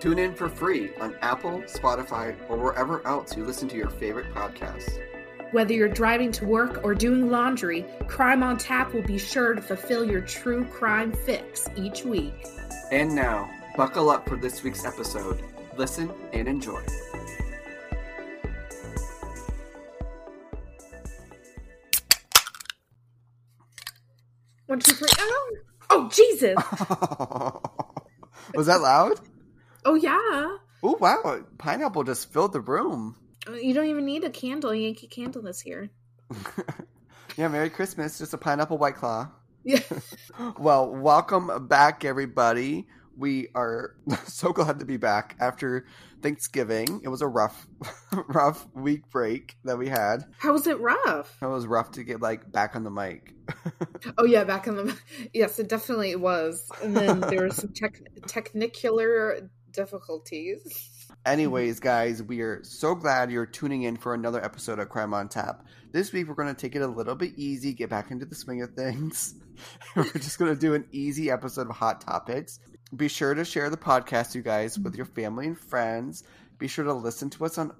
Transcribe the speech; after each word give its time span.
Tune 0.00 0.18
in 0.18 0.34
for 0.34 0.48
free 0.48 0.90
on 0.98 1.14
Apple, 1.20 1.60
Spotify, 1.66 2.34
or 2.48 2.56
wherever 2.56 3.06
else 3.06 3.36
you 3.36 3.44
listen 3.44 3.68
to 3.68 3.76
your 3.76 3.90
favorite 3.90 4.32
podcasts. 4.32 4.98
Whether 5.52 5.74
you're 5.74 5.88
driving 5.88 6.32
to 6.32 6.46
work 6.46 6.82
or 6.82 6.94
doing 6.94 7.30
laundry, 7.30 7.84
Crime 8.06 8.42
on 8.42 8.56
Tap 8.56 8.94
will 8.94 9.02
be 9.02 9.18
sure 9.18 9.52
to 9.52 9.60
fulfill 9.60 10.02
your 10.02 10.22
true 10.22 10.64
crime 10.64 11.12
fix 11.12 11.68
each 11.76 12.02
week. 12.02 12.32
And 12.90 13.14
now, 13.14 13.50
buckle 13.76 14.08
up 14.08 14.26
for 14.26 14.36
this 14.36 14.62
week's 14.62 14.86
episode. 14.86 15.42
Listen 15.76 16.10
and 16.32 16.48
enjoy. 16.48 16.80
One, 24.64 24.80
two, 24.80 24.94
three. 24.94 25.08
Oh, 25.18 25.56
oh 25.90 26.08
Jesus. 26.10 26.56
Was 28.54 28.66
that 28.66 28.80
loud? 28.80 29.20
Oh, 29.84 29.94
yeah. 29.94 30.58
Oh, 30.82 30.96
wow. 30.98 31.44
Pineapple 31.58 32.04
just 32.04 32.32
filled 32.32 32.52
the 32.52 32.60
room. 32.60 33.16
Uh, 33.48 33.52
you 33.52 33.72
don't 33.72 33.86
even 33.86 34.04
need 34.04 34.24
a 34.24 34.30
candle. 34.30 34.74
Yankee 34.74 35.06
Candle 35.06 35.46
is 35.46 35.60
here. 35.60 35.90
yeah, 37.36 37.48
Merry 37.48 37.70
Christmas. 37.70 38.18
Just 38.18 38.34
a 38.34 38.38
pineapple 38.38 38.78
white 38.78 38.96
claw. 38.96 39.28
Yeah. 39.64 39.80
well, 40.58 40.94
welcome 40.94 41.66
back, 41.66 42.04
everybody. 42.04 42.86
We 43.16 43.48
are 43.54 43.96
so 44.24 44.52
glad 44.52 44.78
to 44.78 44.86
be 44.86 44.96
back 44.96 45.36
after 45.40 45.86
Thanksgiving. 46.22 47.00
It 47.02 47.08
was 47.08 47.20
a 47.20 47.28
rough, 47.28 47.66
rough 48.28 48.66
week 48.74 49.10
break 49.10 49.56
that 49.64 49.76
we 49.76 49.88
had. 49.88 50.24
How 50.38 50.52
was 50.52 50.66
it 50.66 50.80
rough? 50.80 51.36
It 51.42 51.46
was 51.46 51.66
rough 51.66 51.92
to 51.92 52.04
get 52.04 52.22
like 52.22 52.50
back 52.50 52.76
on 52.76 52.84
the 52.84 52.90
mic. 52.90 53.34
oh 54.16 54.24
yeah, 54.24 54.44
back 54.44 54.68
on 54.68 54.76
the 54.76 54.98
yes, 55.34 55.58
it 55.58 55.68
definitely 55.68 56.16
was. 56.16 56.70
And 56.82 56.96
then 56.96 57.20
there 57.20 57.44
was 57.44 57.56
some 57.56 57.72
tech, 57.74 58.00
technicular 58.22 59.48
difficulties. 59.72 61.08
Anyways, 61.26 61.80
guys, 61.80 62.22
we 62.22 62.40
are 62.40 62.62
so 62.64 62.94
glad 62.94 63.30
you're 63.30 63.46
tuning 63.46 63.82
in 63.82 63.96
for 63.96 64.14
another 64.14 64.42
episode 64.42 64.78
of 64.78 64.88
Crime 64.88 65.12
on 65.12 65.28
Tap. 65.28 65.64
This 65.92 66.12
week, 66.12 66.28
we're 66.28 66.34
going 66.34 66.54
to 66.54 66.60
take 66.60 66.76
it 66.76 66.82
a 66.82 66.86
little 66.86 67.14
bit 67.14 67.32
easy, 67.36 67.74
get 67.74 67.90
back 67.90 68.10
into 68.10 68.26
the 68.26 68.34
swing 68.34 68.62
of 68.62 68.74
things. 68.74 69.34
we're 69.96 70.04
just 70.12 70.38
going 70.38 70.54
to 70.54 70.60
do 70.60 70.74
an 70.74 70.86
easy 70.92 71.30
episode 71.30 71.68
of 71.68 71.76
Hot 71.76 72.00
Topics. 72.00 72.58
Be 72.96 73.08
sure 73.08 73.34
to 73.34 73.44
share 73.44 73.70
the 73.70 73.76
podcast, 73.76 74.34
you 74.34 74.42
guys, 74.42 74.78
with 74.78 74.96
your 74.96 75.06
family 75.06 75.46
and 75.46 75.58
friends. 75.58 76.24
Be 76.58 76.68
sure 76.68 76.84
to 76.84 76.94
listen 76.94 77.30
to 77.30 77.44
us 77.44 77.58
on 77.58 77.72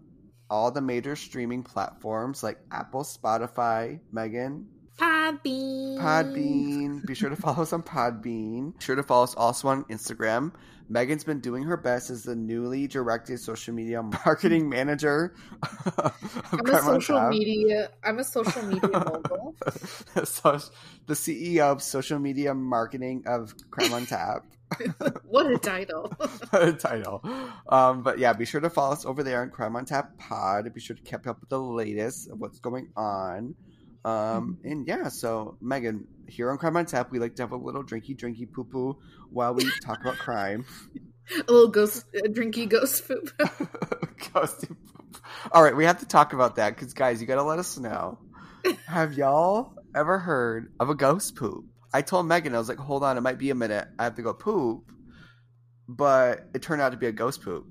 all 0.48 0.70
the 0.70 0.80
major 0.80 1.16
streaming 1.16 1.62
platforms 1.62 2.42
like 2.42 2.58
Apple, 2.72 3.04
Spotify, 3.04 4.00
Megan, 4.12 4.66
Podbean. 5.00 5.98
Podbean. 5.98 7.06
Be 7.06 7.14
sure 7.14 7.30
to 7.30 7.36
follow 7.36 7.62
us 7.62 7.72
on 7.72 7.82
Podbean. 7.82 8.78
Be 8.78 8.84
sure 8.84 8.96
to 8.96 9.02
follow 9.02 9.24
us 9.24 9.34
also 9.34 9.68
on 9.68 9.84
Instagram. 9.84 10.52
Megan's 10.90 11.24
been 11.24 11.40
doing 11.40 11.62
her 11.62 11.76
best 11.76 12.10
as 12.10 12.24
the 12.24 12.36
newly 12.36 12.86
directed 12.86 13.38
social 13.38 13.72
media 13.72 14.02
marketing 14.02 14.68
manager. 14.68 15.34
I'm 16.52 16.66
a 16.66 16.82
social 16.82 17.28
media. 17.28 17.90
I'm 18.04 18.18
a 18.18 18.24
social 18.24 18.62
media 18.62 18.90
mogul. 18.90 19.54
so, 20.24 20.58
the 21.06 21.14
CEO 21.14 21.72
of 21.72 21.80
social 21.80 22.18
media 22.18 22.52
marketing 22.52 23.22
of 23.26 23.54
Crime 23.70 23.94
on 23.94 24.04
Tap. 24.04 24.44
what 25.24 25.46
a 25.46 25.58
title! 25.58 26.12
what 26.50 26.68
a 26.68 26.72
title. 26.72 27.24
Um, 27.68 28.02
but 28.02 28.18
yeah, 28.18 28.32
be 28.32 28.44
sure 28.44 28.60
to 28.60 28.70
follow 28.70 28.92
us 28.92 29.06
over 29.06 29.22
there 29.22 29.42
on 29.42 29.50
Crime 29.50 29.76
on 29.76 29.86
Tap 29.86 30.18
Pod. 30.18 30.72
Be 30.74 30.80
sure 30.80 30.96
to 30.96 31.02
keep 31.02 31.26
up 31.26 31.40
with 31.40 31.48
the 31.48 31.60
latest 31.60 32.28
of 32.30 32.38
what's 32.38 32.58
going 32.58 32.90
on. 32.96 33.54
Um, 34.04 34.58
and 34.64 34.86
yeah, 34.86 35.08
so 35.08 35.56
Megan, 35.60 36.06
here 36.26 36.50
on 36.50 36.58
Crime 36.58 36.76
on 36.76 36.86
Tap, 36.86 37.10
we 37.10 37.18
like 37.18 37.36
to 37.36 37.42
have 37.42 37.52
a 37.52 37.56
little 37.56 37.84
drinky, 37.84 38.16
drinky 38.16 38.50
poo 38.50 38.64
poo 38.64 38.98
while 39.30 39.54
we 39.54 39.70
talk 39.84 40.00
about 40.00 40.18
crime. 40.18 40.64
A 41.32 41.52
little 41.52 41.68
ghost, 41.68 42.06
a 42.12 42.28
drinky 42.28 42.68
ghost 42.68 43.06
poop. 43.06 43.30
Ghosty 43.38 44.68
poop. 44.68 45.22
All 45.52 45.62
right, 45.62 45.76
we 45.76 45.84
have 45.84 46.00
to 46.00 46.06
talk 46.06 46.32
about 46.32 46.56
that 46.56 46.74
because, 46.74 46.92
guys, 46.92 47.20
you 47.20 47.26
got 47.28 47.36
to 47.36 47.44
let 47.44 47.60
us 47.60 47.78
know. 47.78 48.18
have 48.86 49.14
y'all 49.14 49.74
ever 49.94 50.18
heard 50.18 50.72
of 50.80 50.90
a 50.90 50.94
ghost 50.96 51.36
poop? 51.36 51.66
I 51.94 52.02
told 52.02 52.26
Megan, 52.26 52.54
I 52.54 52.58
was 52.58 52.68
like, 52.68 52.78
hold 52.78 53.04
on, 53.04 53.16
it 53.16 53.20
might 53.20 53.38
be 53.38 53.50
a 53.50 53.54
minute. 53.54 53.86
I 53.96 54.04
have 54.04 54.16
to 54.16 54.22
go 54.22 54.34
poop. 54.34 54.90
But 55.88 56.48
it 56.52 56.62
turned 56.62 56.82
out 56.82 56.90
to 56.90 56.98
be 56.98 57.06
a 57.06 57.12
ghost 57.12 57.42
poop. 57.42 57.66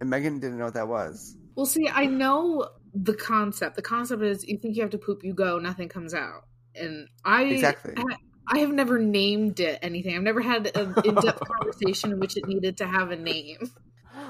And 0.00 0.08
Megan 0.08 0.38
didn't 0.40 0.58
know 0.58 0.66
what 0.66 0.74
that 0.74 0.88
was. 0.88 1.36
Well, 1.54 1.66
see, 1.66 1.88
I 1.88 2.06
know 2.06 2.68
the 2.94 3.14
concept. 3.14 3.76
The 3.76 3.82
concept 3.82 4.22
is 4.22 4.46
you 4.46 4.58
think 4.58 4.76
you 4.76 4.82
have 4.82 4.90
to 4.90 4.98
poop, 4.98 5.24
you 5.24 5.34
go, 5.34 5.58
nothing 5.58 5.88
comes 5.88 6.14
out. 6.14 6.44
And 6.74 7.08
I 7.24 7.44
exactly. 7.44 7.94
I, 7.96 8.16
I 8.52 8.58
have 8.58 8.72
never 8.72 8.98
named 8.98 9.60
it 9.60 9.78
anything. 9.82 10.16
I've 10.16 10.22
never 10.22 10.40
had 10.40 10.76
an 10.76 10.94
in-depth 11.04 11.40
conversation 11.40 12.12
in 12.12 12.20
which 12.20 12.36
it 12.36 12.46
needed 12.46 12.78
to 12.78 12.86
have 12.86 13.10
a 13.10 13.16
name. 13.16 13.70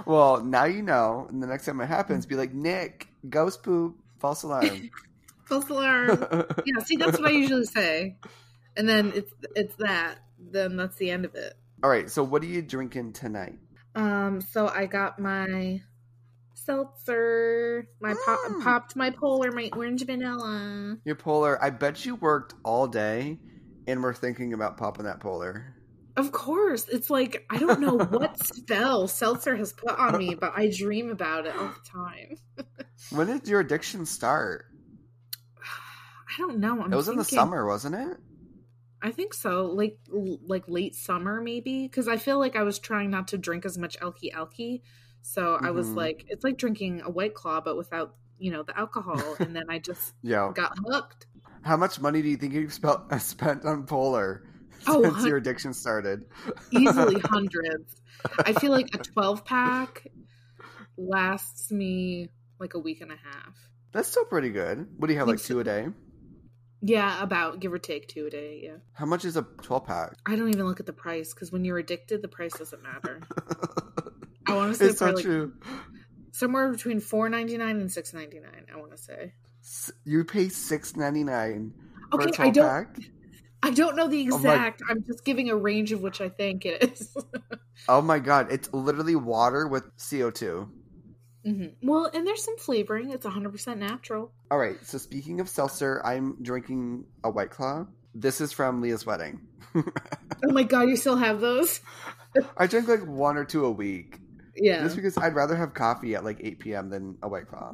Well, 0.06 0.43
now 0.43 0.65
you 0.65 0.82
know. 0.82 1.26
And 1.28 1.43
the 1.43 1.47
next 1.47 1.66
time 1.66 1.81
it 1.81 1.87
happens, 1.87 2.26
be 2.26 2.34
like, 2.34 2.53
Nick, 2.53 3.09
ghost 3.28 3.62
poop, 3.62 3.97
false 4.19 4.43
alarm. 4.43 4.91
false 5.44 5.69
alarm. 5.69 6.27
yeah, 6.65 6.82
see, 6.84 6.97
that's 6.97 7.19
what 7.19 7.28
I 7.28 7.32
usually 7.32 7.65
say. 7.65 8.16
And 8.77 8.88
then 8.88 9.12
it's 9.15 9.32
it's 9.56 9.75
that. 9.77 10.16
Then 10.38 10.77
that's 10.77 10.97
the 10.97 11.10
end 11.10 11.25
of 11.25 11.34
it. 11.34 11.54
All 11.82 11.91
right. 11.91 12.10
So, 12.10 12.22
what 12.22 12.42
are 12.42 12.47
you 12.47 12.62
drinking 12.62 13.12
tonight? 13.15 13.59
Um. 13.94 14.41
So 14.41 14.69
I 14.69 14.87
got 14.87 15.19
my 15.19 15.82
seltzer. 16.65 17.88
My 18.00 18.15
pop, 18.25 18.38
mm. 18.48 18.62
popped 18.62 18.97
my 18.97 19.10
polar, 19.10 19.53
my 19.53 19.71
orange 19.72 20.04
vanilla. 20.04 20.97
Your 21.04 21.16
polar. 21.16 21.62
I 21.62 21.71
bet 21.71 22.04
you 22.04 22.16
worked 22.16 22.54
all 22.65 22.87
day 22.87 23.38
and 23.87 24.03
were 24.03 24.15
thinking 24.15 24.53
about 24.53 24.76
popping 24.76 25.04
that 25.04 25.21
polar. 25.21 25.75
Of 26.16 26.32
course. 26.32 26.88
It's 26.88 27.10
like 27.10 27.47
I 27.50 27.59
don't 27.59 27.81
know 27.81 27.97
what 28.10 28.38
spell 28.44 29.09
seltzer 29.09 29.56
has 29.56 29.72
put 29.72 29.98
on 29.98 30.19
me, 30.19 30.34
but 30.34 30.53
I 30.56 30.71
dream 30.71 31.10
about 31.10 31.47
it 31.47 31.54
all 31.56 31.69
the 31.69 31.88
time. 31.88 32.37
when 33.10 33.27
did 33.27 33.48
your 33.48 33.60
addiction 33.60 34.06
start? 34.06 34.66
I 35.62 36.38
don't 36.38 36.59
know. 36.59 36.81
I'm 36.82 36.92
it 36.92 36.97
was 36.97 37.06
thinking, 37.06 37.12
in 37.12 37.19
the 37.19 37.25
summer, 37.25 37.66
wasn't 37.66 37.97
it? 37.97 38.16
I 39.03 39.10
think 39.10 39.34
so. 39.34 39.66
Like 39.66 39.98
like 40.10 40.65
late 40.69 40.94
summer 40.94 41.41
maybe 41.41 41.87
because 41.87 42.06
I 42.06 42.19
feel 42.19 42.38
like 42.38 42.56
I 42.56 42.62
was 42.62 42.78
trying 42.78 43.10
not 43.10 43.28
to 43.28 43.38
drink 43.38 43.65
as 43.65 43.78
much 43.78 43.98
elky 44.00 44.32
elky 44.32 44.82
so 45.22 45.42
mm-hmm. 45.42 45.66
I 45.66 45.70
was 45.70 45.88
mm-hmm. 45.88 45.97
like, 45.97 46.26
it's 46.28 46.44
like 46.44 46.56
drinking 46.56 47.03
a 47.04 47.10
white 47.10 47.34
claw, 47.34 47.60
but 47.60 47.76
without, 47.76 48.14
you 48.38 48.50
know, 48.50 48.62
the 48.62 48.78
alcohol. 48.78 49.36
And 49.38 49.54
then 49.54 49.64
I 49.69 49.78
just 49.78 50.14
yeah. 50.22 50.50
got 50.54 50.72
hooked. 50.86 51.26
How 51.62 51.76
much 51.76 52.00
money 52.00 52.22
do 52.22 52.28
you 52.28 52.36
think 52.36 52.54
you've 52.54 52.72
spent 53.19 53.64
on 53.64 53.84
Polar 53.86 54.44
oh, 54.86 55.03
since 55.03 55.16
hun- 55.16 55.26
your 55.26 55.36
addiction 55.36 55.75
started? 55.75 56.25
Easily 56.70 57.20
hundreds. 57.20 57.97
I 58.38 58.53
feel 58.54 58.70
like 58.70 58.94
a 58.94 58.98
12 58.98 59.44
pack 59.44 60.06
lasts 60.97 61.70
me 61.70 62.28
like 62.59 62.75
a 62.75 62.78
week 62.78 63.00
and 63.00 63.10
a 63.10 63.16
half. 63.16 63.54
That's 63.92 64.09
still 64.09 64.25
pretty 64.25 64.50
good. 64.50 64.86
What 64.98 65.09
do 65.09 65.12
you 65.12 65.19
have, 65.19 65.28
like 65.28 65.42
two 65.42 65.59
a 65.60 65.64
day? 65.64 65.88
Yeah, 66.82 67.22
about 67.22 67.60
give 67.60 67.72
or 67.72 67.78
take 67.78 68.09
two 68.09 68.26
a 68.26 68.30
day. 68.30 68.60
Yeah. 68.62 68.76
How 68.92 69.04
much 69.04 69.25
is 69.25 69.36
a 69.36 69.42
12 69.42 69.84
pack? 69.84 70.12
I 70.25 70.36
don't 70.36 70.48
even 70.48 70.66
look 70.66 70.80
at 70.80 70.86
the 70.86 70.92
price 70.92 71.34
because 71.34 71.53
when 71.53 71.64
you're 71.64 71.78
addicted, 71.78 72.22
the 72.22 72.28
price 72.28 72.53
doesn't 72.53 72.82
matter. 72.82 73.20
I 74.50 74.56
want 74.56 74.72
to 74.72 74.78
say 74.78 74.87
it's 74.87 74.99
so 74.99 75.11
like 75.11 75.22
true. 75.22 75.53
Somewhere 76.33 76.71
between 76.71 77.01
four 77.01 77.28
ninety 77.28 77.57
nine 77.57 77.77
and 77.77 77.91
six 77.91 78.13
ninety 78.15 78.41
nine. 78.41 78.66
I 78.72 78.78
want 78.78 78.92
to 78.92 78.98
say 78.98 79.33
you 80.04 80.24
pay 80.24 80.48
six 80.48 80.97
ninety 80.97 81.24
nine. 81.24 81.72
Okay, 82.13 82.30
I 82.42 82.51
don't. 82.51 82.66
Pack? 82.66 82.97
I 83.63 83.71
don't 83.71 83.97
know 83.97 84.09
the 84.09 84.21
exact. 84.21 84.83
Oh 84.83 84.86
my... 84.86 84.92
I'm 84.92 85.04
just 85.07 85.24
giving 85.24 85.51
a 85.51 85.57
range 85.57 85.92
of 85.92 86.01
which 86.01 86.21
I 86.21 86.28
think 86.28 86.65
it 86.65 86.83
is. 86.83 87.16
oh 87.89 88.03
my 88.03 88.19
god! 88.19 88.51
It's 88.51 88.72
literally 88.72 89.16
water 89.16 89.69
with 89.69 89.84
CO 89.98 90.30
2 90.30 90.69
mm-hmm. 91.47 91.89
Well, 91.89 92.10
and 92.13 92.27
there's 92.27 92.42
some 92.42 92.57
flavoring. 92.57 93.10
It's 93.10 93.24
100 93.24 93.51
percent 93.51 93.80
natural. 93.80 94.33
All 94.51 94.59
right. 94.59 94.77
So 94.84 94.98
speaking 94.98 95.41
of 95.41 95.48
seltzer, 95.48 96.01
I'm 96.04 96.42
drinking 96.42 97.04
a 97.22 97.30
White 97.30 97.51
Claw. 97.51 97.86
This 98.15 98.41
is 98.41 98.53
from 98.53 98.80
Leah's 98.80 99.07
wedding. 99.07 99.47
oh 99.74 99.83
my 100.45 100.63
god! 100.63 100.89
You 100.89 100.97
still 100.97 101.16
have 101.16 101.41
those? 101.41 101.80
I 102.57 102.66
drink 102.66 102.89
like 102.89 103.07
one 103.07 103.36
or 103.36 103.45
two 103.45 103.65
a 103.65 103.71
week. 103.71 104.20
Yeah. 104.56 104.82
Just 104.82 104.97
because 104.97 105.16
I'd 105.18 105.34
rather 105.34 105.56
have 105.56 105.74
coffee 105.74 106.14
at 106.14 106.24
like 106.24 106.38
8 106.41 106.58
p.m. 106.58 106.91
than 106.91 107.18
a 107.22 107.28
White 107.28 107.48
Claw. 107.48 107.72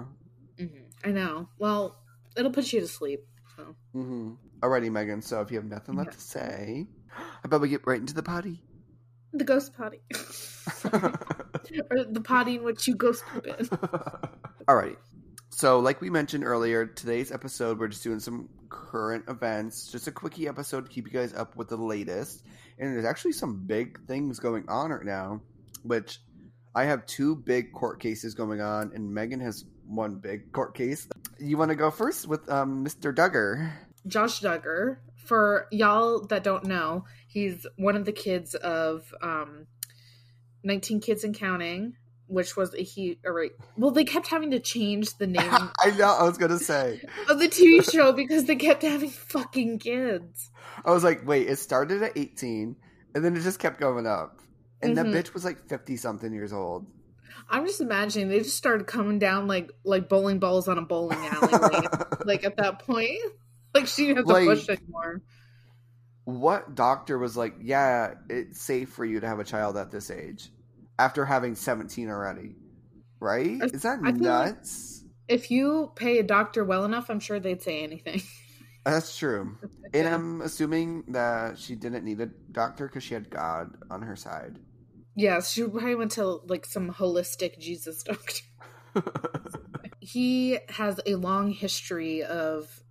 Mm-hmm. 0.58 1.08
I 1.08 1.12
know. 1.12 1.49
Well, 1.58 1.99
it'll 2.37 2.52
put 2.52 2.73
you 2.73 2.81
to 2.81 2.88
sleep. 2.88 3.20
So. 3.56 3.75
Mm-hmm. 3.94 4.32
Alrighty, 4.61 4.90
Megan. 4.90 5.23
So 5.23 5.40
if 5.40 5.50
you 5.50 5.58
have 5.58 5.67
nothing 5.67 5.96
left 5.96 6.11
yeah. 6.11 6.14
to 6.14 6.20
say, 6.20 6.87
I 7.19 7.23
about 7.44 7.61
we 7.61 7.69
get 7.69 7.87
right 7.87 8.00
into 8.00 8.14
the 8.14 8.23
potty? 8.23 8.62
The 9.32 9.44
ghost 9.44 9.76
potty. 9.76 10.00
or 10.93 12.05
the 12.05 12.23
potty 12.25 12.56
in 12.56 12.64
which 12.64 12.87
you 12.88 12.94
ghost 12.94 13.25
poop 13.26 13.46
in. 13.46 13.67
Alrighty. 14.69 14.96
So, 15.50 15.78
like 15.78 16.00
we 16.00 16.11
mentioned 16.11 16.44
earlier, 16.44 16.87
today's 16.87 17.32
episode, 17.32 17.78
we're 17.78 17.88
just 17.88 18.02
doing 18.02 18.20
some 18.20 18.49
current 18.69 19.25
events, 19.28 19.90
just 19.90 20.06
a 20.06 20.12
quickie 20.12 20.49
episode 20.49 20.87
to 20.87 20.90
keep 20.90 21.06
you 21.06 21.12
guys 21.12 21.32
up 21.32 21.56
with 21.56 21.69
the 21.69 21.76
latest. 21.76 22.44
And 22.78 22.94
there's 22.94 23.06
actually 23.06 23.32
some 23.32 23.64
big 23.67 24.06
things 24.06 24.38
going 24.38 24.69
on 24.69 24.90
right 24.90 25.05
now, 25.05 25.40
which 25.82 26.20
I 26.76 26.84
have 26.84 27.06
two 27.06 27.34
big 27.34 27.73
court 27.73 28.00
cases 28.00 28.34
going 28.34 28.61
on, 28.61 28.93
and 28.94 29.14
Megan 29.14 29.40
has 29.40 29.64
one 29.87 30.17
big 30.17 30.52
court 30.52 30.75
case. 30.75 31.08
You 31.38 31.56
want 31.56 31.70
to 31.70 31.75
go 31.75 31.90
first 31.90 32.28
with 32.28 32.50
um, 32.50 32.84
Mr. 32.84 33.14
Duggar? 33.14 33.73
Josh 34.06 34.43
Duggar. 34.43 34.99
For 35.25 35.69
y'all 35.73 36.26
that 36.26 36.44
don't 36.44 36.64
know, 36.64 37.06
he's 37.26 37.67
one 37.76 37.96
of 37.96 38.05
the 38.05 38.12
kids 38.12 38.55
of 38.55 39.12
um, 39.23 39.67
19 40.64 41.00
Kids 41.00 41.25
and 41.25 41.34
Counting, 41.34 41.94
which 42.26 42.58
was 42.58 42.75
a 42.75 42.82
he. 42.82 43.19
Or 43.25 43.32
right, 43.32 43.52
well, 43.78 43.90
they 43.90 44.05
kept 44.05 44.28
having 44.28 44.50
to 44.50 44.61
change 44.61 45.17
the 45.17 45.26
name 45.26 45.49
I 45.50 45.90
know, 45.96 46.12
I 46.12 46.25
was 46.25 46.37
going 46.37 46.50
to 46.52 46.58
say. 46.58 47.00
of 47.31 47.38
the 47.38 47.49
TV 47.49 47.90
show 47.90 48.12
because 48.12 48.44
they 48.44 48.56
kept 48.56 48.82
having 48.82 49.08
fucking 49.11 49.78
kids. 49.78 50.50
I 50.84 50.90
was 50.90 51.02
like, 51.02 51.26
wait, 51.26 51.49
it 51.49 51.58
started 51.58 52.02
at 52.02 52.12
18, 52.17 52.76
and 53.14 53.25
then 53.25 53.34
it 53.34 53.40
just 53.40 53.58
kept 53.58 53.81
going 53.81 54.06
up. 54.06 54.36
And 54.87 54.97
Mhm. 54.97 55.12
that 55.12 55.25
bitch 55.25 55.35
was 55.35 55.44
like 55.44 55.69
50 55.69 55.97
something 55.97 56.33
years 56.33 56.53
old. 56.53 56.87
I'm 57.50 57.67
just 57.67 57.81
imagining 57.81 58.29
they 58.29 58.38
just 58.41 58.56
started 58.56 58.87
coming 58.87 59.19
down 59.19 59.47
like 59.47 59.71
like 59.85 60.09
bowling 60.09 60.38
balls 60.38 60.69
on 60.69 60.79
a 60.79 60.83
bowling 60.83 61.19
alley. 61.19 61.49
like, 61.53 62.25
like 62.27 62.44
at 62.44 62.56
that 62.56 62.81
point, 62.81 63.19
like 63.75 63.87
she 63.87 64.06
didn't 64.06 64.19
have 64.19 64.27
to 64.27 64.33
Like- 64.33 64.47
push 64.47 64.69
anymore. 64.69 65.23
what 66.25 66.75
doctor 66.75 67.19
was 67.19 67.37
like, 67.37 67.55
yeah, 67.61 68.15
it's 68.29 68.61
safe 68.61 68.88
for 68.91 69.05
you 69.05 69.21
to 69.21 69.27
have 69.29 69.38
a 69.38 69.44
child 69.44 69.77
at 69.77 69.91
this 69.91 70.11
age 70.11 70.50
after 70.99 71.25
having 71.25 71.55
17 71.55 72.09
already? 72.09 72.56
Right? 73.21 73.61
Is 73.73 73.83
that 73.83 73.99
I 74.03 74.11
like- 74.11 74.17
nuts? 74.17 75.05
If 75.29 75.50
you 75.50 75.91
pay 75.97 76.19
a 76.19 76.23
doctor 76.23 76.65
well 76.65 76.85
enough, 76.85 77.11
I'm 77.11 77.19
sure 77.21 77.41
they'd 77.41 77.62
say 77.62 77.83
anything. 77.83 78.23
That's 78.85 79.17
true. 79.17 79.56
And 79.94 80.06
I'm 80.09 80.41
assuming 80.43 81.05
that 81.09 81.59
she 81.59 81.75
didn't 81.77 82.05
need 82.05 82.21
a 82.21 82.27
doctor 82.27 82.87
because 82.88 83.03
she 83.05 83.15
had 83.15 83.31
God 83.31 83.71
on 83.88 84.03
her 84.03 84.17
side. 84.17 84.59
Yes, 85.17 85.51
she 85.51 85.63
probably 85.63 85.95
went 85.95 86.13
to 86.13 86.25
like 86.47 86.67
some 86.67 86.93
holistic 86.93 87.59
Jesus 87.59 88.03
doctor. 88.05 88.45
He 89.99 90.59
has 90.69 91.01
a 91.07 91.17
long 91.17 91.51
history 91.51 92.23
of 92.23 92.83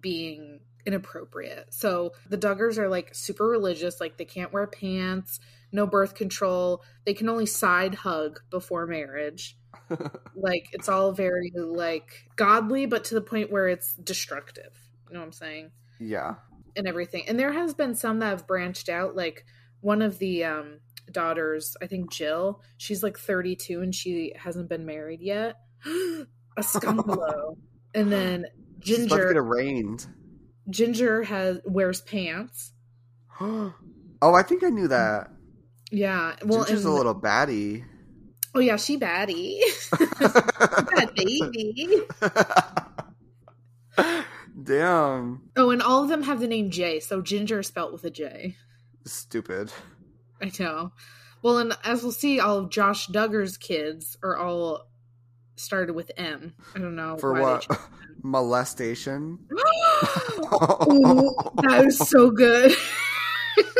being 0.00 0.60
inappropriate. 0.86 1.72
So 1.72 2.12
the 2.28 2.38
Duggars 2.38 2.78
are 2.78 2.88
like 2.88 3.14
super 3.14 3.46
religious, 3.46 4.00
like 4.00 4.16
they 4.16 4.24
can't 4.24 4.52
wear 4.52 4.66
pants, 4.66 5.40
no 5.72 5.86
birth 5.86 6.14
control, 6.14 6.82
they 7.04 7.14
can 7.14 7.28
only 7.28 7.46
side 7.46 7.94
hug 7.94 8.40
before 8.50 8.86
marriage. 8.86 9.56
like 10.34 10.68
it's 10.72 10.88
all 10.88 11.12
very 11.12 11.52
like 11.54 12.28
godly, 12.36 12.86
but 12.86 13.04
to 13.04 13.14
the 13.14 13.20
point 13.20 13.52
where 13.52 13.68
it's 13.68 13.94
destructive. 13.94 14.72
You 15.08 15.14
know 15.14 15.20
what 15.20 15.26
I'm 15.26 15.32
saying? 15.32 15.70
yeah. 16.00 16.34
and 16.76 16.88
everything. 16.88 17.24
And 17.28 17.38
there 17.38 17.52
has 17.52 17.74
been 17.74 17.94
some 17.94 18.18
that 18.18 18.30
have 18.30 18.46
branched 18.46 18.88
out. 18.88 19.14
Like 19.14 19.44
one 19.84 20.00
of 20.00 20.18
the 20.18 20.44
um, 20.44 20.80
daughters, 21.12 21.76
I 21.82 21.86
think 21.86 22.10
Jill, 22.10 22.62
she's 22.78 23.02
like 23.02 23.18
32 23.18 23.82
and 23.82 23.94
she 23.94 24.32
hasn't 24.34 24.70
been 24.70 24.86
married 24.86 25.20
yet. 25.20 25.56
a 25.86 26.60
scumbalo. 26.60 27.58
and 27.94 28.10
then 28.10 28.46
She's 28.82 29.04
about 29.04 29.16
to 29.16 29.20
get 29.20 29.26
Ginger, 29.28 29.40
arraigned. 29.40 30.06
Ginger 30.70 31.22
has 31.24 31.60
wears 31.66 32.00
pants. 32.00 32.72
oh, 33.40 33.74
I 34.22 34.42
think 34.42 34.64
I 34.64 34.70
knew 34.70 34.88
that. 34.88 35.30
Yeah. 35.90 36.34
Well, 36.42 36.64
Ginger's 36.64 36.86
and, 36.86 36.94
a 36.94 36.96
little 36.96 37.14
baddie. 37.14 37.84
oh 38.54 38.60
yeah, 38.60 38.76
she 38.76 38.98
baddie. 38.98 39.60
Bad 40.94 41.14
baby. 41.14 42.00
Damn. 44.62 45.42
Oh, 45.56 45.70
and 45.70 45.82
all 45.82 46.02
of 46.02 46.08
them 46.08 46.22
have 46.22 46.40
the 46.40 46.48
name 46.48 46.70
J. 46.70 47.00
So 47.00 47.20
Ginger 47.20 47.58
is 47.60 47.66
spelt 47.66 47.92
with 47.92 48.04
a 48.04 48.10
J. 48.10 48.56
Stupid. 49.04 49.72
I 50.40 50.50
know. 50.58 50.92
Well, 51.42 51.58
and 51.58 51.76
as 51.84 52.02
we'll 52.02 52.12
see, 52.12 52.40
all 52.40 52.58
of 52.58 52.70
Josh 52.70 53.08
Duggar's 53.08 53.56
kids 53.56 54.16
are 54.22 54.36
all 54.36 54.86
started 55.56 55.94
with 55.94 56.10
M. 56.16 56.54
I 56.74 56.78
don't 56.78 56.96
know 56.96 57.16
For 57.18 57.34
what? 57.34 57.66
Molestation? 58.22 59.38
Ooh, 59.52 59.56
that 61.62 61.82
was 61.84 62.08
so 62.08 62.30
good. 62.30 62.72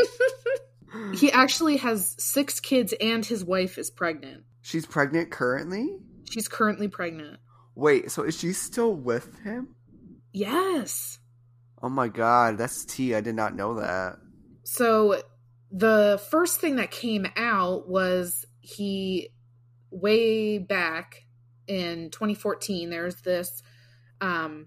he 1.14 1.32
actually 1.32 1.78
has 1.78 2.14
six 2.18 2.60
kids, 2.60 2.94
and 3.00 3.24
his 3.24 3.44
wife 3.44 3.78
is 3.78 3.90
pregnant. 3.90 4.44
She's 4.60 4.86
pregnant 4.86 5.30
currently? 5.30 5.96
She's 6.30 6.48
currently 6.48 6.88
pregnant. 6.88 7.38
Wait, 7.74 8.10
so 8.10 8.22
is 8.22 8.38
she 8.38 8.52
still 8.52 8.94
with 8.94 9.38
him? 9.40 9.74
Yes. 10.32 11.18
Oh 11.82 11.88
my 11.88 12.08
god, 12.08 12.58
that's 12.58 12.84
tea. 12.84 13.14
I 13.14 13.20
did 13.20 13.34
not 13.34 13.54
know 13.54 13.80
that. 13.80 14.16
So 14.64 15.22
the 15.70 16.20
first 16.30 16.60
thing 16.60 16.76
that 16.76 16.90
came 16.90 17.26
out 17.36 17.88
was 17.88 18.44
he 18.60 19.30
way 19.90 20.58
back 20.58 21.24
in 21.66 22.10
2014 22.10 22.90
there's 22.90 23.22
this 23.22 23.62
um 24.20 24.66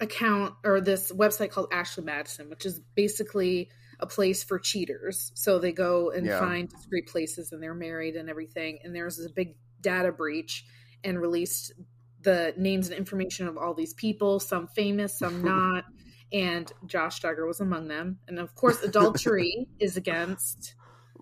account 0.00 0.54
or 0.64 0.80
this 0.80 1.12
website 1.12 1.50
called 1.50 1.68
Ashley 1.72 2.02
Madison 2.02 2.50
which 2.50 2.66
is 2.66 2.80
basically 2.96 3.70
a 4.02 4.06
place 4.06 4.42
for 4.42 4.58
cheaters. 4.58 5.30
So 5.34 5.58
they 5.60 5.72
go 5.72 6.10
and 6.10 6.26
Yeah. 6.26 6.38
find 6.38 6.68
discreet 6.68 7.06
places 7.06 7.52
and 7.52 7.62
they're 7.62 7.72
married 7.72 8.16
and 8.16 8.28
everything. 8.28 8.80
And 8.82 8.94
there's 8.94 9.16
this 9.16 9.30
big 9.30 9.56
data 9.80 10.10
breach 10.10 10.66
and 11.04 11.20
released 11.20 11.72
the 12.20 12.52
names 12.56 12.88
and 12.88 12.98
information 12.98 13.46
of 13.48 13.56
all 13.56 13.74
these 13.74 13.94
people 13.94 14.38
some 14.38 14.68
famous 14.68 15.18
some 15.18 15.42
not 15.44 15.84
and 16.32 16.72
Josh 16.86 17.20
Duggar 17.20 17.46
was 17.46 17.60
among 17.60 17.88
them. 17.88 18.18
And 18.26 18.38
of 18.38 18.54
course, 18.54 18.82
adultery 18.82 19.68
is 19.80 19.96
against. 19.96 20.74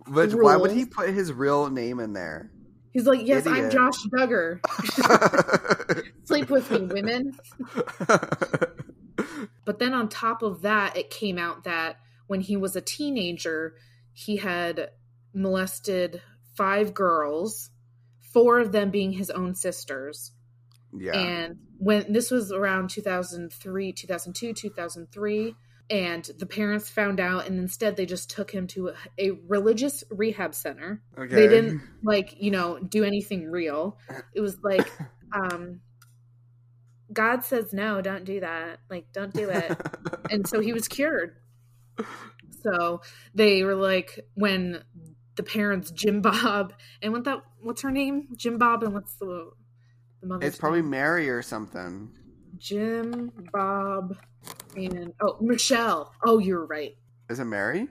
But 0.07 0.33
why 0.33 0.57
would 0.57 0.71
he 0.71 0.87
put 0.87 1.11
his 1.11 1.33
real 1.33 1.69
name 1.69 2.01
in 2.01 2.13
there? 2.13 2.51
He's 2.93 3.07
like, 3.07 3.25
yes, 3.25 3.47
I'm 3.47 3.71
Josh 3.71 4.03
Duggar. 4.13 4.61
Sleep 6.25 6.51
with 6.51 6.71
me, 6.71 6.87
women. 6.87 7.37
But 9.71 9.79
then 9.79 9.95
on 9.95 10.09
top 10.09 10.43
of 10.43 10.63
that, 10.63 10.97
it 10.97 11.11
came 11.11 11.39
out 11.39 11.63
that 11.63 12.01
when 12.27 12.41
he 12.41 12.57
was 12.57 12.75
a 12.75 12.81
teenager, 12.81 13.77
he 14.13 14.37
had 14.37 14.91
molested 15.33 16.23
five 16.57 16.93
girls, 16.93 17.71
four 18.33 18.59
of 18.59 18.73
them 18.73 18.91
being 18.91 19.13
his 19.13 19.31
own 19.31 19.55
sisters. 19.55 20.33
Yeah. 20.97 21.19
And 21.19 21.59
when 21.79 22.13
this 22.13 22.31
was 22.31 22.53
around 22.53 22.91
2003, 22.91 23.93
2002, 23.93 24.53
2003, 24.53 25.55
and 25.91 26.31
the 26.39 26.47
parents 26.47 26.89
found 26.89 27.19
out, 27.19 27.47
and 27.49 27.59
instead 27.59 27.97
they 27.97 28.07
just 28.07 28.31
took 28.31 28.51
him 28.51 28.69
to 28.69 28.89
a, 28.89 28.95
a 29.19 29.31
religious 29.49 30.05
rehab 30.11 30.55
center. 30.55 31.03
okay. 31.19 31.35
They 31.35 31.49
didn't 31.49 31.83
like, 32.05 32.37
you 32.41 32.53
know, 32.53 32.79
do 32.79 33.03
anything 33.03 33.51
real. 33.51 33.99
It 34.35 34.41
was 34.41 34.59
like, 34.63 34.89
um, 35.33 35.81
God 37.13 37.45
says 37.45 37.73
no, 37.73 38.01
don't 38.01 38.25
do 38.25 38.41
that. 38.41 38.79
Like, 38.89 39.13
don't 39.13 39.35
do 39.35 39.51
it. 39.51 39.77
and 40.31 40.47
so 40.47 40.61
he 40.61 40.73
was 40.73 40.87
cured. 40.87 41.35
So 42.63 43.01
they 43.35 43.65
were 43.65 43.75
like, 43.75 44.27
when 44.35 44.85
the 45.35 45.43
parents, 45.43 45.91
Jim 45.91 46.21
Bob, 46.21 46.73
and 47.03 47.13
what 47.13 47.25
that, 47.25 47.39
what's 47.63 47.83
her 47.83 47.91
name? 47.91 48.29
Jim 48.37 48.59
Bob, 48.59 48.85
and 48.85 48.95
what's 48.95 49.15
the 49.15 49.51
the 50.21 50.27
mother's 50.27 50.49
it's 50.49 50.59
probably 50.59 50.83
name? 50.83 50.91
Mary 50.91 51.29
or 51.31 51.43
something. 51.43 52.11
Jim, 52.59 53.33
Bob, 53.53 54.17
and 54.77 55.13
oh, 55.21 55.37
Michelle. 55.41 56.13
Oh, 56.25 56.39
you're 56.39 56.67
right. 56.67 56.97
Is 57.29 57.41
it 57.41 57.45
Mary? 57.45 57.89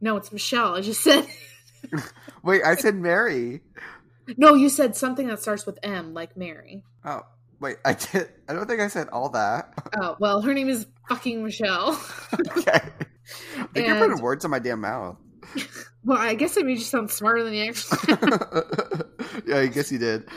No, 0.00 0.16
it's 0.16 0.32
Michelle. 0.32 0.74
I 0.74 0.80
just 0.80 1.02
said 1.02 1.26
Wait, 2.42 2.62
I 2.64 2.74
said 2.76 2.94
Mary. 2.94 3.60
no. 4.36 4.54
You 4.54 4.68
said 4.68 4.96
something 4.96 5.26
that 5.28 5.40
starts 5.40 5.66
with 5.66 5.78
M, 5.82 6.14
like 6.14 6.36
Mary. 6.36 6.82
Oh, 7.04 7.22
wait, 7.60 7.76
I 7.84 7.94
did. 7.94 8.28
I 8.48 8.54
don't 8.54 8.66
think 8.66 8.80
I 8.80 8.88
said 8.88 9.08
all 9.08 9.30
that. 9.30 9.74
Oh 10.00 10.16
well, 10.20 10.40
her 10.40 10.54
name 10.54 10.68
is 10.68 10.86
fucking 11.08 11.42
Michelle. 11.42 12.00
okay. 12.56 12.80
I 13.58 13.64
think 13.74 13.88
you're 13.88 13.98
putting 13.98 14.22
words 14.22 14.44
in 14.44 14.50
my 14.52 14.60
damn 14.60 14.80
mouth. 14.80 15.16
well, 16.04 16.16
I 16.16 16.34
guess 16.34 16.56
I 16.56 16.62
made 16.62 16.78
you 16.78 16.84
sound 16.84 17.10
smarter 17.10 17.42
than 17.42 17.54
you 17.54 17.64
actually. 17.64 18.14
yeah, 19.46 19.58
I 19.58 19.66
guess 19.66 19.90
you 19.90 19.98
did. 19.98 20.28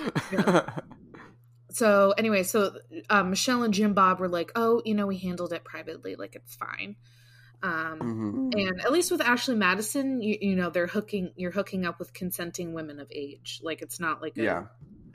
So 1.74 2.14
anyway, 2.18 2.44
so 2.44 2.76
um, 3.10 3.32
Michelle 3.32 3.64
and 3.64 3.74
Jim 3.74 3.94
Bob 3.94 4.20
were 4.20 4.30
like, 4.30 4.52
"Oh, 4.56 4.82
you 4.86 4.94
know, 4.96 5.08
we 5.08 5.18
handled 5.18 5.54
it 5.54 5.64
privately. 5.64 6.16
Like 6.16 6.36
it's 6.36 6.56
fine." 6.56 6.96
Um, 7.62 8.00
Mhm. 8.00 8.62
and 8.62 8.82
at 8.82 8.92
least 8.92 9.10
with 9.12 9.22
Ashley 9.22 9.56
Madison, 9.56 10.22
you, 10.22 10.38
you 10.42 10.56
know, 10.56 10.70
they're 10.70 10.88
hooking. 10.88 11.32
You're 11.36 11.52
hooking 11.52 11.86
up 11.86 11.98
with 12.00 12.14
consenting 12.14 12.74
women 12.74 13.00
of 13.00 13.08
age. 13.12 13.60
Like 13.64 13.82
it's 13.82 14.00
not 14.00 14.22
like 14.22 14.38
a, 14.38 14.44
Yeah. 14.44 14.64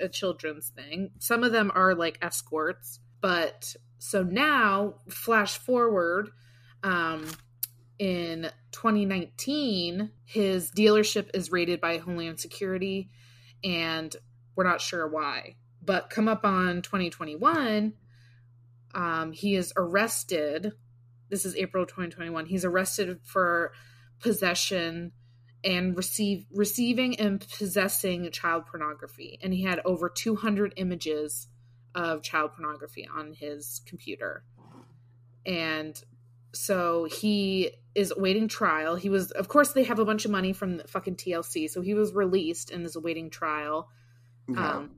a 0.00 0.09
children's 0.09 0.71
thing. 0.71 1.11
Some 1.19 1.45
of 1.45 1.53
them 1.53 1.71
are 1.75 1.95
like 1.95 2.19
escorts, 2.23 3.00
but 3.21 3.77
so 3.99 4.23
now 4.23 4.95
flash 5.11 5.59
forward 5.59 6.31
um 6.85 7.27
in 7.99 8.49
2019 8.71 10.12
his 10.25 10.71
dealership 10.71 11.31
is 11.35 11.50
raided 11.50 11.81
by 11.81 11.99
Homeland 11.99 12.38
Security 12.38 13.11
and 13.65 14.15
we're 14.55 14.65
not 14.65 14.81
sure 14.81 15.07
why. 15.09 15.57
But 15.88 16.11
come 16.11 16.28
up 16.28 16.45
on 16.45 16.83
2021, 16.83 17.95
um, 18.95 19.33
he 19.33 19.54
is 19.54 19.73
arrested. 19.75 20.73
This 21.30 21.47
is 21.47 21.57
April 21.57 21.87
2021. 21.87 22.45
He's 22.45 22.62
arrested 22.66 23.21
for 23.25 23.73
possession 24.21 25.12
and 25.64 25.97
receive 25.97 26.45
receiving 26.52 27.18
and 27.18 27.40
possessing 27.59 28.30
child 28.30 28.66
pornography 28.66 29.38
and 29.42 29.52
he 29.54 29.62
had 29.62 29.80
over 29.85 30.09
200 30.09 30.75
images 30.76 31.49
of 31.95 32.23
child 32.23 32.52
pornography 32.52 33.09
on 33.12 33.33
his 33.33 33.80
computer 33.87 34.45
and 35.45 36.00
so 36.52 37.07
he 37.07 37.71
is 37.97 38.12
awaiting 38.16 38.47
trial 38.47 38.95
he 38.95 39.09
was 39.09 39.33
of 39.33 39.49
course 39.49 39.73
they 39.73 39.83
have 39.83 39.99
a 39.99 40.04
bunch 40.04 40.25
of 40.25 40.30
money 40.30 40.52
from 40.52 40.76
the 40.76 40.87
fucking 40.87 41.16
tlc 41.16 41.68
so 41.68 41.80
he 41.80 41.95
was 41.95 42.12
released 42.12 42.71
and 42.71 42.87
is 42.87 42.95
awaiting 42.95 43.28
trial 43.28 43.88
Yeah. 44.49 44.76
um, 44.76 44.90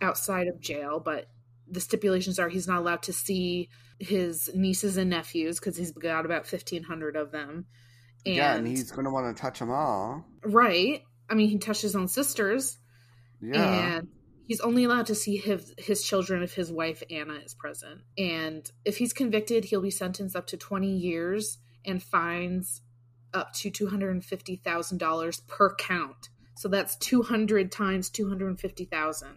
outside 0.00 0.48
of 0.48 0.60
jail, 0.60 1.00
but 1.00 1.26
the 1.68 1.80
stipulations 1.80 2.38
are 2.38 2.48
he's 2.48 2.68
not 2.68 2.80
allowed 2.80 3.02
to 3.04 3.12
see 3.12 3.68
his 3.98 4.50
nieces 4.54 4.96
and 4.96 5.10
nephews 5.10 5.58
because 5.58 5.76
he's 5.76 5.92
got 5.92 6.24
about 6.24 6.50
1,500 6.50 7.16
of 7.16 7.32
them. 7.32 7.66
And, 8.24 8.34
yeah, 8.34 8.54
and 8.54 8.66
he's 8.66 8.90
going 8.90 9.04
to 9.04 9.10
want 9.10 9.34
to 9.34 9.40
touch 9.40 9.58
them 9.58 9.70
all. 9.70 10.24
Right. 10.44 11.02
I 11.28 11.34
mean, 11.34 11.48
he 11.48 11.58
touched 11.58 11.82
his 11.82 11.96
own 11.96 12.08
sisters. 12.08 12.78
Yeah. 13.40 13.96
And 13.96 14.08
he's 14.46 14.60
only 14.60 14.84
allowed 14.84 15.06
to 15.06 15.14
see 15.14 15.36
his, 15.36 15.74
his 15.78 16.02
children 16.02 16.42
if 16.42 16.54
his 16.54 16.70
wife, 16.70 17.02
Anna, 17.10 17.34
is 17.34 17.54
present. 17.54 18.00
And 18.18 18.68
if 18.84 18.98
he's 18.98 19.12
convicted, 19.12 19.64
he'll 19.64 19.80
be 19.80 19.90
sentenced 19.90 20.36
up 20.36 20.46
to 20.48 20.56
20 20.56 20.88
years 20.88 21.58
and 21.84 22.02
fines 22.02 22.82
up 23.32 23.52
to 23.54 23.70
$250,000 23.70 25.46
per 25.46 25.74
count. 25.76 26.28
So 26.56 26.68
that's 26.68 26.96
200 26.96 27.70
times 27.70 28.10
250,000 28.10 29.28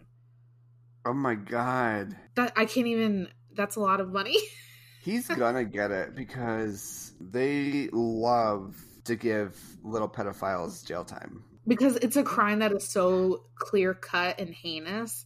oh 1.04 1.12
my 1.14 1.34
god. 1.34 2.16
That 2.36 2.52
I 2.56 2.64
can't 2.64 2.86
even. 2.86 3.28
That's 3.54 3.76
a 3.76 3.80
lot 3.80 4.00
of 4.00 4.10
money. 4.12 4.36
He's 5.02 5.26
gonna 5.28 5.64
get 5.64 5.90
it 5.90 6.14
because 6.14 7.12
they 7.20 7.88
love 7.92 8.76
to 9.04 9.16
give 9.16 9.58
little 9.82 10.08
pedophiles 10.08 10.84
jail 10.86 11.04
time. 11.04 11.42
because 11.66 11.96
it's 11.96 12.16
a 12.16 12.22
crime 12.22 12.58
that 12.58 12.70
is 12.72 12.86
so 12.88 13.44
clear 13.56 13.94
cut 13.94 14.40
and 14.40 14.54
heinous. 14.54 15.24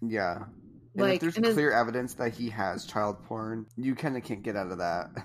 Yeah. 0.00 0.44
And 0.94 1.02
Like, 1.02 1.22
if 1.22 1.34
there's 1.34 1.54
clear 1.54 1.72
evidence 1.72 2.14
that 2.14 2.34
he 2.34 2.50
has 2.50 2.84
child 2.84 3.24
porn, 3.24 3.66
you 3.76 3.94
kind 3.94 4.16
of 4.16 4.24
can't 4.24 4.42
get 4.42 4.56
out 4.56 4.70
of 4.72 4.78
that. 4.78 5.10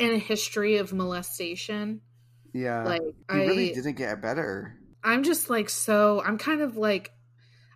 And 0.00 0.12
a 0.12 0.18
history 0.18 0.76
of 0.76 0.92
molestation. 0.92 2.02
yeah. 2.52 2.84
Like 2.84 3.02
he 3.02 3.12
I 3.28 3.36
really 3.46 3.72
didn't 3.72 3.96
get 3.96 4.20
better. 4.22 4.78
I'm 5.02 5.24
just 5.24 5.50
like 5.50 5.68
so 5.68 6.22
I'm 6.24 6.38
kind 6.38 6.60
of 6.60 6.76
like 6.76 7.10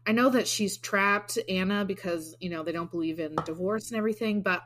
I 0.07 0.13
know 0.13 0.31
that 0.31 0.49
she's 0.49 0.77
trapped 0.79 1.39
Anna 1.49 1.85
because 1.85 2.35
you 2.41 2.51
know 2.51 2.63
they 2.63 2.73
don't 2.73 2.91
believe 2.91 3.21
in 3.21 3.37
divorce 3.45 3.91
and 3.91 3.99
everything 3.99 4.43
but 4.43 4.63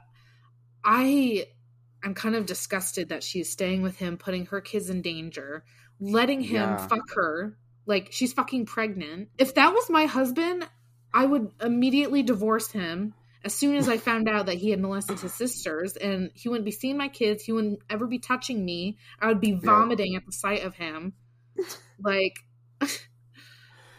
I 0.85 1.47
I'm 2.03 2.15
kind 2.15 2.35
of 2.37 2.47
disgusted 2.47 3.09
that 3.09 3.23
she's 3.23 3.51
staying 3.51 3.83
with 3.83 3.97
him 3.97 4.17
putting 4.17 4.47
her 4.47 4.61
kids 4.61 4.91
in 4.91 5.03
danger 5.03 5.65
letting 6.01 6.41
him 6.41 6.71
Yeah. 6.71 6.87
fuck 6.87 7.11
her. 7.15 7.57
Like 7.87 8.09
she's 8.11 8.33
fucking 8.33 8.67
pregnant. 8.67 9.29
If 9.39 9.55
that 9.55 9.73
was 9.73 9.89
my 9.91 10.07
husband 10.07 10.69
I 11.13 11.25
would 11.25 11.51
immediately 11.61 12.23
divorce 12.23 12.71
him 12.71 13.15
as 13.45 13.55
soon 13.55 13.77
as 13.77 13.89
I 13.89 13.97
found 13.97 14.29
out 14.29 14.47
that 14.47 14.57
he 14.57 14.71
had 14.71 14.81
molested 14.81 15.21
his 15.21 15.33
sisters 15.33 15.97
and 15.97 16.31
he 16.35 16.49
wouldn't 16.49 16.65
be 16.65 16.73
seeing 16.73 16.97
my 16.97 17.09
kids. 17.09 17.45
He 17.45 17.53
wouldn't 17.53 17.81
ever 17.89 18.07
be 18.07 18.19
touching 18.19 18.65
me. 18.65 18.99
I 19.21 19.29
would 19.29 19.41
be 19.41 19.53
vomiting 19.53 20.17
at 20.17 20.27
the 20.27 20.33
sight 20.33 20.65
of 20.65 20.75
him. 20.75 21.15
Like 22.03 22.39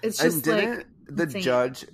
it's 0.03 0.17
just 0.20 0.46
like 0.46 0.86
the 1.09 1.23
insane. 1.23 1.41
judge 1.41 1.85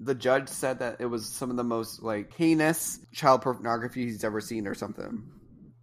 the 0.00 0.14
judge 0.14 0.48
said 0.48 0.78
that 0.78 1.00
it 1.00 1.06
was 1.06 1.28
some 1.28 1.50
of 1.50 1.56
the 1.56 1.64
most 1.64 2.02
like 2.02 2.32
heinous 2.34 3.00
child 3.12 3.42
pornography 3.42 4.04
he's 4.04 4.24
ever 4.24 4.40
seen 4.40 4.66
or 4.66 4.74
something. 4.74 5.24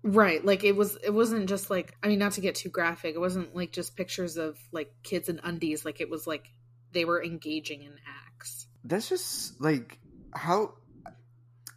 right 0.03 0.43
like 0.45 0.63
it 0.63 0.75
was 0.75 0.97
it 1.03 1.13
wasn't 1.13 1.47
just 1.49 1.69
like 1.69 1.93
i 2.03 2.07
mean 2.07 2.19
not 2.19 2.31
to 2.31 2.41
get 2.41 2.55
too 2.55 2.69
graphic 2.69 3.15
it 3.15 3.19
wasn't 3.19 3.53
like 3.55 3.71
just 3.71 3.97
pictures 3.97 4.37
of 4.37 4.57
like 4.71 4.91
kids 5.03 5.27
in 5.29 5.39
undies 5.43 5.83
like 5.83 5.99
it 5.99 6.09
was 6.09 6.25
like 6.25 6.45
they 6.93 7.05
were 7.05 7.21
engaging 7.23 7.83
in 7.83 7.91
acts 8.07 8.67
That's 8.83 9.09
just 9.09 9.59
like 9.61 9.99
how 10.33 10.73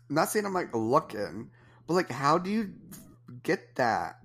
I'm 0.08 0.16
not 0.16 0.28
saying 0.28 0.44
I'm 0.44 0.52
like 0.52 0.74
looking, 0.74 1.50
but 1.86 1.94
like 1.94 2.10
how 2.10 2.36
do 2.36 2.50
you 2.50 2.74
get 3.42 3.76
that? 3.76 4.16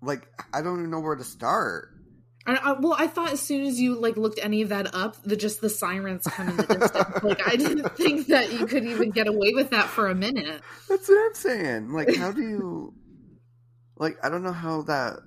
Like 0.00 0.28
I 0.54 0.62
don't 0.62 0.78
even 0.78 0.90
know 0.90 1.00
where 1.00 1.16
to 1.16 1.24
start. 1.24 1.91
I, 2.46 2.54
I, 2.54 2.72
well 2.72 2.96
i 2.98 3.06
thought 3.06 3.32
as 3.32 3.40
soon 3.40 3.64
as 3.64 3.80
you 3.80 3.94
like 3.94 4.16
looked 4.16 4.40
any 4.42 4.62
of 4.62 4.70
that 4.70 4.94
up 4.94 5.22
the 5.22 5.36
just 5.36 5.60
the 5.60 5.70
sirens 5.70 6.24
come 6.26 6.48
in 6.48 6.56
the 6.56 6.66
distance. 6.66 7.22
Like 7.22 7.46
i 7.46 7.56
didn't 7.56 7.88
think 7.96 8.26
that 8.28 8.52
you 8.52 8.66
could 8.66 8.84
even 8.84 9.10
get 9.10 9.28
away 9.28 9.52
with 9.54 9.70
that 9.70 9.86
for 9.86 10.08
a 10.08 10.14
minute. 10.14 10.60
That's 10.88 11.08
what 11.08 11.18
I'm 11.18 11.34
saying. 11.34 11.92
Like 11.92 12.16
how 12.16 12.32
do 12.32 12.42
you 12.42 12.94
like 13.96 14.16
I 14.24 14.28
don't 14.28 14.42
know 14.42 14.52
how 14.52 14.82
that 14.82 15.18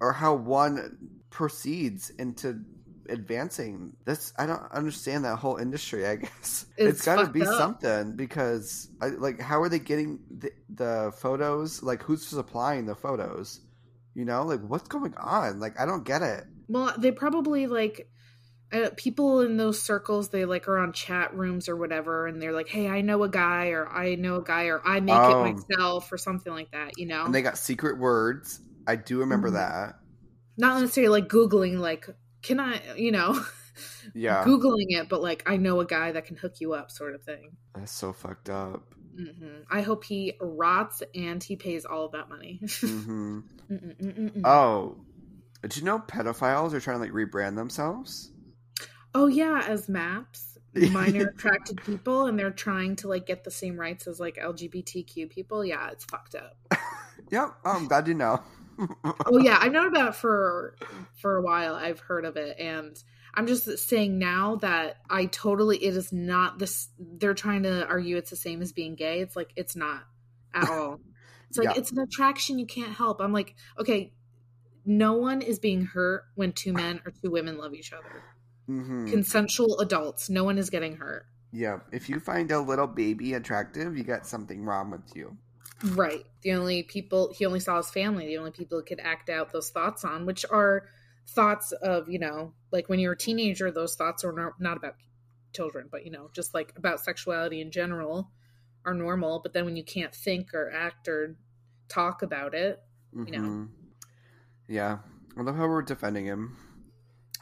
or 0.00 0.12
how 0.12 0.34
one 0.34 0.98
proceeds 1.30 2.10
into 2.10 2.60
advancing. 3.08 3.92
This 4.04 4.32
i 4.38 4.46
don't 4.46 4.62
understand 4.72 5.24
that 5.24 5.36
whole 5.36 5.56
industry 5.56 6.06
i 6.06 6.16
guess. 6.16 6.66
It's 6.76 6.98
it's 6.98 7.04
got 7.04 7.24
to 7.24 7.30
be 7.30 7.42
up. 7.42 7.56
something 7.56 8.16
because 8.16 8.88
I, 9.00 9.08
like 9.08 9.40
how 9.40 9.62
are 9.62 9.68
they 9.68 9.78
getting 9.78 10.18
the, 10.30 10.50
the 10.68 11.12
photos? 11.16 11.82
Like 11.82 12.02
who's 12.02 12.26
supplying 12.26 12.86
the 12.86 12.96
photos? 12.96 13.60
You 14.14 14.24
know 14.24 14.44
like 14.44 14.60
what's 14.60 14.88
going 14.88 15.14
on? 15.16 15.60
Like 15.60 15.78
i 15.78 15.86
don't 15.86 16.04
get 16.04 16.22
it 16.22 16.44
Well, 16.68 16.94
they 16.98 17.12
probably 17.12 17.66
like 17.66 18.10
uh, 18.72 18.90
people 18.96 19.40
in 19.42 19.56
those 19.58 19.82
circles. 19.82 20.30
They 20.30 20.44
like 20.46 20.68
are 20.68 20.78
on 20.78 20.92
chat 20.92 21.34
rooms 21.34 21.68
or 21.68 21.76
whatever, 21.76 22.26
and 22.26 22.40
they're 22.42 22.52
like, 22.52 22.68
"Hey, 22.68 22.88
I 22.88 23.02
know 23.02 23.22
a 23.24 23.28
guy," 23.30 23.68
or 23.70 23.88
"I 23.88 24.16
know 24.16 24.36
a 24.38 24.44
guy," 24.44 24.66
or 24.66 24.86
"I 24.86 25.00
make 25.00 25.28
Oh. 25.28 25.30
it 25.30 25.40
myself," 25.40 26.12
or 26.12 26.18
something 26.18 26.52
like 26.52 26.72
that. 26.72 26.98
You 26.98 27.06
know, 27.08 27.24
and 27.24 27.34
they 27.34 27.42
got 27.42 27.58
secret 27.58 27.98
words 27.98 28.60
i 28.86 28.96
do 28.96 29.18
remember 29.20 29.50
Mhm. 29.50 29.52
that 29.52 29.96
not 30.58 30.80
necessarily 30.80 31.22
like 31.22 31.30
googling, 31.30 31.78
like, 31.80 32.08
"Can 32.42 32.60
I?" 32.60 32.94
You 32.96 33.12
know, 33.12 33.32
yeah 34.14 34.46
googling 34.46 34.86
it, 34.90 35.08
but 35.08 35.22
like, 35.22 35.42
"I 35.50 35.56
know 35.58 35.80
a 35.80 35.86
guy 35.86 36.12
that 36.12 36.26
can 36.26 36.36
hook 36.36 36.60
you 36.60 36.74
up," 36.74 36.90
sort 36.90 37.14
of 37.14 37.24
thing. 37.24 37.58
that's 37.74 37.92
so 37.92 38.12
fucked 38.12 38.48
up 38.50 38.94
hmm 39.16 39.60
I 39.70 39.82
hope 39.82 40.04
he 40.04 40.36
rots 40.40 41.02
and 41.14 41.42
he 41.42 41.56
pays 41.56 41.84
all 41.84 42.06
of 42.06 42.12
that 42.12 42.28
money. 42.28 42.60
hmm 42.82 43.40
Mm-mm-mm-mm. 43.70 44.44
oh 44.44 45.04
did 45.68 45.76
you 45.78 45.84
know 45.84 45.98
pedophiles 45.98 46.72
are 46.72 46.80
trying 46.80 46.98
to 46.98 47.02
like 47.02 47.12
rebrand 47.12 47.56
themselves 47.56 48.30
oh 49.14 49.26
yeah, 49.26 49.62
as 49.66 49.88
maps. 49.88 50.58
minor 50.90 51.28
attracted 51.28 51.80
people 51.84 52.26
and 52.26 52.36
they're 52.36 52.50
trying 52.50 52.96
to 52.96 53.06
like 53.06 53.26
get 53.26 53.44
the 53.44 53.50
same 53.50 53.78
rights 53.78 54.08
as 54.08 54.18
like 54.18 54.36
LGBTQ 54.36 55.30
people. 55.30 55.64
Yeah, 55.64 55.90
it's 55.90 56.04
fucked 56.04 56.34
up. 56.34 56.56
Yep, 57.30 57.54
oh, 57.64 57.70
I'm 57.70 57.88
glad 57.88 58.06
you 58.06 58.14
know. 58.14 58.42
oh 59.04 59.38
yeah, 59.38 59.56
I've 59.60 59.72
known 59.72 59.86
about 59.86 60.08
it 60.10 60.14
for 60.14 60.76
for 61.14 61.36
a 61.36 61.42
while. 61.42 61.74
I've 61.74 62.00
heard 62.00 62.24
of 62.24 62.36
it 62.36 62.58
and 62.58 63.02
I'm 63.34 63.46
just 63.46 63.78
saying 63.78 64.18
now 64.18 64.56
that 64.56 64.98
I 65.08 65.26
totally 65.26 65.82
it 65.82 65.96
is 65.96 66.12
not 66.12 66.58
this 66.58 66.88
they're 66.98 67.34
trying 67.34 67.62
to 67.62 67.86
argue 67.86 68.16
it's 68.16 68.30
the 68.30 68.36
same 68.36 68.60
as 68.60 68.72
being 68.72 68.94
gay. 68.94 69.20
It's 69.20 69.36
like 69.36 69.52
it's 69.56 69.74
not 69.74 70.02
at 70.52 70.68
all. 70.68 71.00
It's 71.48 71.56
like 71.56 71.68
Yeah. 71.68 71.74
it's 71.76 71.92
an 71.92 72.00
attraction 72.00 72.58
you 72.58 72.66
can't 72.66 72.92
help. 72.92 73.20
I'm 73.20 73.32
like, 73.32 73.54
okay, 73.78 74.12
no 74.84 75.14
one 75.14 75.42
is 75.42 75.58
being 75.58 75.86
hurt 75.86 76.24
when 76.34 76.52
two 76.52 76.72
men 76.72 77.00
or 77.04 77.12
two 77.22 77.30
women 77.30 77.58
love 77.58 77.74
each 77.74 77.92
other. 77.92 78.22
hmm 78.66 79.10
Consensual 79.10 79.80
adults, 79.80 80.28
no 80.28 80.44
one 80.44 80.58
is 80.58 80.70
getting 80.70 80.96
hurt. 80.96 81.26
Yeah, 81.52 81.80
if 81.92 82.08
you 82.08 82.18
find 82.18 82.50
a 82.50 82.60
little 82.60 82.86
baby 82.86 83.34
attractive, 83.34 83.96
you 83.96 84.02
got 84.02 84.26
something 84.26 84.64
wrong 84.64 84.90
with 84.90 85.14
you. 85.14 85.36
Right. 85.82 86.24
The 86.42 86.52
only 86.52 86.82
people 86.82 87.32
he 87.32 87.46
only 87.46 87.60
saw 87.60 87.76
his 87.76 87.90
family, 87.90 88.26
the 88.26 88.38
only 88.38 88.50
people 88.50 88.78
he 88.78 88.84
could 88.84 89.00
act 89.00 89.28
out 89.30 89.52
those 89.52 89.70
thoughts 89.70 90.04
on, 90.04 90.26
which 90.26 90.44
are 90.50 90.88
thoughts 91.28 91.72
of, 91.72 92.08
you 92.08 92.18
know, 92.18 92.52
like 92.72 92.88
when 92.88 92.98
you're 92.98 93.12
a 93.12 93.16
teenager, 93.16 93.70
those 93.70 93.94
thoughts 93.94 94.24
are 94.24 94.32
not, 94.32 94.60
not 94.60 94.76
about 94.76 94.96
children, 95.54 95.88
but, 95.90 96.04
you 96.04 96.10
know, 96.10 96.30
just 96.32 96.54
like 96.54 96.72
about 96.76 97.00
sexuality 97.00 97.60
in 97.60 97.70
general 97.70 98.30
are 98.84 98.94
normal. 98.94 99.40
But 99.40 99.52
then 99.52 99.64
when 99.64 99.76
you 99.76 99.84
can't 99.84 100.14
think 100.14 100.54
or 100.54 100.70
act 100.70 101.08
or 101.08 101.36
talk 101.88 102.22
about 102.22 102.54
it, 102.54 102.82
You 103.12 103.30
know. 103.30 103.68
Yeah, 104.68 104.98
I 105.36 105.42
love 105.42 105.56
how 105.56 105.66
we're 105.66 105.82
defending 105.82 106.24
him. 106.26 106.56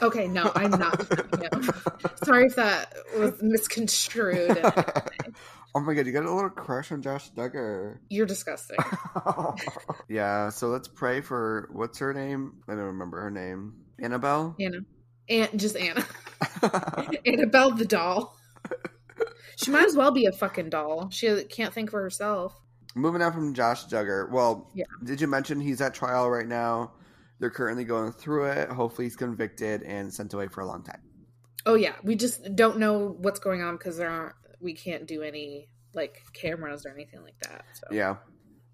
okay, 0.00 0.26
no, 0.28 0.50
I'm 0.54 0.70
not. 0.70 0.98
defending 0.98 1.40
him. 1.50 1.70
Sorry 2.24 2.46
if 2.46 2.56
that 2.56 2.94
was 3.18 3.40
misconstrued. 3.42 4.58
oh 5.74 5.80
my 5.80 5.94
god, 5.94 6.06
you 6.06 6.12
got 6.12 6.24
a 6.24 6.32
little 6.32 6.50
crush 6.50 6.90
on 6.92 7.02
Josh 7.02 7.30
Duggar. 7.32 7.98
You're 8.10 8.26
disgusting. 8.26 8.78
yeah, 10.08 10.48
so 10.48 10.68
let's 10.68 10.88
pray 10.88 11.20
for 11.20 11.68
what's 11.72 11.98
her 11.98 12.12
name? 12.12 12.54
I 12.68 12.72
don't 12.72 12.80
remember 12.84 13.20
her 13.20 13.30
name. 13.30 13.74
Annabelle. 14.00 14.56
Anna. 14.60 14.78
And 15.28 15.60
just 15.60 15.76
Anna. 15.76 16.04
Annabelle 17.24 17.70
the 17.72 17.84
doll. 17.84 18.36
She 19.56 19.70
might 19.70 19.84
as 19.84 19.94
well 19.96 20.10
be 20.10 20.26
a 20.26 20.32
fucking 20.32 20.70
doll. 20.70 21.08
She 21.10 21.44
can't 21.44 21.72
think 21.72 21.90
for 21.90 22.02
herself. 22.02 22.58
Moving 22.96 23.22
on 23.22 23.32
from 23.32 23.54
Josh 23.54 23.86
Duggar. 23.86 24.30
Well, 24.30 24.70
Yeah. 24.74 24.84
did 25.04 25.20
you 25.20 25.28
mention 25.28 25.60
he's 25.60 25.80
at 25.80 25.94
trial 25.94 26.28
right 26.28 26.46
now? 26.48 26.92
They're 27.42 27.50
currently 27.50 27.82
going 27.82 28.12
through 28.12 28.52
it. 28.52 28.68
Hopefully, 28.68 29.06
he's 29.06 29.16
convicted 29.16 29.82
and 29.82 30.14
sent 30.14 30.32
away 30.32 30.46
for 30.46 30.60
a 30.60 30.64
long 30.64 30.84
time. 30.84 31.02
Oh 31.66 31.74
yeah, 31.74 31.96
we 32.04 32.14
just 32.14 32.54
don't 32.54 32.78
know 32.78 33.16
what's 33.18 33.40
going 33.40 33.62
on 33.62 33.76
because 33.76 33.96
there 33.96 34.08
aren't 34.08 34.36
we 34.60 34.74
can't 34.74 35.08
do 35.08 35.22
any 35.22 35.66
like 35.92 36.22
cameras 36.32 36.86
or 36.86 36.90
anything 36.90 37.20
like 37.24 37.36
that. 37.40 37.64
So 37.72 37.88
Yeah. 37.90 38.18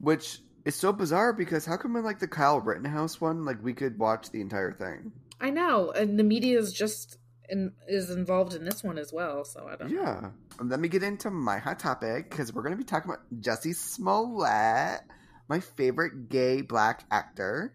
Which 0.01 0.41
is 0.67 0.77
so 0.77 0.93
bizarre 0.93 1.33
because 1.33 1.65
how 1.65 1.79
come 1.79 1.97
in 1.97 2.05
like 2.05 2.19
the 2.19 2.29
Kyle 2.29 2.61
Rittenhouse 2.61 3.19
one, 3.23 3.47
like 3.47 3.57
we 3.65 3.73
could 3.73 3.99
watch 3.99 4.33
the 4.33 4.43
entire 4.43 4.73
thing? 4.73 5.13
I 5.41 5.49
know, 5.49 5.91
and 5.93 6.19
the 6.19 6.25
media 6.25 6.59
is 6.59 6.71
just 6.71 7.17
in, 7.49 7.73
is 7.87 8.11
involved 8.11 8.53
in 8.53 8.67
this 8.67 8.85
one 8.85 8.99
as 8.99 9.15
well. 9.15 9.47
So 9.47 9.67
I 9.67 9.77
don't. 9.77 9.89
Yeah. 9.89 10.29
And 10.61 10.69
let 10.69 10.79
me 10.79 10.89
get 10.89 11.03
into 11.03 11.31
my 11.31 11.57
hot 11.57 11.79
topic 11.79 12.29
because 12.29 12.53
we're 12.53 12.65
going 12.65 12.75
to 12.75 12.77
be 12.77 12.85
talking 12.85 13.11
about 13.11 13.25
Jesse 13.41 13.73
Smollett, 13.73 15.01
my 15.49 15.61
favorite 15.61 16.29
gay 16.29 16.61
black 16.61 17.05
actor. 17.11 17.73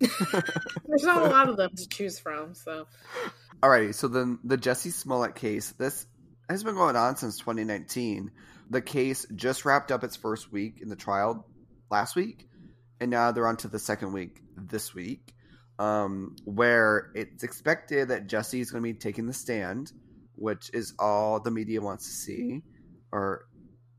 There's 0.00 1.02
not 1.02 1.22
a 1.22 1.28
lot 1.28 1.48
of 1.48 1.56
them 1.56 1.70
to 1.74 1.88
choose 1.88 2.18
from, 2.18 2.54
so 2.54 2.86
Alrighty, 3.62 3.94
so 3.94 4.08
then 4.08 4.38
the 4.44 4.58
Jesse 4.58 4.90
Smollett 4.90 5.34
case, 5.34 5.72
this 5.72 6.06
has 6.48 6.62
been 6.62 6.74
going 6.74 6.94
on 6.94 7.16
since 7.16 7.38
2019. 7.38 8.30
The 8.68 8.82
case 8.82 9.26
just 9.34 9.64
wrapped 9.64 9.90
up 9.90 10.04
its 10.04 10.14
first 10.14 10.52
week 10.52 10.80
in 10.82 10.88
the 10.90 10.96
trial 10.96 11.48
last 11.90 12.16
week, 12.16 12.48
and 13.00 13.10
now 13.10 13.32
they're 13.32 13.46
on 13.46 13.56
to 13.58 13.68
the 13.68 13.78
second 13.78 14.12
week 14.12 14.40
this 14.56 14.94
week, 14.94 15.32
um, 15.78 16.36
where 16.44 17.10
it's 17.14 17.42
expected 17.44 18.08
that 18.08 18.26
Jesse 18.26 18.60
is 18.60 18.70
going 18.70 18.82
to 18.82 18.92
be 18.92 18.98
taking 18.98 19.26
the 19.26 19.32
stand, 19.32 19.90
which 20.34 20.70
is 20.74 20.92
all 20.98 21.40
the 21.40 21.50
media 21.50 21.80
wants 21.80 22.04
to 22.04 22.12
see, 22.12 22.62
or 23.10 23.46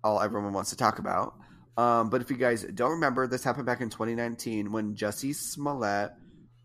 all 0.03 0.21
everyone 0.21 0.53
wants 0.53 0.69
to 0.69 0.77
talk 0.77 0.99
about. 0.99 1.33
Um, 1.77 2.09
but 2.09 2.21
if 2.21 2.31
you 2.31 2.37
guys 2.37 2.63
don't 2.63 2.91
remember, 2.91 3.27
this 3.27 3.43
happened 3.43 3.67
back 3.67 3.81
in 3.81 3.89
2019 3.89 4.71
when 4.71 4.95
Jesse 4.95 5.33
Smollett 5.33 6.11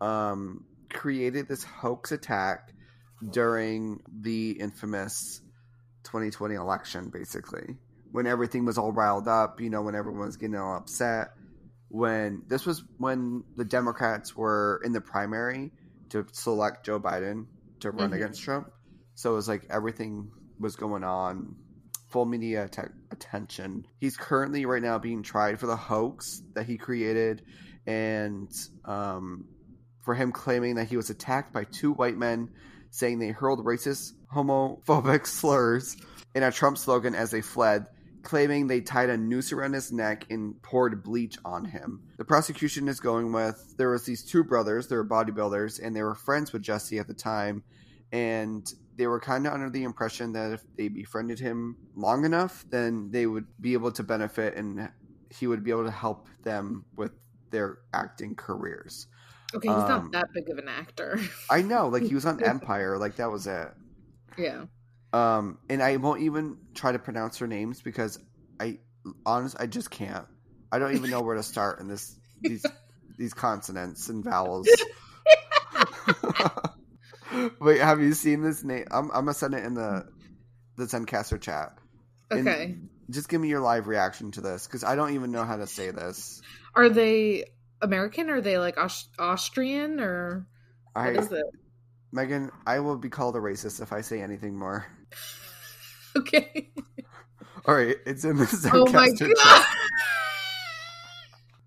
um, 0.01 0.65
created 0.91 1.47
this 1.47 1.63
hoax 1.63 2.11
attack 2.11 2.73
during 3.29 4.01
the 4.11 4.51
infamous 4.51 5.39
2020 6.05 6.55
election, 6.55 7.09
basically. 7.09 7.77
When 8.11 8.27
everything 8.27 8.65
was 8.65 8.77
all 8.77 8.91
riled 8.91 9.27
up, 9.27 9.61
you 9.61 9.69
know, 9.69 9.81
when 9.83 9.95
everyone 9.95 10.25
was 10.25 10.37
getting 10.37 10.55
all 10.55 10.77
upset. 10.77 11.29
When 11.89 12.41
this 12.47 12.65
was 12.65 12.83
when 12.97 13.43
the 13.55 13.65
Democrats 13.65 14.35
were 14.35 14.81
in 14.83 14.93
the 14.93 15.01
primary 15.01 15.71
to 16.09 16.25
select 16.31 16.85
Joe 16.85 16.99
Biden 16.99 17.45
to 17.81 17.91
run 17.91 18.09
Mhm. 18.11 18.15
against 18.15 18.41
Trump. 18.41 18.71
So 19.13 19.31
it 19.31 19.35
was 19.35 19.47
like 19.47 19.67
everything 19.69 20.31
was 20.59 20.75
going 20.75 21.03
on, 21.03 21.55
full 22.13 22.25
media 22.25 22.65
atte- 22.65 22.93
attention. 23.09 23.87
He's 23.97 24.15
currently 24.15 24.65
right 24.65 24.83
now 24.83 24.99
being 24.99 25.23
tried 25.23 25.59
for 25.59 25.65
the 25.65 25.75
hoax 25.75 26.43
that 26.53 26.67
he 26.67 26.77
created 26.77 27.41
and 27.87 28.49
um, 28.85 29.45
for 30.03 30.13
him 30.13 30.31
claiming 30.31 30.75
that 30.75 30.87
he 30.87 30.95
was 30.95 31.09
attacked 31.09 31.51
by 31.51 31.63
two 31.63 31.91
white 31.93 32.15
men 32.15 32.51
saying 32.91 33.17
they 33.17 33.29
hurled 33.29 33.65
racist, 33.65 34.13
homophobic 34.31 35.25
slurs 35.27 35.97
in 36.35 36.43
a 36.43 36.51
Trump 36.51 36.77
slogan 36.77 37.15
as 37.15 37.31
they 37.31 37.41
fled, 37.41 37.87
claiming 38.21 38.67
they 38.67 38.79
tied 38.79 39.09
a 39.09 39.17
noose 39.17 39.51
around 39.51 39.73
his 39.73 39.91
neck 39.91 40.27
and 40.29 40.61
poured 40.61 41.03
bleach 41.03 41.37
on 41.43 41.65
him. 41.65 42.03
The 42.17 42.25
prosecution 42.25 42.87
is 42.87 42.99
going 42.99 43.31
with 43.33 43.75
there 43.77 43.89
was 43.89 44.05
these 44.05 44.23
two 44.23 44.43
brothers, 44.43 44.87
they 44.87 44.95
were 44.95 45.03
bodybuilders, 45.03 45.83
and 45.83 45.95
they 45.95 46.03
were 46.03 46.13
friends 46.13 46.53
with 46.53 46.61
Jesse 46.61 46.99
at 46.99 47.07
the 47.07 47.15
time, 47.15 47.63
and 48.11 48.71
they 48.97 49.07
were 49.07 49.19
kind 49.19 49.47
of 49.47 49.53
under 49.53 49.69
the 49.69 49.83
impression 49.83 50.33
that 50.33 50.53
if 50.53 50.63
they 50.77 50.87
befriended 50.87 51.39
him 51.39 51.77
long 51.95 52.25
enough, 52.25 52.63
then 52.69 53.09
they 53.11 53.25
would 53.25 53.45
be 53.59 53.73
able 53.73 53.91
to 53.93 54.03
benefit 54.03 54.55
and 54.55 54.89
he 55.29 55.47
would 55.47 55.63
be 55.63 55.71
able 55.71 55.85
to 55.85 55.91
help 55.91 56.27
them 56.43 56.85
with 56.95 57.11
their 57.51 57.79
acting 57.93 58.35
careers. 58.35 59.07
okay, 59.55 59.67
he's 59.69 59.77
Um, 59.77 59.89
not 59.89 60.11
that 60.11 60.27
big 60.33 60.49
of 60.49 60.57
an 60.57 60.67
actor. 60.67 61.19
I 61.49 61.61
know, 61.61 61.87
like 61.87 62.03
he 62.03 62.13
was 62.15 62.25
on 62.25 62.43
Empire, 62.43 62.97
like 62.97 63.15
that 63.17 63.31
was 63.31 63.47
it. 63.47 63.69
yeah, 64.37 64.65
Um, 65.11 65.57
and 65.69 65.81
I 65.81 65.97
won't 65.97 66.21
even 66.21 66.57
try 66.75 66.91
to 66.91 66.99
pronounce 66.99 67.37
her 67.39 67.47
names 67.47 67.81
because 67.81 68.19
I, 68.59 68.79
honest, 69.25 69.55
I 69.59 69.67
just 69.67 69.89
can't. 69.91 70.25
I 70.71 70.79
don't 70.79 70.95
even 70.95 71.09
know 71.11 71.21
where 71.21 71.35
to 71.35 71.43
start 71.43 71.79
in 71.79 71.87
this 71.87 72.15
these 72.41 72.65
these 73.17 73.33
consonants 73.33 74.09
and 74.09 74.23
vowels. 74.23 74.67
Wait, 77.59 77.79
have 77.79 78.01
you 78.01 78.13
seen 78.13 78.41
this 78.41 78.63
name? 78.63 78.85
I'm, 78.91 79.05
I'm 79.11 79.25
gonna 79.25 79.33
send 79.33 79.53
it 79.53 79.63
in 79.63 79.73
the 79.73 80.07
the 80.77 80.85
Zencastr 80.85 81.39
chat. 81.39 81.77
And 82.31 82.47
okay. 82.47 82.75
just 83.09 83.29
give 83.29 83.41
me 83.41 83.49
your 83.49 83.59
live 83.59 83.87
reaction 83.87 84.31
to 84.31 84.41
this 84.41 84.65
because 84.65 84.83
I 84.83 84.95
don't 84.95 85.13
even 85.13 85.31
know 85.31 85.43
how 85.43 85.57
to 85.57 85.67
say 85.67 85.91
this. 85.91 86.41
Are 86.75 86.89
they 86.89 87.45
American? 87.81 88.29
Or 88.29 88.37
are 88.37 88.41
they 88.41 88.57
like 88.57 88.77
Aus- 88.77 89.09
Austrian 89.19 89.99
or 89.99 90.47
what 90.93 91.05
I, 91.05 91.09
is 91.11 91.31
it? 91.31 91.45
Megan, 92.11 92.51
I 92.65 92.79
will 92.79 92.97
be 92.97 93.09
called 93.09 93.35
a 93.35 93.39
racist 93.39 93.81
if 93.81 93.91
I 93.93 94.01
say 94.01 94.21
anything 94.21 94.57
more. 94.57 94.85
Okay. 96.15 96.69
All 97.65 97.73
right, 97.73 97.95
it's 98.05 98.23
in 98.23 98.37
the 98.37 98.45
Zencastr 98.45 98.69
oh 98.73 98.91
my 98.91 99.09
chat. 99.17 99.67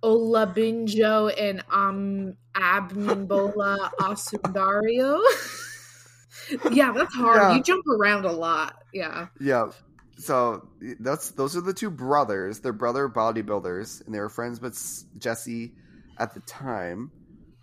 Olabinjo 0.02 1.32
and 1.38 1.64
um 1.70 2.34
Abmimbola 2.54 3.90
Asundario. 4.00 5.20
yeah, 6.72 6.92
that's 6.92 7.14
hard. 7.14 7.36
Yeah. 7.36 7.56
You 7.56 7.62
jump 7.62 7.84
around 7.88 8.24
a 8.24 8.32
lot. 8.32 8.76
Yeah. 8.92 9.28
Yeah. 9.40 9.70
So 10.18 10.68
that's 11.00 11.30
those 11.32 11.56
are 11.56 11.60
the 11.60 11.74
two 11.74 11.90
brothers. 11.90 12.60
They're 12.60 12.72
brother 12.72 13.08
bodybuilders, 13.08 14.04
and 14.04 14.14
they 14.14 14.20
were 14.20 14.30
friends 14.30 14.60
with 14.60 14.78
Jesse 15.18 15.74
at 16.18 16.34
the 16.34 16.40
time. 16.40 17.10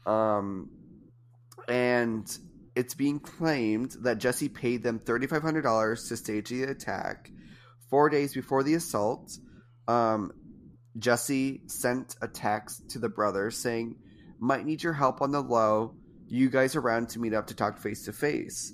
Um, 0.06 0.70
and 1.68 2.26
it's 2.76 2.94
being 2.94 3.20
claimed 3.20 3.96
that 4.02 4.20
Jesse 4.20 4.50
paid 4.50 4.84
them 4.84 5.00
thirty 5.00 5.28
five 5.28 5.42
hundred 5.42 5.64
dollars 5.64 6.08
to 6.10 6.18
stage 6.18 6.50
the 6.50 6.64
attack. 6.64 7.32
Four 7.90 8.10
days 8.10 8.34
before 8.34 8.64
the 8.64 8.76
assault, 8.76 9.38
um, 9.88 10.32
Jesse 10.98 11.62
sent 11.68 12.16
a 12.22 12.28
text 12.28 12.90
to 12.90 13.00
the 13.00 13.10
brothers 13.10 13.58
saying, 13.58 13.98
"Might 14.40 14.66
need 14.66 14.84
your 14.84 14.94
help 14.94 15.22
on 15.22 15.32
the 15.32 15.42
low. 15.42 15.96
You 16.28 16.50
guys 16.50 16.76
around 16.76 17.10
to 17.10 17.20
meet 17.20 17.34
up 17.34 17.48
to 17.48 17.56
talk 17.56 17.78
face 17.78 18.06
to 18.06 18.14
face." 18.14 18.74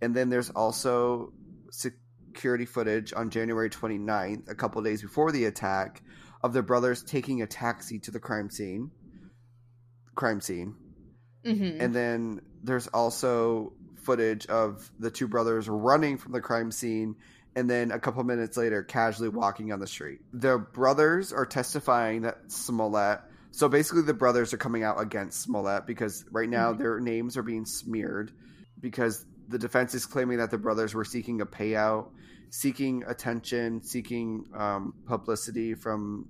And 0.00 0.14
then 0.14 0.28
there's 0.28 0.50
also 0.50 1.32
security 1.70 2.66
footage 2.66 3.12
on 3.14 3.30
January 3.30 3.70
29th, 3.70 4.48
a 4.48 4.54
couple 4.54 4.82
days 4.82 5.02
before 5.02 5.32
the 5.32 5.46
attack, 5.46 6.02
of 6.42 6.52
the 6.52 6.62
brothers 6.62 7.02
taking 7.02 7.40
a 7.40 7.46
taxi 7.46 7.98
to 8.00 8.10
the 8.10 8.20
crime 8.20 8.50
scene. 8.50 8.90
Crime 10.14 10.40
scene. 10.40 10.74
hmm 11.44 11.80
And 11.80 11.94
then 11.94 12.40
there's 12.62 12.86
also 12.88 13.72
footage 13.96 14.46
of 14.46 14.90
the 14.98 15.10
two 15.10 15.26
brothers 15.26 15.68
running 15.68 16.18
from 16.18 16.32
the 16.32 16.40
crime 16.40 16.70
scene 16.70 17.16
and 17.56 17.68
then 17.70 17.90
a 17.90 17.98
couple 17.98 18.22
minutes 18.24 18.56
later 18.56 18.82
casually 18.82 19.28
walking 19.28 19.72
on 19.72 19.80
the 19.80 19.86
street. 19.86 20.20
The 20.32 20.58
brothers 20.58 21.32
are 21.32 21.46
testifying 21.46 22.22
that 22.22 22.50
Smollett 22.50 23.20
so 23.52 23.68
basically 23.68 24.02
the 24.02 24.14
brothers 24.14 24.52
are 24.52 24.56
coming 24.56 24.82
out 24.82 25.00
against 25.00 25.40
Smollett 25.42 25.86
because 25.86 26.24
right 26.32 26.48
now 26.48 26.72
Mhm. 26.72 26.78
their 26.78 26.98
names 26.98 27.36
are 27.36 27.42
being 27.44 27.64
smeared 27.66 28.32
because 28.80 29.24
the 29.48 29.58
defense 29.60 29.94
is 29.94 30.06
claiming 30.06 30.38
that 30.38 30.50
the 30.50 30.58
brothers 30.58 30.92
were 30.92 31.04
seeking 31.04 31.40
a 31.40 31.46
payout, 31.46 32.10
seeking 32.50 33.04
attention, 33.06 33.80
seeking 33.84 34.46
um, 34.56 34.92
publicity 35.06 35.74
from 35.74 36.26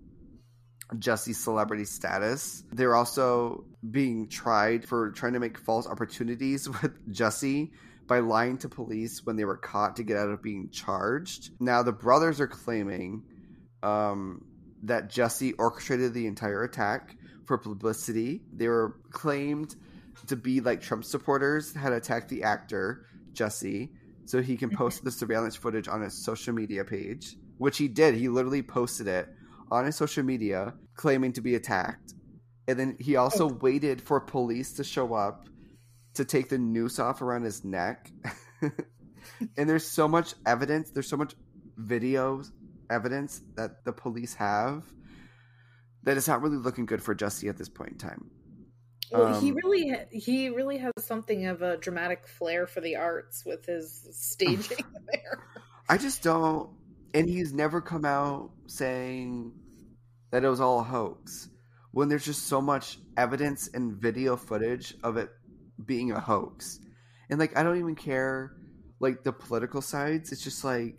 Jesse's 0.98 1.38
celebrity 1.42 1.86
status. 1.86 2.62
They're 2.72 2.94
also 2.94 3.64
being 3.90 4.28
tried 4.28 4.86
for 4.86 5.10
trying 5.12 5.32
to 5.32 5.40
make 5.40 5.56
false 5.56 5.86
opportunities 5.86 6.68
with 6.82 6.92
Jesse 7.10 7.72
by 8.06 8.18
lying 8.18 8.58
to 8.58 8.68
police 8.68 9.24
when 9.24 9.36
they 9.36 9.44
were 9.44 9.56
caught 9.56 9.96
to 9.96 10.02
get 10.02 10.16
out 10.16 10.28
of 10.28 10.42
being 10.42 10.68
charged. 10.70 11.50
Now, 11.60 11.82
the 11.82 11.92
brothers 11.92 12.40
are 12.40 12.46
claiming 12.46 13.22
um, 13.82 14.44
that 14.82 15.10
Jesse 15.10 15.52
orchestrated 15.54 16.12
the 16.12 16.26
entire 16.26 16.62
attack 16.64 17.16
for 17.46 17.58
publicity. 17.58 18.42
They 18.52 18.68
were 18.68 18.96
claimed 19.10 19.74
to 20.26 20.36
be 20.36 20.60
like 20.60 20.80
Trump 20.80 21.04
supporters 21.04 21.74
had 21.74 21.92
attacked 21.92 22.28
the 22.28 22.42
actor, 22.42 23.06
Jesse, 23.32 23.90
so 24.26 24.40
he 24.40 24.56
can 24.56 24.70
post 24.70 25.04
the 25.04 25.10
surveillance 25.10 25.56
footage 25.56 25.88
on 25.88 26.00
his 26.00 26.24
social 26.24 26.54
media 26.54 26.84
page, 26.84 27.36
which 27.58 27.78
he 27.78 27.88
did. 27.88 28.14
He 28.14 28.28
literally 28.28 28.62
posted 28.62 29.06
it 29.06 29.28
on 29.70 29.84
his 29.84 29.96
social 29.96 30.22
media 30.22 30.74
claiming 30.94 31.32
to 31.32 31.40
be 31.40 31.54
attacked. 31.54 32.14
And 32.66 32.78
then 32.78 32.96
he 32.98 33.16
also 33.16 33.48
waited 33.48 34.00
for 34.00 34.20
police 34.20 34.72
to 34.74 34.84
show 34.84 35.14
up 35.14 35.48
to 36.14 36.24
take 36.24 36.48
the 36.48 36.58
noose 36.58 36.98
off 36.98 37.22
around 37.22 37.42
his 37.42 37.64
neck. 37.64 38.10
and 38.60 39.68
there's 39.68 39.86
so 39.86 40.08
much 40.08 40.34
evidence, 40.46 40.90
there's 40.90 41.08
so 41.08 41.16
much 41.16 41.34
videos 41.80 42.50
evidence 42.90 43.40
that 43.56 43.84
the 43.84 43.92
police 43.92 44.34
have 44.34 44.84
that 46.02 46.16
it's 46.16 46.28
not 46.28 46.42
really 46.42 46.58
looking 46.58 46.86
good 46.86 47.02
for 47.02 47.14
Jesse 47.14 47.48
at 47.48 47.56
this 47.56 47.68
point 47.68 47.92
in 47.92 47.98
time. 47.98 48.30
Well, 49.10 49.40
he 49.40 49.50
Um, 49.50 49.56
really 49.56 49.96
he 50.10 50.48
really 50.48 50.78
has 50.78 50.92
something 50.98 51.46
of 51.46 51.62
a 51.62 51.76
dramatic 51.76 52.26
flair 52.26 52.66
for 52.66 52.80
the 52.80 52.96
arts 52.96 53.44
with 53.44 53.66
his 53.66 54.08
staging 54.12 54.84
there. 55.12 55.44
I 55.88 55.98
just 55.98 56.22
don't 56.22 56.70
and 57.12 57.28
he's 57.28 57.52
never 57.52 57.80
come 57.80 58.04
out 58.04 58.50
saying 58.66 59.52
that 60.30 60.44
it 60.44 60.48
was 60.48 60.60
all 60.60 60.80
a 60.80 60.82
hoax 60.82 61.48
when 61.92 62.08
there's 62.08 62.24
just 62.24 62.48
so 62.48 62.60
much 62.60 62.98
evidence 63.16 63.68
and 63.72 63.94
video 63.94 64.36
footage 64.36 64.94
of 65.04 65.16
it 65.16 65.30
being 65.82 66.12
a 66.12 66.20
hoax. 66.20 66.78
And 67.30 67.38
like 67.38 67.56
I 67.56 67.62
don't 67.62 67.78
even 67.78 67.96
care 67.96 68.52
like 69.00 69.22
the 69.24 69.32
political 69.32 69.82
sides. 69.82 70.32
It's 70.32 70.42
just 70.42 70.64
like 70.64 70.98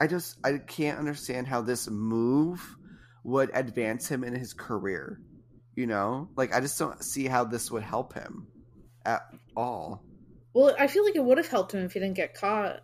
I 0.00 0.06
just 0.06 0.36
I 0.44 0.58
can't 0.58 0.98
understand 0.98 1.46
how 1.46 1.62
this 1.62 1.88
move 1.88 2.76
would 3.22 3.50
advance 3.54 4.08
him 4.08 4.24
in 4.24 4.34
his 4.34 4.52
career. 4.52 5.20
You 5.76 5.86
know, 5.86 6.28
like 6.36 6.54
I 6.54 6.60
just 6.60 6.78
don't 6.78 7.02
see 7.02 7.26
how 7.26 7.44
this 7.44 7.70
would 7.70 7.82
help 7.82 8.14
him 8.14 8.46
at 9.04 9.22
all. 9.56 10.04
Well, 10.52 10.74
I 10.78 10.86
feel 10.86 11.04
like 11.04 11.16
it 11.16 11.24
would 11.24 11.38
have 11.38 11.48
helped 11.48 11.72
him 11.72 11.84
if 11.84 11.92
he 11.92 12.00
didn't 12.00 12.14
get 12.16 12.34
caught. 12.34 12.80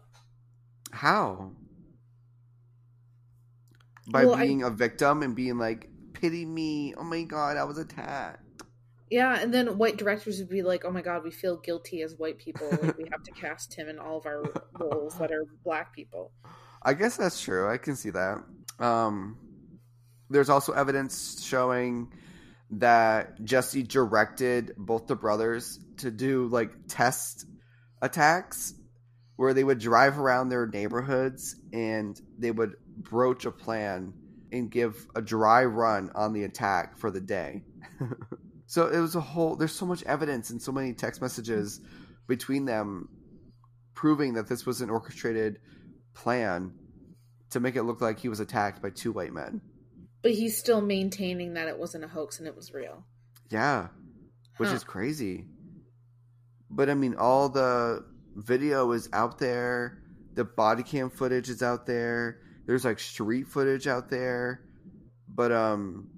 How? 0.90 1.52
By 4.08 4.24
Well, 4.24 4.36
being 4.36 4.64
a 4.64 4.70
victim 4.70 5.22
and 5.22 5.36
being 5.36 5.56
like, 5.56 5.88
pity 6.14 6.44
me. 6.44 6.94
Oh 6.96 7.04
my 7.04 7.22
god, 7.22 7.56
I 7.56 7.64
was 7.64 7.78
attacked. 7.78 8.42
Yeah, 9.10 9.40
and 9.40 9.52
then 9.52 9.76
white 9.76 9.96
directors 9.96 10.38
would 10.38 10.48
be 10.48 10.62
like, 10.62 10.84
"Oh 10.84 10.90
my 10.90 11.02
god, 11.02 11.24
we 11.24 11.32
feel 11.32 11.56
guilty 11.56 12.02
as 12.02 12.14
white 12.16 12.38
people. 12.38 12.68
Like 12.70 12.96
we 12.96 13.08
have 13.10 13.24
to 13.24 13.32
cast 13.32 13.74
him 13.74 13.88
in 13.88 13.98
all 13.98 14.18
of 14.18 14.26
our 14.26 14.44
roles 14.78 15.18
that 15.18 15.32
are 15.32 15.44
black 15.64 15.92
people." 15.92 16.32
I 16.82 16.94
guess 16.94 17.16
that's 17.16 17.42
true. 17.42 17.68
I 17.68 17.76
can 17.76 17.96
see 17.96 18.10
that. 18.10 18.38
Um, 18.78 19.36
there's 20.30 20.48
also 20.48 20.72
evidence 20.72 21.44
showing 21.44 22.12
that 22.70 23.42
Jesse 23.44 23.82
directed 23.82 24.74
both 24.78 25.08
the 25.08 25.16
brothers 25.16 25.80
to 25.98 26.10
do 26.10 26.46
like 26.46 26.70
test 26.88 27.46
attacks 28.00 28.74
where 29.36 29.52
they 29.54 29.64
would 29.64 29.78
drive 29.78 30.18
around 30.18 30.48
their 30.48 30.66
neighborhoods 30.66 31.56
and 31.72 32.20
they 32.38 32.50
would 32.50 32.76
broach 32.96 33.44
a 33.44 33.50
plan 33.50 34.12
and 34.52 34.70
give 34.70 35.06
a 35.14 35.22
dry 35.22 35.64
run 35.64 36.10
on 36.14 36.32
the 36.32 36.44
attack 36.44 36.98
for 36.98 37.10
the 37.10 37.20
day. 37.20 37.64
so 38.70 38.86
it 38.86 39.00
was 39.00 39.16
a 39.16 39.20
whole 39.20 39.56
there's 39.56 39.74
so 39.74 39.84
much 39.84 40.04
evidence 40.04 40.50
and 40.50 40.62
so 40.62 40.70
many 40.70 40.92
text 40.92 41.20
messages 41.20 41.80
between 42.28 42.66
them 42.66 43.08
proving 43.94 44.34
that 44.34 44.46
this 44.48 44.64
was 44.64 44.80
an 44.80 44.90
orchestrated 44.90 45.58
plan 46.14 46.72
to 47.50 47.58
make 47.58 47.74
it 47.74 47.82
look 47.82 48.00
like 48.00 48.20
he 48.20 48.28
was 48.28 48.38
attacked 48.38 48.80
by 48.80 48.88
two 48.90 49.10
white 49.10 49.32
men. 49.32 49.60
But 50.22 50.32
he's 50.32 50.56
still 50.56 50.80
maintaining 50.80 51.54
that 51.54 51.66
it 51.66 51.76
wasn't 51.80 52.04
a 52.04 52.08
hoax 52.08 52.38
and 52.38 52.46
it 52.46 52.54
was 52.54 52.72
real. 52.72 53.04
Yeah, 53.50 53.88
which 54.58 54.68
Huh. 54.68 54.76
is 54.76 54.84
crazy. 54.84 55.46
But 56.70 56.88
I 56.88 56.94
mean, 56.94 57.16
all 57.16 57.48
the 57.48 58.04
video 58.36 58.92
is 58.92 59.08
out 59.12 59.38
there. 59.40 59.98
The 60.34 60.44
body 60.44 60.84
cam 60.84 61.10
footage 61.10 61.50
is 61.50 61.60
out 61.60 61.86
there. 61.86 62.38
There's 62.66 62.84
like 62.84 63.00
street 63.00 63.48
footage 63.48 63.88
out 63.88 64.10
there. 64.10 64.62
But 65.28 65.50
um, 65.50 66.08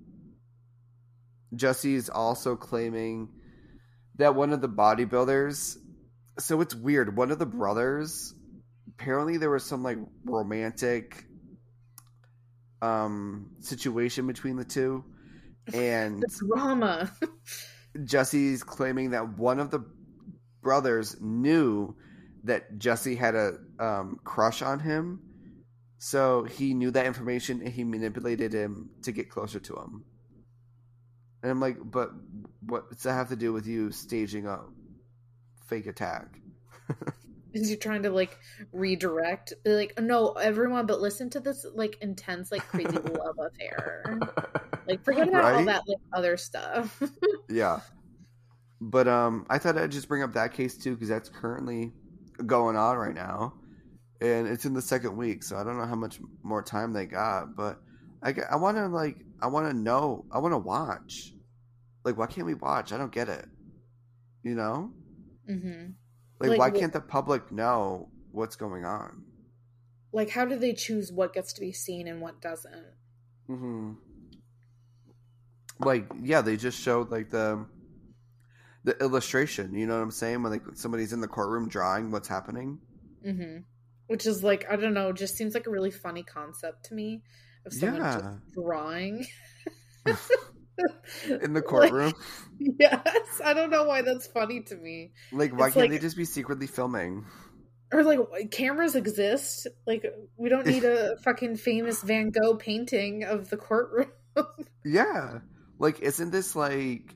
Jesse's 1.55 2.09
also 2.09 2.57
claiming 2.57 3.29
that 4.17 4.35
one 4.35 4.53
of 4.53 4.61
the 4.61 4.69
bodybuilders. 4.69 5.77
So 6.39 6.61
it's 6.61 6.75
weird. 6.75 7.17
One 7.17 7.31
of 7.31 7.39
the 7.39 7.47
brothers. 7.47 8.35
Apparently, 8.89 9.37
there 9.37 9.51
was 9.51 9.65
some 9.65 9.83
like 9.83 9.99
romantic 10.25 11.27
um 12.81 13.51
situation 13.61 14.27
between 14.27 14.57
the 14.57 14.65
two, 14.65 15.05
and 15.73 16.21
The 16.21 16.47
drama. 16.47 17.13
Jesse's 18.05 18.63
claiming 18.63 19.11
that 19.11 19.39
one 19.39 19.61
of 19.61 19.71
the 19.71 19.85
brothers 20.63 21.17
knew 21.21 21.95
that 22.45 22.79
Jesse 22.79 23.15
had 23.15 23.35
a 23.35 23.55
um, 23.79 24.19
crush 24.25 24.63
on 24.63 24.81
him, 24.81 25.21
so 25.99 26.45
he 26.45 26.75
knew 26.75 26.91
that 26.91 27.07
information 27.07 27.61
and 27.61 27.73
he 27.73 27.85
manipulated 27.85 28.53
him 28.53 28.91
to 29.03 29.13
get 29.13 29.31
closer 29.31 29.61
to 29.61 29.75
him. 29.75 30.05
And 31.43 31.51
I'm 31.51 31.61
like, 31.61 31.77
but 31.83 32.11
what 32.67 32.91
does 32.91 33.03
that 33.03 33.15
have 33.15 33.29
to 33.31 33.37
do 33.37 33.53
with 33.53 33.67
you 33.67 33.91
staging 33.91 34.47
a 34.47 34.61
fake 35.67 35.87
attack? 35.87 36.41
Is 37.53 37.69
he 37.69 37.77
trying 37.77 38.05
to 38.05 38.11
like 38.11 38.39
redirect? 38.73 39.53
Be 39.65 39.73
like, 39.73 40.01
no, 40.01 40.33
everyone, 40.33 40.87
but 40.87 41.01
listen 41.01 41.29
to 41.31 41.41
this 41.41 41.67
like 41.75 41.99
intense, 42.01 42.51
like 42.51 42.63
crazy 42.63 42.97
love 42.97 43.39
affair. 43.39 44.19
Like, 44.85 45.05
forget 45.05 45.29
about 45.29 45.55
all 45.55 45.65
that 45.67 45.85
like 45.87 45.99
other 46.13 46.37
stuff. 46.37 47.01
Yeah. 47.49 47.81
But 48.81 49.07
um 49.07 49.47
I 49.49 49.59
thought 49.59 49.79
I'd 49.79 49.93
just 49.93 50.09
bring 50.09 50.25
up 50.25 50.33
that 50.33 50.55
case 50.55 50.77
too 50.77 50.95
because 50.95 51.09
that's 51.09 51.29
currently 51.29 51.93
going 52.45 52.77
on 52.77 52.97
right 52.97 53.15
now. 53.15 53.55
And 54.21 54.49
it's 54.49 54.65
in 54.65 54.75
the 54.75 54.83
second 54.83 55.17
week, 55.17 55.45
so 55.45 55.57
I 55.57 55.63
don't 55.63 55.79
know 55.79 55.87
how 55.87 55.95
much 55.95 56.19
more 56.43 56.65
time 56.65 56.93
they 56.93 57.07
got, 57.07 57.55
but 57.55 57.81
I 58.23 58.35
I 58.51 58.57
want 58.57 58.77
to 58.77 58.87
like 58.89 59.17
I 59.41 59.49
want 59.49 59.69
to 59.69 59.75
know, 59.75 60.25
I 60.31 60.39
want 60.39 60.53
to 60.53 60.59
watch. 60.59 61.35
Like 62.05 62.17
why 62.17 62.27
can't 62.27 62.47
we 62.47 62.55
watch? 62.55 62.93
I 62.93 62.99
don't 62.99 63.13
get 63.13 63.29
it. 63.29 63.47
You 64.43 64.55
know? 64.55 64.91
hmm 65.47 65.91
Like, 66.41 66.51
Like, 66.51 66.59
why 66.59 66.71
wh- 66.71 66.79
can't 66.81 66.93
the 66.93 67.01
public 67.01 67.51
know 67.53 68.09
what's 68.33 68.57
going 68.57 68.85
on? 68.85 69.25
Like, 70.13 70.31
how 70.31 70.45
do 70.45 70.57
they 70.57 70.75
choose 70.75 71.11
what 71.13 71.33
gets 71.33 71.53
to 71.55 71.61
be 71.61 71.73
seen 71.73 72.07
and 72.07 72.21
what 72.21 72.41
doesn't? 72.41 72.95
Mhm. 73.49 73.97
Like 75.81 76.07
yeah, 76.23 76.41
they 76.43 76.57
just 76.57 76.81
showed 76.81 77.11
like 77.11 77.31
the 77.31 77.67
the 78.85 78.99
illustration, 79.01 79.75
you 79.75 79.87
know 79.87 79.97
what 79.97 80.03
I'm 80.03 80.11
saying? 80.11 80.43
When 80.43 80.53
like 80.53 80.63
somebody's 80.75 81.13
in 81.13 81.21
the 81.21 81.29
courtroom 81.29 81.69
drawing 81.69 82.11
what's 82.11 82.29
happening. 82.29 82.79
hmm 83.25 83.59
Which 84.09 84.27
is 84.27 84.43
like, 84.43 84.67
I 84.71 84.77
don't 84.77 84.95
know, 84.95 85.13
just 85.13 85.37
seems 85.37 85.55
like 85.55 85.67
a 85.67 85.71
really 85.71 85.91
funny 85.91 86.23
concept 86.23 86.87
to 86.87 86.95
me 86.95 87.23
of 87.67 87.73
someone 87.73 88.01
Yeah. 88.01 88.13
just 88.21 88.53
drawing. 88.55 89.27
in 91.43 91.53
the 91.53 91.63
courtroom. 91.67 92.13
yes, 92.59 93.41
I 93.45 93.55
don't 93.55 93.71
know 93.71 93.85
why 93.85 94.03
that's 94.03 94.27
funny 94.27 94.63
to 94.63 94.77
me. 94.77 95.13
Like, 95.33 95.57
why 95.57 95.67
It's 95.67 95.75
can't 95.75 95.85
like- 95.85 95.91
they 95.91 95.99
just 95.99 96.17
be 96.17 96.25
secretly 96.25 96.67
filming? 96.67 97.25
Or 97.93 98.03
like 98.05 98.51
cameras 98.51 98.95
exist. 98.97 99.67
Like 99.87 100.03
we 100.39 100.49
don't 100.49 100.67
need 100.67 100.83
a 100.85 101.19
fucking 101.19 101.57
famous 101.57 102.03
Van 102.03 102.31
Gogh 102.31 102.55
painting 102.57 103.25
of 103.25 103.51
the 103.51 103.59
courtroom. 103.59 104.09
Yeah. 104.83 105.41
Like, 105.79 106.01
isn't 106.01 106.31
this 106.31 106.57
like 106.57 107.15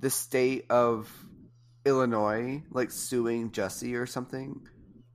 the 0.00 0.10
state 0.10 0.64
of 0.68 1.08
Illinois, 1.84 2.64
like 2.72 2.90
suing 2.90 3.52
Jesse 3.52 3.94
or 3.94 4.06
something? 4.06 4.66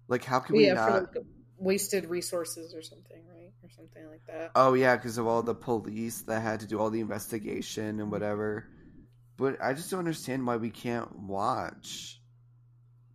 Like, 0.08 0.24
how 0.24 0.40
can 0.40 0.56
we 0.56 0.68
yeah, 0.68 0.76
not? 0.76 0.88
for 0.92 1.00
like 1.02 1.26
wasted 1.58 2.06
resources 2.06 2.74
or 2.74 2.82
something, 2.82 3.22
right? 3.28 3.41
Something 3.76 4.08
like 4.10 4.26
that. 4.28 4.52
Oh 4.56 4.74
yeah, 4.74 4.96
because 4.96 5.18
of 5.18 5.28
all 5.28 5.42
the 5.44 5.56
police 5.56 6.22
that 6.24 6.42
had 6.42 6.60
to 6.62 6.68
do 6.68 6.80
all 6.80 6.90
the 6.90 7.00
investigation 7.00 8.00
and 8.00 8.12
whatever. 8.12 8.68
But 9.38 9.58
I 9.62 9.74
just 9.74 9.90
don't 9.90 10.00
understand 10.00 10.46
why 10.46 10.58
we 10.58 10.70
can't 10.70 11.18
watch. 11.18 12.20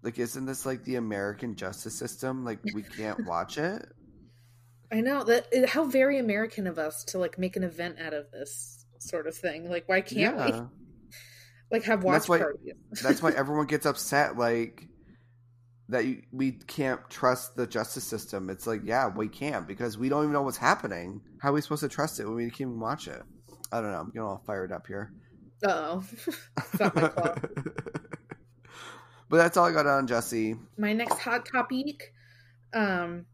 Like, 0.03 0.19
isn't 0.19 0.47
this 0.47 0.65
like 0.67 0.85
the 0.85 0.97
American 0.97 1.57
justice 1.57 1.97
system? 1.99 2.45
Like, 2.45 2.59
we 2.75 2.83
can't 2.83 3.25
watch 3.27 3.59
it. 3.59 3.87
I 4.91 5.01
know 5.01 5.25
that 5.25 5.69
how 5.69 5.85
very 5.85 6.19
American 6.19 6.67
of 6.67 6.79
us 6.79 7.05
to 7.07 7.19
like 7.19 7.39
make 7.39 7.57
an 7.57 7.65
event 7.65 7.99
out 8.01 8.15
of 8.15 8.31
this 8.31 8.85
sort 8.99 9.27
of 9.27 9.37
thing. 9.37 9.69
Like, 9.69 9.89
why 9.89 10.01
can't 10.01 10.37
we 10.37 10.61
like 11.71 11.83
have 11.85 12.05
watch 12.05 12.15
that's 12.15 12.29
why- 12.29 12.39
parties? 12.39 12.75
that's 13.03 13.23
why 13.23 13.31
everyone 13.37 13.67
gets 13.67 13.87
upset. 13.87 14.37
Like 14.39 14.89
that, 15.89 16.05
you, 16.05 16.23
we 16.33 16.53
can't 16.53 17.01
trust 17.11 17.57
the 17.57 17.67
justice 17.67 18.05
system. 18.05 18.51
It's 18.51 18.67
like, 18.67 18.81
yeah, 18.85 19.09
we 19.09 19.29
can't 19.29 19.67
because 19.67 19.97
we 19.97 20.09
don't 20.09 20.23
even 20.23 20.33
know 20.33 20.43
what's 20.43 20.57
happening. 20.57 21.21
How 21.39 21.51
are 21.51 21.53
we 21.53 21.61
supposed 21.61 21.83
to 21.83 21.89
trust 21.89 22.21
it 22.21 22.25
when 22.25 22.35
we 22.35 22.45
can't 22.45 22.61
even 22.63 22.81
watch 22.81 23.09
it? 23.09 23.23
I 23.73 23.81
don't 23.81 23.91
know. 23.93 23.99
I'm 24.01 24.07
getting 24.07 24.23
all 24.23 24.43
fired 24.47 24.73
up 24.73 24.87
here. 24.87 25.13
oh, 25.67 26.05
not 26.79 26.95
my 26.95 27.09
fault. 27.09 27.39
but 29.29 29.37
that's 29.39 29.57
all 29.57 29.67
I 29.67 29.73
got 29.73 29.87
on 29.87 30.07
Jesse. 30.07 30.57
my 30.77 30.93
next 30.93 31.19
hot 31.19 31.47
topic 31.51 32.13
um 32.75 33.27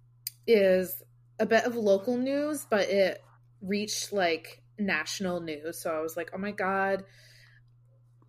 is 0.46 1.02
a 1.38 1.46
bit 1.46 1.64
of 1.64 1.74
local 1.76 2.16
news 2.16 2.66
but 2.70 2.88
it 2.88 3.22
reached 3.60 4.12
like 4.12 4.62
national 4.78 5.40
news 5.40 5.80
so 5.82 5.90
i 5.90 6.00
was 6.00 6.16
like 6.16 6.30
oh 6.34 6.38
my 6.38 6.50
god 6.50 7.04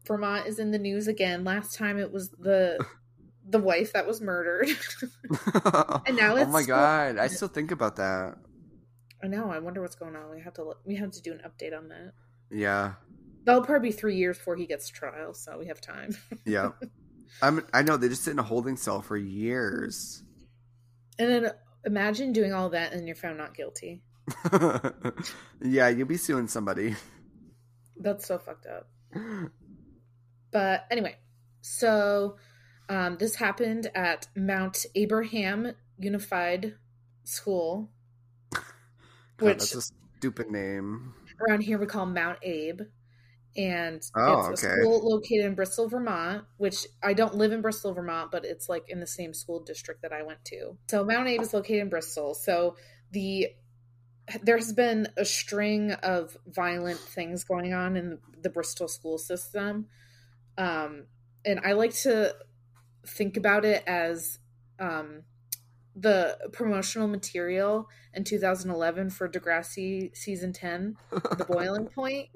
vermont 0.05 0.47
is 0.47 0.59
in 0.59 0.71
the 0.71 0.79
news 0.79 1.07
again 1.07 1.43
last 1.43 1.77
time 1.77 1.97
it 1.99 2.11
was 2.11 2.29
the 2.39 2.83
the 3.47 3.59
wife 3.59 3.93
that 3.93 4.07
was 4.07 4.21
murdered 4.21 4.69
And 6.05 6.15
now 6.17 6.33
oh 6.33 6.37
it's 6.37 6.47
oh 6.47 6.51
my 6.51 6.63
god, 6.63 7.17
I 7.17 7.27
still 7.37 7.47
think 7.49 7.71
about 7.71 7.97
that. 7.97 8.35
i 9.23 9.27
know 9.27 9.49
i 9.51 9.59
wonder 9.59 9.81
what's 9.81 9.95
going 9.95 10.15
on 10.15 10.29
we 10.31 10.41
have 10.41 10.53
to 10.55 10.63
look, 10.63 10.79
we 10.85 10.95
have 10.95 11.11
to 11.11 11.21
do 11.21 11.31
an 11.33 11.41
update 11.45 11.77
on 11.77 11.89
that 11.89 12.13
Yeah, 12.49 12.93
that'll 13.45 13.63
probably 13.63 13.89
be 13.89 13.95
three 13.95 14.15
years 14.17 14.37
before 14.37 14.55
he 14.55 14.65
gets 14.65 14.87
trial 14.89 15.33
so 15.33 15.57
we 15.57 15.67
have 15.67 15.81
time 15.81 16.15
yeah. 16.45 16.69
I'm. 17.41 17.65
I 17.73 17.81
know 17.81 17.97
they 17.97 18.09
just 18.09 18.23
sit 18.23 18.31
in 18.31 18.39
a 18.39 18.43
holding 18.43 18.77
cell 18.77 19.01
for 19.01 19.17
years. 19.17 20.21
and 21.17 21.29
then 21.29 21.51
imagine 21.85 22.31
doing 22.31 22.53
all 22.53 22.69
that 22.69 22.93
and 22.93 23.07
you're 23.07 23.15
found 23.15 23.37
not 23.37 23.55
guilty 23.55 24.03
yeah, 25.61 25.89
you'll 25.89 26.07
be 26.07 26.15
suing 26.17 26.47
somebody. 26.47 26.95
that's 27.99 28.25
so 28.27 28.37
fucked 28.37 28.67
up 28.67 28.87
But 30.51 30.85
anyway, 30.91 31.15
so 31.61 32.37
um, 32.89 33.17
this 33.17 33.35
happened 33.35 33.89
at 33.95 34.27
Mount 34.35 34.85
Abraham 34.95 35.73
Unified 35.97 36.75
School, 37.23 37.89
God, 38.51 38.61
which 39.39 39.57
that's 39.59 39.75
a 39.75 39.81
stupid 40.17 40.49
name. 40.51 41.13
around 41.47 41.61
here 41.61 41.77
we 41.77 41.85
call 41.85 42.05
Mount 42.05 42.39
Abe. 42.43 42.81
and 43.55 44.01
Oh, 44.15 44.49
it's 44.49 44.63
a 44.63 44.67
okay. 44.67 44.81
school 44.81 45.07
located 45.07 45.45
in 45.45 45.55
Bristol, 45.55 45.87
Vermont, 45.87 46.45
which 46.57 46.87
I 47.03 47.13
don't 47.13 47.35
live 47.35 47.51
in 47.51 47.61
Bristol, 47.61 47.93
Vermont, 47.93 48.31
but 48.31 48.45
it's 48.45 48.67
like 48.67 48.89
in 48.89 48.99
the 48.99 49.07
same 49.07 49.33
school 49.33 49.63
district 49.63 50.01
that 50.01 50.11
I 50.11 50.23
went 50.23 50.43
to. 50.45 50.77
So 50.89 51.05
Mount 51.05 51.27
Abe 51.27 51.41
is 51.41 51.53
located 51.53 51.81
in 51.81 51.89
Bristol. 51.89 52.33
So 52.33 52.75
the 53.11 53.49
there 54.41 54.57
has 54.57 54.71
been 54.71 55.09
a 55.17 55.25
string 55.25 55.91
of 55.91 56.37
violent 56.47 56.99
things 56.99 57.43
going 57.43 57.73
on 57.73 57.97
in 57.97 58.19
the 58.41 58.49
Bristol 58.49 58.87
school 58.87 59.17
system. 59.17 59.87
Um, 60.57 61.07
and 61.45 61.59
I 61.63 61.73
like 61.73 61.93
to 62.03 62.33
think 63.05 63.37
about 63.37 63.65
it 63.65 63.83
as 63.85 64.39
um, 64.79 65.23
the 65.95 66.37
promotional 66.51 67.07
material 67.07 67.87
in 68.13 68.23
2011 68.23 69.09
for 69.09 69.29
Degrassi 69.29 70.15
season 70.15 70.53
10, 70.53 70.97
The 71.11 71.45
Boiling 71.47 71.87
Point 71.95 72.29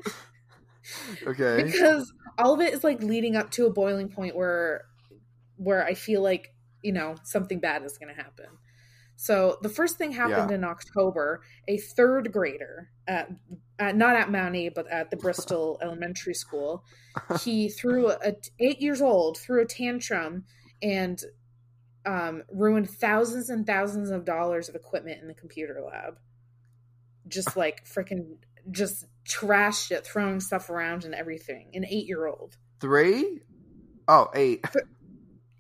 Okay. 1.25 1.63
because 1.65 2.12
all 2.38 2.53
of 2.53 2.62
it 2.62 2.73
is 2.73 2.84
like 2.84 3.01
leading 3.01 3.36
up 3.36 3.51
to 3.51 3.65
a 3.65 3.69
boiling 3.69 4.10
point 4.10 4.36
where 4.36 4.86
where 5.58 5.84
I 5.84 5.93
feel 5.93 6.21
like 6.21 6.53
you 6.84 6.91
know 6.91 7.15
something 7.23 7.60
bad 7.60 7.84
is 7.84 7.97
going 7.97 8.13
to 8.13 8.21
happen. 8.21 8.45
So 9.19 9.58
the 9.63 9.69
first 9.69 9.97
thing 9.97 10.12
happened 10.12 10.51
Yeah. 10.51 10.58
in 10.58 10.63
October. 10.63 11.41
A 11.67 11.77
third 11.77 12.32
grader 12.32 12.89
at, 13.08 13.30
at 13.80 13.97
not 13.97 14.15
at 14.15 14.32
Mount 14.32 14.56
A, 14.56 14.69
but 14.69 14.88
at 14.88 15.10
the 15.10 15.17
Bristol 15.17 15.80
Elementary 15.84 16.36
School, 16.36 16.84
he 17.43 17.67
threw 17.69 18.12
a 18.12 18.34
eight 18.60 18.80
years 18.80 19.01
old 19.01 19.38
threw 19.38 19.62
a 19.62 19.65
tantrum 19.65 20.45
and 20.84 21.19
um, 22.06 22.43
ruined 22.51 22.89
thousands 22.89 23.49
and 23.49 23.65
thousands 23.65 24.12
of 24.12 24.23
dollars 24.23 24.69
of 24.69 24.75
equipment 24.75 25.19
in 25.21 25.27
the 25.27 25.34
computer 25.34 25.82
lab. 25.86 26.19
Just 27.27 27.58
like 27.58 27.86
freaking, 27.86 28.38
just 28.69 29.06
trashed 29.27 29.91
it, 29.91 30.06
throwing 30.06 30.39
stuff 30.39 30.69
around 30.69 31.06
and 31.06 31.15
everything. 31.15 31.71
An 31.73 31.86
eight 31.86 32.06
year 32.08 32.27
old, 32.27 32.56
Three? 32.80 33.41
Oh, 34.08 34.30
eight. 34.36 34.63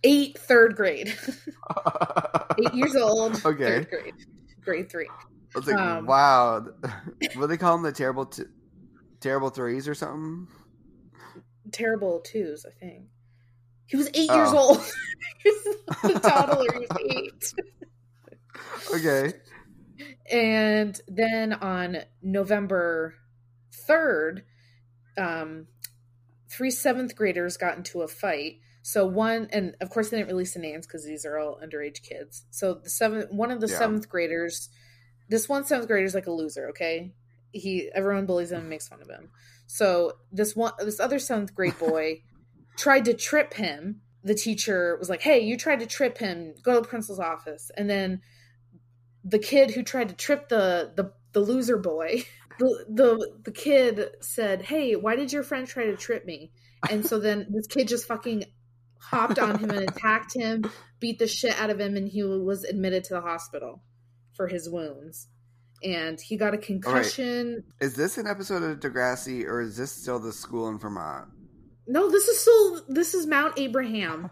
Eight 0.03 0.37
third 0.37 0.75
grade, 0.75 1.13
eight 2.59 2.73
years 2.73 2.95
old, 2.95 3.35
Okay. 3.45 3.65
third 3.83 3.89
grade, 3.89 4.13
grade 4.63 4.91
three. 4.91 5.09
I 5.09 5.59
was 5.59 5.67
like, 5.67 5.77
Um, 5.77 6.05
wow. 6.05 6.65
What 7.35 7.41
do 7.41 7.47
they 7.47 7.57
call 7.57 7.75
them? 7.77 7.83
The 7.83 7.91
terrible, 7.91 8.25
t- 8.27 8.43
terrible 9.19 9.49
threes 9.49 9.87
or 9.87 9.95
something? 9.95 10.47
Terrible 11.71 12.19
twos, 12.21 12.65
I 12.65 12.71
think. 12.79 13.05
He 13.87 13.97
was 13.97 14.07
eight 14.09 14.29
years 14.29 14.49
Oh. 14.51 14.57
old. 14.77 14.91
He's 16.03 16.15
a 16.15 16.19
toddler. 16.19 16.65
He 16.73 16.79
was 16.79 16.97
eight. 17.09 17.53
Okay. 18.93 19.33
And 20.31 20.99
then 21.07 21.53
on 21.53 21.97
November 22.21 23.15
3rd, 23.89 24.43
um, 25.17 25.67
three 26.49 26.69
seventh 26.71 27.15
graders 27.15 27.57
got 27.57 27.77
into 27.77 28.01
a 28.01 28.07
fight. 28.07 28.59
So 28.87 29.05
one, 29.05 29.49
and 29.51 29.75
of 29.81 29.89
course 29.89 30.07
they 30.07 30.15
didn't 30.15 30.29
release 30.29 30.53
the 30.53 30.61
names 30.61 30.87
because 30.87 31.03
these 31.03 31.25
are 31.25 31.37
all 31.37 31.59
underage 31.61 32.01
kids. 32.03 32.45
So 32.51 32.75
the 32.75 32.89
seventh, 32.89 33.29
one 33.33 33.51
of 33.51 33.59
the 33.59 33.67
Yeah. 33.67 33.79
seventh 33.79 34.07
graders, 34.07 34.69
this 35.27 35.49
one 35.49 35.65
seventh 35.65 35.89
grader 35.89 36.05
is 36.05 36.15
like 36.15 36.27
a 36.27 36.31
loser. 36.31 36.69
Okay, 36.69 37.13
he 37.51 37.91
everyone 37.93 38.25
bullies 38.25 38.53
him, 38.53 38.61
and 38.61 38.69
makes 38.69 38.87
fun 38.87 39.01
of 39.01 39.09
him. 39.09 39.29
So 39.65 40.19
this 40.31 40.55
one, 40.55 40.71
this 40.79 41.01
other 41.01 41.19
seventh 41.19 41.53
grade 41.53 41.77
boy 41.79 42.21
tried 42.77 43.03
to 43.05 43.13
trip 43.13 43.55
him. 43.55 44.03
The 44.23 44.35
teacher 44.35 44.95
was 44.97 45.09
like, 45.09 45.21
"Hey, 45.21 45.41
you 45.41 45.57
tried 45.57 45.81
to 45.81 45.85
trip 45.85 46.17
him. 46.19 46.55
Go 46.63 46.75
to 46.75 46.79
the 46.81 46.87
principal's 46.87 47.19
office." 47.19 47.69
And 47.75 47.89
then 47.89 48.21
the 49.25 49.39
kid 49.39 49.71
who 49.71 49.83
tried 49.83 50.07
to 50.07 50.15
trip 50.15 50.47
the 50.47 50.93
the, 50.95 51.11
the 51.33 51.41
loser 51.41 51.77
boy 51.77 52.23
the, 52.59 52.85
the 52.87 53.33
the 53.43 53.51
kid 53.51 54.11
said 54.21 54.61
hey 54.61 54.95
why 54.95 55.17
did 55.17 55.33
your 55.33 55.43
friend 55.43 55.67
try 55.67 55.85
to 55.87 55.97
trip 55.97 56.25
me 56.25 56.51
and 56.89 57.05
so 57.05 57.19
then 57.19 57.45
this 57.49 57.67
kid 57.67 57.87
just 57.87 58.07
fucking 58.07 58.45
hopped 58.99 59.39
on 59.39 59.59
him 59.59 59.69
and 59.69 59.89
attacked 59.89 60.33
him 60.33 60.69
beat 60.99 61.19
the 61.19 61.27
shit 61.27 61.59
out 61.59 61.69
of 61.69 61.79
him 61.79 61.95
and 61.95 62.09
he 62.09 62.23
was 62.23 62.63
admitted 62.63 63.03
to 63.03 63.13
the 63.13 63.21
hospital 63.21 63.83
for 64.33 64.47
his 64.47 64.69
wounds 64.69 65.27
and 65.83 66.19
he 66.19 66.37
got 66.37 66.53
a 66.53 66.57
concussion 66.57 67.63
Is 67.79 67.95
this 67.95 68.17
an 68.17 68.27
episode 68.27 68.63
of 68.63 68.79
Degrassi 68.79 69.45
or 69.45 69.61
is 69.61 69.77
this 69.77 69.91
still 69.91 70.19
the 70.19 70.33
school 70.33 70.67
in 70.67 70.79
Vermont? 70.79 71.29
no 71.87 72.09
this 72.09 72.27
is 72.27 72.39
still 72.39 72.81
this 72.89 73.13
is 73.13 73.25
mount 73.27 73.57
abraham 73.57 74.29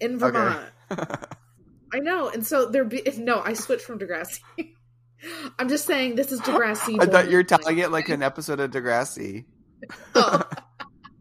in 0.00 0.18
vermont 0.18 0.70
I 1.92 1.98
know, 1.98 2.28
and 2.28 2.46
so 2.46 2.66
there. 2.66 2.84
Be, 2.84 3.02
no, 3.18 3.40
I 3.40 3.54
switched 3.54 3.82
from 3.82 3.98
Degrassi. 3.98 4.40
I'm 5.58 5.68
just 5.68 5.86
saying 5.86 6.14
this 6.14 6.32
is 6.32 6.40
Degrassi. 6.40 7.00
I 7.00 7.06
thought 7.06 7.30
you 7.30 7.36
were 7.36 7.44
Boiling 7.44 7.46
telling 7.46 7.78
it 7.78 7.90
like 7.90 8.08
an 8.08 8.22
episode 8.22 8.60
of 8.60 8.70
Degrassi. 8.70 9.44
Oh. 10.14 10.42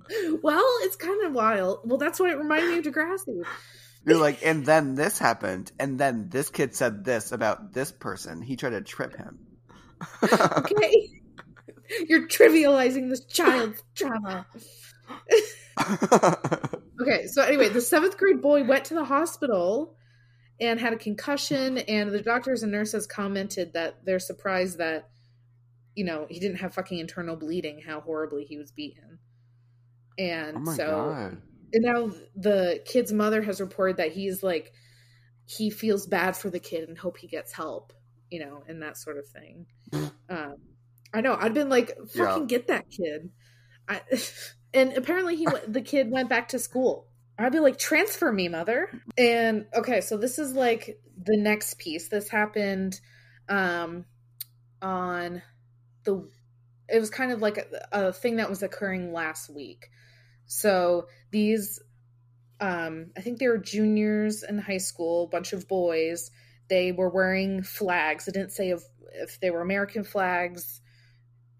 well, 0.42 0.66
it's 0.82 0.96
kind 0.96 1.26
of 1.26 1.34
wild. 1.34 1.80
Well, 1.86 1.98
that's 1.98 2.20
why 2.20 2.32
it 2.32 2.38
reminded 2.38 2.72
me 2.72 2.78
of 2.80 2.86
Degrassi. 2.86 3.44
You're 4.06 4.18
like, 4.18 4.46
and 4.46 4.66
then 4.66 4.96
this 4.96 5.20
happened, 5.20 5.72
and 5.80 6.00
then 6.00 6.30
this 6.30 6.50
kid 6.50 6.76
said 6.76 7.04
this 7.04 7.32
about 7.32 7.74
this 7.74 7.92
person. 7.92 8.42
He 8.42 8.56
tried 8.56 8.72
to 8.72 8.82
trip 8.82 9.16
him. 9.16 9.40
Okay, 10.24 11.10
you're 12.08 12.28
trivializing 12.28 13.10
this 13.10 13.26
child's 13.26 13.84
trauma. 13.96 14.46
Okay, 17.02 17.28
so 17.28 17.42
anyway, 17.44 17.70
the 17.70 17.80
seventh 17.80 18.18
grade 18.18 18.42
boy 18.42 18.66
went 18.66 18.86
to 18.86 18.94
the 18.94 19.06
hospital 19.06 19.96
and 20.60 20.80
had 20.80 20.92
a 20.92 20.98
concussion, 20.98 21.78
and 21.78 22.12
the 22.12 22.22
doctors 22.22 22.62
and 22.62 22.72
nurses 22.72 23.08
commented 23.08 23.74
that 23.74 24.04
they're 24.04 24.20
surprised 24.20 24.80
that, 24.80 25.10
you 25.96 26.04
know, 26.04 26.28
he 26.30 26.40
didn't 26.40 26.58
have 26.58 26.74
fucking 26.74 27.00
internal 27.00 27.38
bleeding, 27.38 27.82
how 27.88 28.02
horribly 28.02 28.44
he 28.44 28.58
was 28.58 28.72
beaten. 28.72 29.20
And 30.20 30.58
oh 30.58 30.60
my 30.60 30.76
so 30.76 30.86
god. 30.86 31.42
and 31.74 31.84
now 31.84 32.12
the 32.36 32.82
kid's 32.86 33.14
mother 33.14 33.42
has 33.42 33.62
reported 33.62 33.98
that 33.98 34.12
he's 34.12 34.44
like 34.44 34.74
he 35.46 35.72
feels 35.72 36.06
bad 36.06 36.36
for 36.36 36.50
the 36.52 36.60
kid 36.60 36.88
and 36.88 36.98
hope 36.98 37.18
he 37.18 37.28
gets 37.28 37.52
help, 37.52 37.92
you 38.30 38.40
know, 38.40 38.64
and 38.68 38.84
that 38.84 38.98
sort 38.98 39.18
of 39.18 39.28
thing. 39.28 39.66
um, 40.30 40.56
I 41.12 41.22
know. 41.22 41.36
I'd 41.40 41.56
been 41.56 41.70
like, 41.70 41.98
fucking 42.14 42.44
Yeah. 42.44 42.46
get 42.46 42.68
that 42.68 42.86
kid. 42.92 43.32
I, 43.88 44.02
and 44.76 44.94
apparently 44.94 45.36
he 45.36 45.48
went, 45.48 45.74
the 45.74 45.82
kid 45.82 46.12
went 46.12 46.30
back 46.30 46.50
to 46.50 46.60
school. 46.60 47.08
I'd 47.40 47.52
be 47.52 47.60
like, 47.62 47.80
transfer 47.80 48.32
me, 48.32 48.48
mother. 48.48 48.90
And 49.18 49.66
okay, 49.74 50.02
so 50.02 50.18
this 50.18 50.38
is 50.38 50.54
like 50.54 51.00
the 51.18 51.38
next 51.38 51.80
piece. 51.80 52.10
This 52.10 52.30
happened 52.30 53.00
um, 53.48 54.06
on 54.82 55.42
the. 56.04 56.30
It 56.90 57.00
was 57.00 57.10
kind 57.10 57.32
of 57.32 57.42
like 57.42 57.58
a, 57.58 58.08
a 58.10 58.14
thing 58.14 58.36
that 58.36 58.50
was 58.50 58.62
occurring 58.62 59.14
last 59.14 59.50
week. 59.50 59.90
So 60.50 61.08
these, 61.30 61.80
um, 62.60 63.12
I 63.16 63.22
think 63.22 63.38
they 63.38 63.48
were 63.48 63.60
juniors 63.60 64.42
in 64.42 64.58
high 64.58 64.80
school, 64.80 65.26
a 65.26 65.28
bunch 65.28 65.54
of 65.54 65.68
boys. 65.68 66.32
They 66.70 66.92
were 66.92 67.10
wearing 67.10 67.62
flags. 67.62 68.28
It 68.28 68.34
didn't 68.34 68.52
say 68.52 68.72
if, 68.72 68.82
if 69.14 69.40
they 69.40 69.52
were 69.52 69.62
American 69.62 70.04
flags 70.04 70.82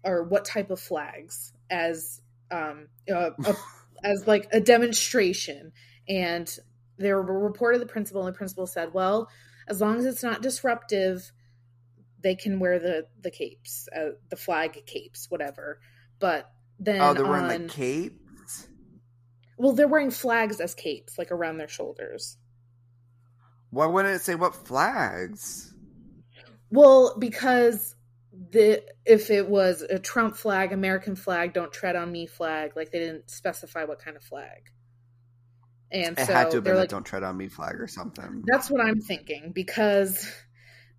or 0.02 0.24
what 0.24 0.44
type 0.44 0.70
of 0.70 0.80
flags 0.80 1.52
as 1.70 2.20
um, 2.50 2.88
uh, 3.08 3.30
a, 3.44 3.54
as 4.04 4.26
like 4.26 4.48
a 4.52 4.60
demonstration. 4.60 5.70
And 6.08 6.52
they 6.98 7.12
were 7.12 7.22
reported 7.22 7.78
to 7.78 7.84
the 7.84 7.92
principal, 7.92 8.26
and 8.26 8.34
the 8.34 8.36
principal 8.36 8.66
said, 8.66 8.92
"Well, 8.92 9.30
as 9.68 9.80
long 9.80 9.98
as 9.98 10.04
it's 10.04 10.24
not 10.24 10.42
disruptive, 10.42 11.30
they 12.20 12.34
can 12.34 12.58
wear 12.58 12.80
the 12.80 13.06
the 13.20 13.30
capes, 13.30 13.88
uh, 13.96 14.16
the 14.28 14.36
flag 14.36 14.84
capes, 14.84 15.30
whatever." 15.30 15.78
But 16.18 16.50
then 16.80 17.00
oh, 17.00 17.14
they're 17.14 17.24
wearing 17.24 17.68
the 17.68 17.72
capes. 17.72 18.16
Well, 19.60 19.72
they're 19.74 19.86
wearing 19.86 20.10
flags 20.10 20.58
as 20.60 20.74
capes, 20.74 21.18
like 21.18 21.30
around 21.30 21.58
their 21.58 21.68
shoulders. 21.68 22.38
Why 23.70 23.86
wouldn't 23.86 24.14
it 24.14 24.22
say 24.22 24.34
what 24.34 24.54
flags? 24.54 25.74
Well, 26.70 27.16
because 27.18 27.94
the 28.32 28.82
if 29.04 29.30
it 29.30 29.48
was 29.48 29.82
a 29.82 29.98
Trump 29.98 30.36
flag, 30.36 30.72
American 30.72 31.16
flag, 31.16 31.52
don't 31.52 31.72
tread 31.72 31.96
on 31.96 32.10
me 32.12 32.26
flag, 32.26 32.72
like 32.76 32.90
they 32.90 33.00
didn't 33.00 33.30
specify 33.30 33.84
what 33.84 33.98
kind 33.98 34.16
of 34.16 34.22
flag. 34.22 34.70
And 35.92 36.16
It 36.16 36.24
so 36.26 36.32
had 36.32 36.50
to 36.52 36.56
have 36.58 36.64
been 36.64 36.76
a 36.76 36.78
like, 36.78 36.88
"Don't 36.88 37.04
tread 37.04 37.22
on 37.24 37.36
me" 37.36 37.48
flag 37.48 37.80
or 37.80 37.88
something. 37.88 38.42
that's 38.46 38.70
what 38.70 38.80
I'm 38.80 39.00
thinking 39.00 39.52
because 39.52 40.26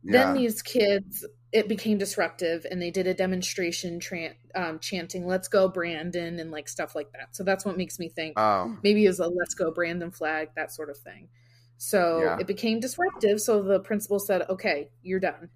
Yeah. 0.03 0.11
then 0.13 0.33
these 0.33 0.61
kids 0.61 1.25
it 1.51 1.67
became 1.67 1.97
disruptive 1.97 2.65
and 2.69 2.81
they 2.81 2.91
did 2.91 3.07
a 3.07 3.13
demonstration 3.13 3.99
tran 3.99 4.33
um, 4.55 4.79
chanting 4.79 5.27
let's 5.27 5.47
go 5.47 5.67
brandon 5.67 6.39
and 6.39 6.51
like 6.51 6.69
stuff 6.69 6.95
like 6.95 7.11
that. 7.11 7.35
So 7.35 7.43
that's 7.43 7.65
what 7.65 7.77
makes 7.77 7.99
me 7.99 8.09
think 8.09 8.39
oh, 8.39 8.77
maybe 8.83 9.03
it 9.05 9.09
was 9.09 9.19
a 9.19 9.27
let's 9.27 9.53
go 9.53 9.71
brandon 9.71 10.11
flag 10.11 10.49
that 10.55 10.73
sort 10.73 10.89
of 10.89 10.97
thing. 10.97 11.29
So 11.77 12.19
Yeah. 12.21 12.37
it 12.39 12.47
became 12.47 12.79
disruptive. 12.79 13.41
So 13.41 13.61
the 13.63 13.79
principal 13.79 14.19
said 14.19 14.43
okay 14.49 14.89
you're 15.01 15.19
done. 15.19 15.49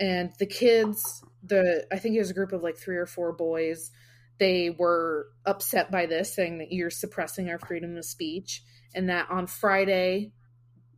And 0.00 0.32
the 0.38 0.46
kids 0.46 1.22
the 1.46 1.86
i 1.92 1.98
think 1.98 2.16
it 2.16 2.18
was 2.18 2.30
a 2.30 2.34
group 2.34 2.52
of 2.52 2.62
like 2.62 2.76
three 2.76 2.96
or 2.96 3.06
four 3.06 3.32
boys 3.32 3.90
they 4.38 4.70
were 4.70 5.28
upset 5.46 5.92
by 5.92 6.06
this 6.06 6.34
saying 6.34 6.58
that 6.58 6.72
you're 6.72 6.90
suppressing 6.90 7.50
our 7.50 7.58
freedom 7.58 7.96
of 7.96 8.04
speech. 8.04 8.62
And 8.94 9.08
that 9.10 9.30
on 9.30 9.46
friday 9.46 10.32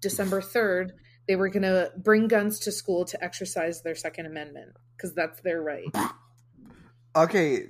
december 0.00 0.40
3rd 0.40 0.90
they 1.28 1.36
were 1.36 1.48
going 1.48 1.62
to 1.62 1.90
bring 1.96 2.28
guns 2.28 2.60
to 2.60 2.72
school 2.72 3.04
to 3.06 3.22
exercise 3.22 3.82
their 3.82 3.94
second 3.94 4.26
amendment 4.26 4.76
because 4.96 5.14
that's 5.14 5.40
their 5.40 5.62
right 5.62 5.88
okay. 7.16 7.66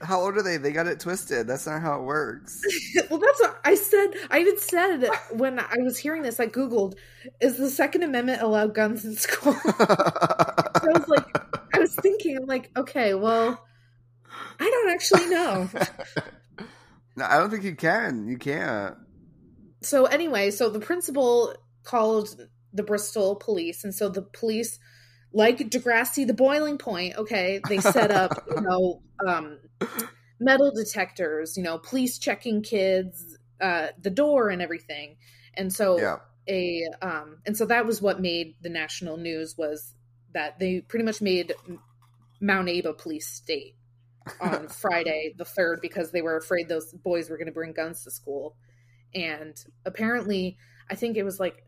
How 0.00 0.20
old 0.20 0.36
are 0.36 0.42
they? 0.42 0.58
They 0.58 0.70
got 0.70 0.86
it 0.86 1.00
twisted. 1.00 1.48
That's 1.48 1.66
not 1.66 1.82
how 1.82 2.00
it 2.00 2.04
works. 2.04 2.60
well, 3.10 3.18
that's 3.18 3.40
what 3.40 3.60
I 3.64 3.74
said. 3.74 4.10
I 4.30 4.38
even 4.40 4.56
said 4.58 5.08
when 5.32 5.58
I 5.58 5.74
was 5.78 5.98
hearing 5.98 6.22
this, 6.22 6.38
I 6.38 6.46
Googled, 6.46 6.94
is 7.40 7.56
the 7.56 7.68
Second 7.68 8.04
Amendment 8.04 8.40
allow 8.40 8.68
guns 8.68 9.04
in 9.04 9.16
school? 9.16 9.56
I 9.64 10.80
was 10.84 11.08
like, 11.08 11.26
I 11.74 11.80
was 11.80 11.96
thinking, 11.96 12.36
I'm 12.36 12.46
like, 12.46 12.70
okay, 12.76 13.14
well, 13.14 13.66
I 14.60 14.70
don't 14.70 14.90
actually 14.90 15.26
know. 15.30 15.68
no, 17.16 17.24
I 17.24 17.38
don't 17.38 17.50
think 17.50 17.64
you 17.64 17.74
can. 17.74 18.28
You 18.28 18.38
can't. 18.38 18.96
So, 19.82 20.04
anyway, 20.04 20.52
so 20.52 20.70
the 20.70 20.80
principal 20.80 21.56
called 21.82 22.46
the 22.72 22.82
Bristol 22.82 23.36
police, 23.36 23.84
and 23.84 23.94
so 23.94 24.08
the 24.08 24.22
police 24.22 24.78
like 25.32 25.58
Degrassi, 25.58 26.26
the 26.26 26.34
boiling 26.34 26.78
point, 26.78 27.16
okay, 27.16 27.60
they 27.68 27.78
set 27.78 28.10
up, 28.10 28.46
you 28.54 28.60
know, 28.62 29.02
um, 29.26 29.58
metal 30.40 30.72
detectors, 30.74 31.56
you 31.56 31.62
know, 31.62 31.78
police 31.78 32.18
checking 32.18 32.62
kids, 32.62 33.36
uh, 33.60 33.88
the 34.00 34.10
door 34.10 34.48
and 34.48 34.62
everything. 34.62 35.16
And 35.54 35.72
so 35.72 35.98
yeah. 35.98 36.16
a 36.48 36.84
um 37.02 37.38
and 37.46 37.56
so 37.56 37.66
that 37.66 37.84
was 37.84 38.00
what 38.00 38.20
made 38.20 38.54
the 38.62 38.68
national 38.68 39.16
news 39.16 39.56
was 39.58 39.94
that 40.32 40.58
they 40.58 40.80
pretty 40.80 41.04
much 41.04 41.20
made 41.20 41.52
Mount 42.40 42.68
Abe 42.68 42.96
police 42.96 43.26
state 43.26 43.74
on 44.40 44.68
Friday 44.80 45.34
the 45.36 45.44
3rd 45.44 45.80
because 45.82 46.12
they 46.12 46.22
were 46.22 46.36
afraid 46.36 46.68
those 46.68 46.92
boys 46.92 47.28
were 47.28 47.36
going 47.36 47.46
to 47.46 47.52
bring 47.52 47.72
guns 47.72 48.04
to 48.04 48.10
school. 48.10 48.56
And 49.14 49.56
apparently, 49.84 50.58
I 50.90 50.94
think 50.94 51.16
it 51.16 51.24
was 51.24 51.40
like 51.40 51.64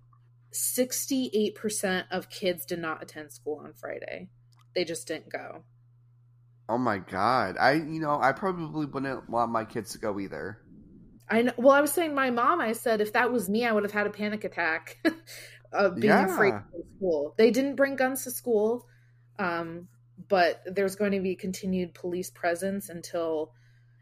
68% 0.52 2.04
of 2.10 2.30
kids 2.30 2.64
did 2.66 2.78
not 2.78 3.02
attend 3.02 3.32
school 3.32 3.60
on 3.64 3.72
Friday. 3.74 4.28
They 4.74 4.84
just 4.84 5.06
didn't 5.08 5.30
go. 5.30 5.64
Oh 6.68 6.78
my 6.78 6.98
god. 6.98 7.56
I 7.58 7.72
you 7.72 8.00
know, 8.00 8.18
I 8.20 8.32
probably 8.32 8.86
wouldn't 8.86 9.28
want 9.28 9.50
my 9.50 9.64
kids 9.64 9.92
to 9.92 9.98
go 9.98 10.18
either. 10.20 10.58
I 11.28 11.42
know, 11.42 11.52
well, 11.56 11.74
I 11.74 11.80
was 11.80 11.92
saying 11.92 12.14
my 12.14 12.30
mom, 12.30 12.60
I 12.60 12.72
said 12.72 13.00
if 13.00 13.12
that 13.12 13.32
was 13.32 13.48
me, 13.48 13.64
I 13.64 13.72
would 13.72 13.84
have 13.84 13.92
had 13.92 14.06
a 14.06 14.10
panic 14.10 14.44
attack 14.44 14.98
of 15.72 15.96
being 15.96 16.12
Yeah. 16.12 16.26
afraid 16.26 16.50
to 16.50 16.62
go 16.72 16.78
to 16.78 16.84
school. 16.96 17.34
They 17.38 17.50
didn't 17.50 17.76
bring 17.76 17.96
guns 17.96 18.24
to 18.24 18.30
school. 18.30 18.86
Um, 19.38 19.88
but 20.28 20.62
there's 20.66 20.96
going 20.96 21.12
to 21.12 21.20
be 21.20 21.34
continued 21.34 21.94
police 21.94 22.30
presence 22.30 22.88
until 22.88 23.52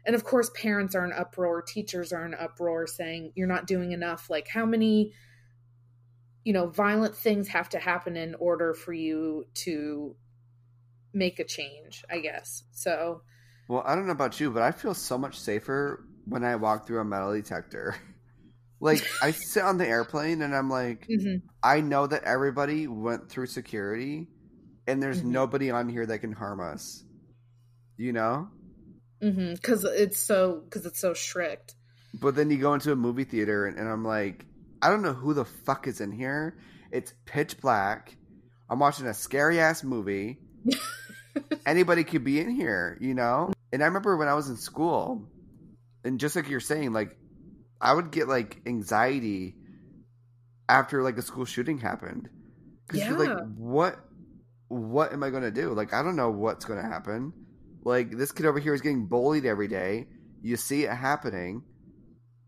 and 0.05 0.15
of 0.15 0.23
course 0.23 0.49
parents 0.55 0.95
are 0.95 1.05
in 1.05 1.11
uproar, 1.11 1.61
teachers 1.61 2.11
are 2.13 2.25
in 2.25 2.33
uproar 2.33 2.87
saying 2.87 3.31
you're 3.35 3.47
not 3.47 3.67
doing 3.67 3.91
enough. 3.91 4.29
Like 4.29 4.47
how 4.47 4.65
many 4.65 5.13
you 6.49 6.53
know, 6.53 6.65
violent 6.65 7.15
things 7.15 7.47
have 7.49 7.69
to 7.69 7.77
happen 7.77 8.17
in 8.17 8.33
order 8.33 8.73
for 8.73 8.91
you 8.91 9.45
to 9.53 10.15
make 11.13 11.37
a 11.37 11.43
change, 11.43 12.03
I 12.09 12.21
guess. 12.21 12.63
So, 12.71 13.21
Well, 13.67 13.83
I 13.85 13.95
don't 13.95 14.05
know 14.07 14.11
about 14.13 14.39
you, 14.39 14.51
but 14.51 14.63
I 14.63 14.71
feel 14.71 14.93
so 14.93 15.17
much 15.17 15.39
safer 15.39 16.05
when 16.25 16.43
I 16.43 16.55
walk 16.55 16.87
through 16.87 16.99
a 16.99 17.05
metal 17.05 17.33
detector. 17.33 17.95
like 18.79 19.07
I 19.21 19.31
sit 19.31 19.63
on 19.63 19.77
the 19.77 19.87
airplane 19.87 20.41
and 20.41 20.55
I'm 20.55 20.69
like, 20.69 21.09
mhm. 21.09 21.41
I 21.63 21.81
know 21.81 22.07
that 22.07 22.23
everybody 22.23 22.87
went 22.87 23.29
through 23.29 23.47
security 23.47 24.29
and 24.87 25.03
there's 25.03 25.23
Mhm. 25.23 25.31
nobody 25.31 25.71
on 25.71 25.89
here 25.89 26.05
that 26.05 26.19
can 26.19 26.33
harm 26.33 26.61
us. 26.61 27.03
You 27.97 28.13
know? 28.13 28.49
Mhm, 29.21 29.61
cuz 29.61 29.83
it's 29.83 30.19
so 30.19 30.61
cuz 30.69 30.85
it's 30.85 30.99
so 30.99 31.13
strict. 31.13 31.75
But 32.13 32.35
then 32.35 32.49
you 32.49 32.57
go 32.59 32.73
into 32.73 32.91
a 32.91 32.95
movie 32.95 33.23
theater 33.23 33.65
and, 33.65 33.77
and 33.77 33.87
I'm 33.87 34.03
like, 34.03 34.45
I 34.81 34.89
don't 34.89 35.01
know 35.01 35.13
who 35.13 35.33
the 35.33 35.45
fuck 35.45 35.87
is 35.87 36.01
in 36.01 36.11
here. 36.11 36.57
It's 36.91 37.13
pitch 37.25 37.59
black. 37.59 38.15
I'm 38.69 38.79
watching 38.79 39.07
a 39.07 39.13
scary 39.13 39.59
ass 39.59 39.83
movie. 39.83 40.39
Anybody 41.65 42.03
could 42.03 42.23
be 42.23 42.39
in 42.39 42.49
here, 42.49 42.97
you 43.01 43.13
know? 43.13 43.51
And 43.71 43.83
I 43.83 43.85
remember 43.85 44.17
when 44.17 44.27
I 44.27 44.33
was 44.33 44.49
in 44.49 44.57
school, 44.57 45.27
and 46.03 46.19
just 46.19 46.35
like 46.35 46.49
you're 46.49 46.59
saying, 46.59 46.93
like 46.93 47.17
I 47.81 47.93
would 47.93 48.11
get 48.11 48.27
like 48.27 48.61
anxiety 48.65 49.55
after 50.67 51.01
like 51.03 51.17
a 51.17 51.21
school 51.21 51.45
shooting 51.45 51.77
happened. 51.77 52.29
Because 52.87 53.07
you're 53.07 53.19
like, 53.19 53.45
what 53.55 53.99
what 54.67 55.13
am 55.13 55.23
I 55.23 55.29
gonna 55.29 55.51
do? 55.51 55.73
Like 55.73 55.93
I 55.93 56.01
don't 56.01 56.15
know 56.15 56.31
what's 56.31 56.65
gonna 56.65 56.83
happen. 56.83 57.33
Like 57.83 58.11
this 58.11 58.31
kid 58.31 58.45
over 58.45 58.59
here 58.59 58.73
is 58.73 58.81
getting 58.81 59.05
bullied 59.07 59.45
every 59.45 59.67
day. 59.67 60.07
You 60.41 60.55
see 60.55 60.85
it 60.85 60.91
happening. 60.91 61.63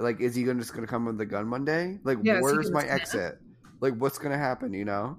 Like, 0.02 0.20
is 0.20 0.36
he 0.36 0.44
gonna 0.44 0.60
just 0.60 0.74
gonna 0.74 0.88
come 0.88 1.06
with 1.06 1.20
a 1.22 1.26
gun 1.26 1.50
one 1.50 1.66
day? 1.66 2.00
Like, 2.04 2.20
Yeah, 2.24 2.42
where's 2.42 2.72
my 2.72 2.84
exit? 2.84 3.38
Like, 3.80 3.96
what's 3.96 4.18
gonna 4.18 4.38
happen? 4.38 4.74
You 4.74 4.86
know? 4.86 5.18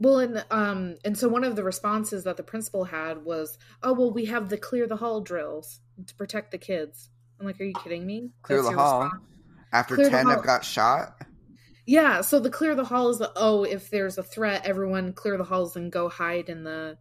Well, 0.00 0.20
and 0.20 0.44
um, 0.50 0.96
and 1.04 1.18
so 1.18 1.28
one 1.28 1.44
of 1.44 1.56
the 1.56 1.64
responses 1.64 2.24
that 2.24 2.36
the 2.36 2.42
principal 2.42 2.84
had 2.84 3.24
was, 3.24 3.58
"Oh, 3.82 3.92
well, 3.92 4.12
we 4.12 4.26
have 4.26 4.48
the 4.48 4.56
clear 4.56 4.86
the 4.86 4.96
hall 4.96 5.20
drills 5.20 5.80
to 6.06 6.14
protect 6.14 6.52
the 6.52 6.58
kids." 6.58 7.10
I'm 7.40 7.46
like, 7.46 7.60
"Are 7.60 7.64
you 7.64 7.74
kidding 7.74 8.06
me?" 8.06 8.30
Clear 8.42 8.62
That's 8.62 8.70
the 8.70 8.80
hall. 8.80 9.02
response? 9.02 9.22
After 9.72 9.94
Clear 9.96 10.10
ten 10.10 10.26
have 10.28 10.44
got 10.44 10.64
shot. 10.64 11.16
Yeah. 11.84 12.20
So 12.20 12.38
the 12.38 12.50
clear 12.50 12.74
the 12.76 12.84
hall 12.84 13.08
is 13.10 13.18
the 13.18 13.32
oh, 13.34 13.64
if 13.64 13.90
there's 13.90 14.18
a 14.18 14.22
threat, 14.22 14.66
everyone 14.66 15.14
clear 15.14 15.36
the 15.36 15.44
halls 15.44 15.74
and 15.74 15.90
go 15.90 16.08
hide 16.08 16.48
in 16.48 16.62
the. 16.64 16.96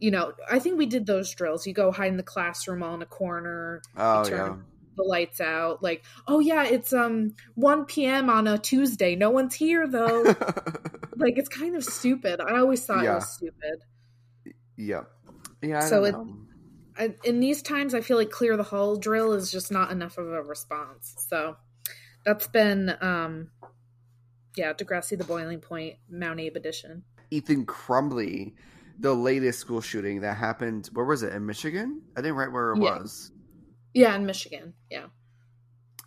You 0.00 0.10
know, 0.12 0.32
I 0.48 0.60
think 0.60 0.78
we 0.78 0.86
did 0.86 1.06
those 1.06 1.32
drills. 1.34 1.66
You 1.66 1.72
go 1.74 1.90
hide 1.90 2.08
in 2.08 2.16
the 2.16 2.22
classroom 2.22 2.82
all 2.84 2.94
in 2.94 3.02
a 3.02 3.06
corner, 3.06 3.82
Oh 3.96 4.26
yeah. 4.28 4.56
The 4.98 5.04
lights 5.04 5.40
out. 5.40 5.82
Like, 5.82 6.04
oh 6.26 6.40
yeah, 6.40 6.64
it's 6.64 6.92
um 6.92 7.34
1 7.54 7.84
p.m. 7.86 8.28
on 8.28 8.46
a 8.48 8.58
Tuesday. 8.58 9.14
No 9.16 9.30
one's 9.30 9.54
here 9.54 9.86
though. 9.86 10.22
like, 11.16 11.38
it's 11.38 11.48
kind 11.48 11.76
of 11.76 11.84
stupid. 11.84 12.40
I 12.40 12.58
always 12.58 12.84
thought 12.84 13.04
it 13.04 13.08
was 13.14 13.32
stupid. 13.32 13.78
yeah. 14.76 15.02
Yeah. 15.62 15.78
I 15.78 15.88
So 15.88 16.04
it- 16.04 16.14
I, 17.00 17.14
in 17.22 17.38
these 17.38 17.62
times, 17.62 17.94
I 17.94 18.00
feel 18.00 18.16
like 18.16 18.30
clear 18.30 18.56
the 18.56 18.64
hall 18.64 18.96
drill 18.96 19.32
is 19.34 19.52
just 19.52 19.70
not 19.70 19.92
enough 19.92 20.18
of 20.18 20.26
a 20.32 20.42
response. 20.42 21.14
So 21.28 21.56
that's 22.24 22.48
been, 22.48 22.92
um, 23.00 23.52
yeah, 24.56 24.72
Degrassi, 24.72 25.16
the 25.16 25.22
boiling 25.22 25.60
point, 25.60 25.94
Mount 26.10 26.40
Abe 26.40 26.56
edition. 26.56 27.04
Ethan 27.30 27.66
Crumbley, 27.66 28.54
the 28.98 29.14
latest 29.14 29.60
school 29.60 29.80
shooting 29.80 30.22
that 30.22 30.36
happened. 30.38 30.90
Where 30.92 31.06
was 31.06 31.22
it 31.22 31.32
in 31.32 31.46
Michigan? 31.46 32.02
I 32.16 32.20
didn't 32.20 32.36
write 32.36 32.50
where 32.50 32.72
it 32.72 32.82
Yeah. 32.82 32.98
was. 32.98 33.30
Yeah, 33.94 34.14
in 34.16 34.26
Michigan. 34.26 34.74
Yeah. 34.90 35.06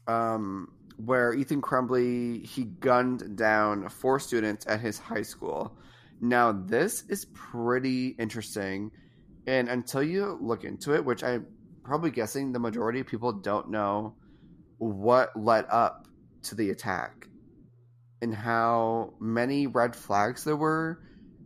um, 0.08 0.68
where 0.98 1.34
Ethan 1.34 1.62
Crumbley 1.62 2.46
he 2.46 2.66
gunned 2.66 3.36
down 3.36 3.88
four 3.90 4.20
students 4.20 4.66
at 4.68 4.80
his 4.80 5.00
high 5.00 5.22
school. 5.24 5.78
Now 6.20 6.52
this 6.52 7.04
is 7.10 7.26
pretty 7.34 8.10
interesting, 8.20 8.92
and 9.48 9.68
until 9.70 10.04
you 10.04 10.38
look 10.42 10.64
into 10.64 10.94
it, 10.94 11.04
which 11.04 11.24
I'm 11.24 11.48
probably 11.84 12.12
guessing 12.12 12.52
the 12.52 12.60
majority 12.60 13.00
of 13.00 13.08
people 13.08 13.32
don't 13.34 13.70
know 13.72 14.16
what 14.78 15.36
led 15.36 15.66
up 15.70 16.08
to 16.44 16.56
the 16.56 16.70
attack 16.70 17.28
and 18.22 18.34
how 18.36 19.14
many 19.20 19.66
red 19.68 19.96
flags 19.96 20.44
there 20.44 20.56
were 20.56 21.00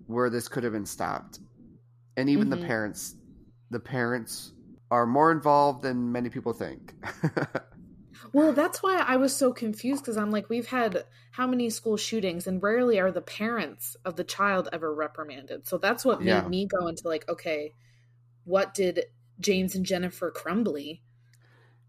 where 0.08 0.30
this 0.30 0.48
could 0.50 0.63
have 0.63 0.74
been 0.74 0.86
stopped, 0.86 1.39
and 2.17 2.30
even 2.30 2.50
the 2.50 2.58
Mhm. 2.58 2.67
parents, 2.67 3.15
the 3.71 3.80
parents 3.80 4.52
are 4.95 5.05
more 5.05 5.31
involved 5.31 5.84
than 5.84 6.12
many 6.12 6.29
people 6.29 6.53
think. 6.53 6.95
Well, 8.34 8.53
that's 8.53 8.81
why 8.84 8.97
I 8.97 9.17
was 9.17 9.36
so 9.36 9.51
confused 9.53 10.03
because 10.03 10.17
I'm 10.17 10.31
like, 10.31 10.49
we've 10.49 10.67
had 10.67 11.05
how 11.31 11.47
many 11.47 11.69
school 11.69 11.97
shootings, 11.97 12.47
and 12.47 12.62
rarely 12.62 12.99
are 12.99 13.12
the 13.12 13.21
parents 13.21 13.95
of 14.05 14.15
the 14.15 14.23
child 14.23 14.69
ever 14.71 14.93
reprimanded. 14.93 15.67
So 15.67 15.77
that's 15.77 16.05
what 16.05 16.23
made 16.23 16.45
Yeah. 16.45 16.47
me 16.47 16.65
go 16.67 16.88
into 16.88 17.08
like, 17.08 17.27
okay, 17.29 17.73
what 18.45 18.73
did 18.73 19.05
James 19.39 19.75
and 19.75 19.86
Jennifer 19.86 20.31
Crumbley? 20.31 21.01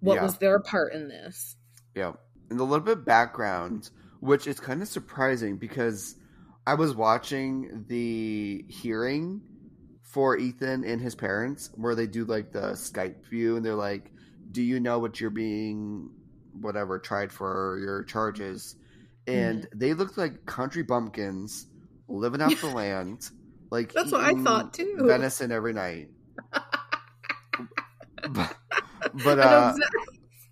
What 0.00 0.16
Yeah. 0.16 0.22
was 0.22 0.38
their 0.38 0.60
part 0.60 0.94
in 0.94 1.08
this? 1.08 1.56
Yeah. 1.94 2.12
And 2.50 2.60
a 2.60 2.64
little 2.64 2.84
bit 2.84 2.98
of 2.98 3.04
background, 3.04 3.90
which 4.20 4.46
is 4.46 4.60
kind 4.60 4.82
of 4.82 4.88
surprising 4.88 5.56
because 5.58 6.16
I 6.66 6.74
was 6.74 6.94
watching 6.94 7.84
the 7.88 8.64
hearing 8.68 9.42
for 10.16 10.38
Ethan 10.38 10.82
and 10.82 10.98
his 10.98 11.14
parents 11.14 11.68
where 11.74 11.94
they 11.94 12.06
do 12.06 12.24
like 12.24 12.50
the 12.50 12.72
Skype 12.72 13.16
view 13.28 13.54
and 13.56 13.62
they're 13.66 13.74
like, 13.74 14.10
Do 14.50 14.62
you 14.62 14.80
know 14.80 14.98
what 14.98 15.20
you're 15.20 15.28
being 15.28 16.08
whatever 16.54 16.98
tried 16.98 17.30
for 17.30 17.78
your 17.82 18.02
charges? 18.04 18.76
And 19.26 19.60
Mm-hmm. 19.60 19.78
they 19.78 19.92
looked 19.92 20.16
like 20.16 20.46
country 20.46 20.82
bumpkins 20.82 21.66
living 22.08 22.40
off 22.40 22.62
the 22.62 22.68
land. 22.74 23.28
Like 23.70 23.92
That's 23.92 24.10
what 24.10 24.24
I 24.24 24.32
thought, 24.42 24.72
too. 24.72 25.04
Venison 25.06 25.52
every 25.52 25.74
night. 25.74 26.08
but 28.30 28.56
but 29.12 29.38
uh 29.38 29.74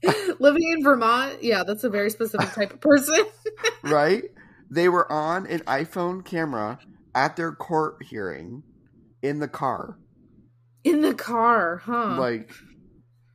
living 0.40 0.62
in 0.76 0.84
Vermont, 0.84 1.42
yeah, 1.42 1.64
that's 1.64 1.84
a 1.84 1.88
very 1.90 2.10
specific 2.10 2.52
type 2.52 2.74
of 2.74 2.82
person. 2.82 3.24
right? 3.82 4.24
They 4.70 4.90
were 4.90 5.10
on 5.10 5.46
an 5.46 5.60
iPhone 5.60 6.22
camera 6.22 6.80
at 7.14 7.36
their 7.36 7.52
court 7.52 8.02
hearing 8.02 8.64
in 9.24 9.38
the 9.38 9.48
car, 9.48 9.98
in 10.84 11.00
the 11.00 11.14
car, 11.14 11.78
huh? 11.78 12.16
like 12.18 12.50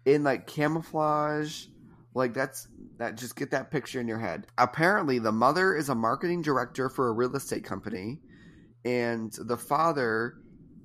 in 0.06 0.24
like 0.24 0.46
camouflage. 0.46 1.66
Like 2.14 2.34
that's 2.34 2.68
that. 3.00 3.18
Just 3.18 3.36
get 3.36 3.52
that 3.52 3.72
picture 3.72 4.00
in 4.00 4.08
your 4.08 4.20
head. 4.20 4.46
Apparently, 4.58 5.18
the 5.20 5.32
mother 5.32 5.76
is 5.76 5.90
a 5.90 5.96
marketing 5.96 6.44
director 6.44 6.90
for 6.90 7.08
a 7.08 7.12
real 7.12 7.36
estate 7.36 7.64
company, 7.64 8.20
and 8.86 9.34
the 9.34 9.58
father, 9.58 10.36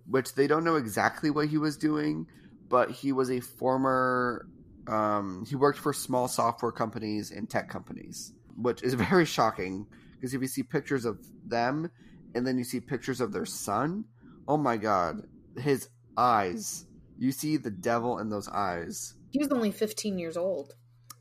which 0.07 0.34
they 0.34 0.46
don't 0.46 0.64
know 0.64 0.76
exactly 0.76 1.30
what 1.30 1.48
he 1.48 1.59
was 1.59 1.76
doing, 1.76 2.26
but 2.68 2.90
he 2.90 3.12
was 3.12 3.30
a 3.30 3.40
former. 3.40 4.48
Um, 4.86 5.44
he 5.46 5.55
worked 5.55 5.78
for 5.78 5.92
small 5.92 6.28
software 6.28 6.72
companies 6.72 7.30
and 7.30 7.48
tech 7.48 7.68
companies, 7.68 8.32
which 8.57 8.82
is 8.82 8.94
very 9.11 9.26
shocking 9.26 9.86
because 10.14 10.32
if 10.32 10.40
you 10.40 10.48
see 10.48 10.62
pictures 10.62 11.05
of 11.05 11.18
them 11.46 11.90
and 12.34 12.46
then 12.46 12.57
you 12.57 12.64
see 12.64 12.80
pictures 12.80 13.20
of 13.20 13.32
their 13.32 13.44
son, 13.44 14.05
oh 14.49 14.57
my 14.57 14.76
god, 14.76 15.26
his 15.57 15.88
eyes. 16.16 16.86
You 17.18 17.32
see 17.32 17.57
the 17.57 17.70
devil 17.70 18.18
in 18.18 18.28
those 18.28 18.49
eyes. 18.49 19.14
He 19.30 19.38
was 19.38 19.49
only 19.51 19.70
15 19.70 20.18
years 20.18 20.36
old. 20.36 20.74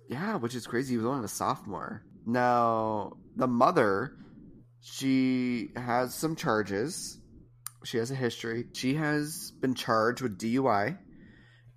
Yeah, 0.10 0.38
which 0.38 0.56
is 0.56 0.68
crazy. 0.68 0.94
He 0.94 0.98
was 0.98 1.06
only 1.06 1.26
a 1.26 1.28
sophomore. 1.28 2.04
Now, 2.26 3.14
the 3.36 3.48
mother, 3.48 4.14
she 4.82 5.70
has 5.76 6.14
some 6.14 6.36
charges. 6.36 7.20
She 7.84 7.98
has 7.98 8.12
a 8.12 8.16
history. 8.16 8.66
She 8.74 8.96
has 8.96 9.52
been 9.62 9.76
charged 9.76 10.22
with 10.22 10.38
DUI, 10.38 10.98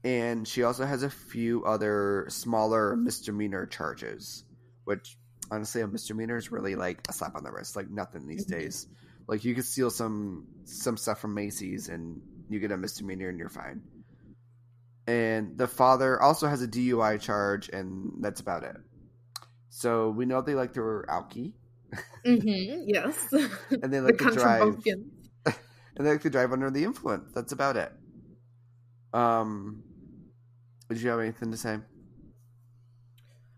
and 0.04 0.46
she 0.46 0.62
also 0.62 0.84
has 0.84 1.02
a 1.02 1.10
few 1.10 1.64
other 1.64 2.26
smaller 2.28 2.96
misdemeanor 2.96 3.66
charges, 3.66 4.44
which 4.84 5.16
honestly, 5.50 5.80
a 5.80 5.86
misdemeanor 5.86 6.36
is 6.36 6.50
really 6.50 6.74
like 6.74 7.00
a 7.08 7.12
slap 7.12 7.36
on 7.36 7.44
the 7.44 7.50
wrist, 7.52 7.76
like 7.76 7.90
nothing 7.90 8.26
these 8.26 8.46
Mhm. 8.46 8.50
days. 8.50 8.88
Like 9.26 9.44
you 9.44 9.54
could 9.54 9.64
steal 9.64 9.90
some 9.90 10.46
some 10.64 10.96
stuff 10.96 11.20
from 11.20 11.34
Macy's 11.34 11.88
and 11.88 12.20
you 12.48 12.60
get 12.60 12.70
a 12.72 12.76
misdemeanor 12.76 13.28
and 13.28 13.38
you're 13.38 13.48
fine. 13.48 13.82
And 15.06 15.56
the 15.56 15.68
father 15.68 16.20
also 16.20 16.48
has 16.48 16.62
a 16.62 16.68
DUI 16.68 17.20
charge, 17.20 17.68
and 17.68 18.12
that's 18.20 18.40
about 18.40 18.64
it. 18.64 18.76
So 19.68 20.10
we 20.10 20.26
know 20.26 20.42
they 20.42 20.56
like 20.56 20.72
their 20.72 21.04
alky, 21.04 21.52
Mm-hmm. 22.24 22.84
Yes. 22.86 23.32
and 23.70 23.92
they 23.92 23.98
the 23.98 24.02
like 24.02 24.18
to 24.18 24.24
country 24.24 24.42
drive, 24.42 24.76
and 25.46 26.06
they 26.06 26.10
like 26.10 26.22
to 26.22 26.30
drive 26.30 26.52
under 26.52 26.70
the 26.70 26.84
influence. 26.84 27.32
That's 27.34 27.52
about 27.52 27.76
it. 27.76 27.92
Um, 29.12 29.82
did 30.88 31.00
you 31.00 31.10
have 31.10 31.20
anything 31.20 31.50
to 31.52 31.56
say? 31.56 31.78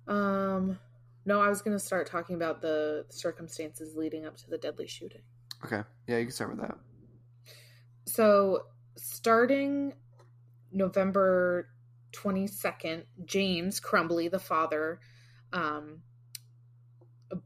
Um, 0.07 0.79
no, 1.25 1.41
I 1.41 1.49
was 1.49 1.63
going 1.63 1.77
to 1.77 1.83
start 1.83 2.09
talking 2.11 2.37
about 2.37 2.63
the 2.63 3.05
circumstances 3.09 3.97
leading 3.97 4.27
up 4.27 4.37
to 4.39 4.51
the 4.51 4.59
deadly 4.59 4.87
shooting. 4.87 5.23
Okay, 5.65 5.83
yeah, 6.07 6.19
you 6.19 6.25
can 6.27 6.33
start 6.33 6.51
with 6.51 6.61
that. 6.61 6.77
So, 8.07 8.67
starting 8.97 9.95
November 10.73 11.69
22nd, 12.13 13.05
James 13.25 13.81
Crumbley, 13.81 14.31
the 14.31 14.39
father, 14.39 15.01
um, 15.53 16.03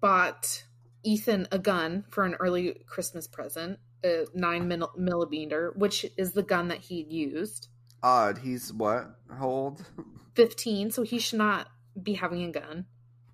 bought 0.00 0.64
Ethan 1.02 1.48
a 1.50 1.58
gun 1.58 2.04
for 2.10 2.24
an 2.24 2.34
early 2.34 2.82
Christmas 2.86 3.26
present, 3.26 3.78
a 4.04 4.26
nine 4.34 4.68
mil- 4.68 4.92
millimeter, 4.96 5.72
which 5.76 6.06
is 6.16 6.32
the 6.32 6.42
gun 6.42 6.68
that 6.68 6.78
he 6.78 7.02
used. 7.02 7.68
Odd. 8.02 8.38
He's 8.38 8.72
what? 8.72 9.16
How 9.30 9.48
old? 9.48 9.84
15, 10.34 10.90
so 10.90 11.02
he 11.02 11.18
should 11.18 11.38
not 11.38 11.68
be 12.00 12.14
having 12.14 12.42
a 12.44 12.50
gun. 12.52 12.86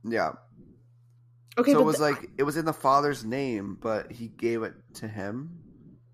yeah. 0.04 0.32
Okay, 1.58 1.72
so 1.72 1.80
it 1.80 1.84
was 1.84 1.96
the- 1.96 2.02
like 2.02 2.30
it 2.38 2.44
was 2.44 2.56
in 2.56 2.64
the 2.64 2.72
father's 2.72 3.24
name, 3.24 3.76
but 3.80 4.12
he 4.12 4.28
gave 4.28 4.62
it 4.62 4.74
to 4.94 5.08
him. 5.08 5.62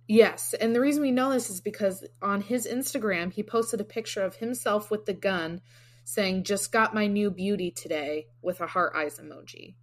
Yes, 0.06 0.54
and 0.54 0.74
the 0.74 0.80
reason 0.80 1.02
we 1.02 1.10
know 1.10 1.30
this 1.32 1.48
is 1.50 1.60
because 1.60 2.04
on 2.20 2.42
his 2.42 2.66
Instagram, 2.66 3.32
he 3.32 3.42
posted 3.42 3.80
a 3.80 3.84
picture 3.84 4.22
of 4.22 4.36
himself 4.36 4.90
with 4.90 5.06
the 5.06 5.14
gun 5.14 5.60
saying, 6.04 6.44
Just 6.44 6.72
got 6.72 6.94
my 6.94 7.06
new 7.06 7.30
beauty 7.30 7.70
today 7.70 8.26
with 8.42 8.60
a 8.60 8.66
heart 8.66 8.92
eyes 8.94 9.18
emoji. 9.18 9.74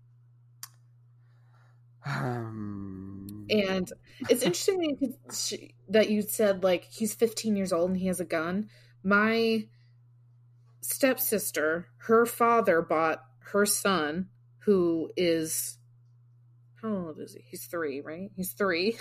Um, 2.05 3.47
And 3.49 3.91
it's 4.30 4.43
interesting 4.43 4.78
that 4.80 4.88
you, 4.89 4.95
could, 4.97 5.36
sh- 5.36 5.74
that 5.89 6.09
you 6.09 6.22
said, 6.22 6.64
like, 6.64 6.86
he's 6.86 7.14
15 7.14 7.55
years 7.55 7.74
old 7.74 7.89
and 7.91 7.99
he 7.99 8.07
has 8.07 8.20
a 8.20 8.26
gun. 8.26 8.70
My 9.03 9.68
stepsister, 10.82 11.88
her 12.07 12.26
father 12.26 12.82
bought 12.82 13.24
her 13.51 13.66
son, 13.66 14.30
who 14.66 15.09
is, 15.18 15.78
how 16.82 16.89
old 16.89 17.20
is 17.20 17.34
he? 17.34 17.43
He's 17.49 17.66
three, 17.66 18.01
right? 18.01 18.30
He's 18.36 18.53
three. 18.53 18.97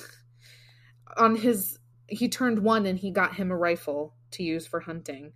On 1.17 1.37
his, 1.37 1.79
he 2.07 2.29
turned 2.29 2.61
one 2.61 2.87
and 2.87 2.99
he 2.99 3.11
got 3.11 3.35
him 3.35 3.51
a 3.51 3.57
rifle 3.57 4.15
to 4.33 4.43
use 4.43 4.67
for 4.67 4.81
hunting. 4.81 5.33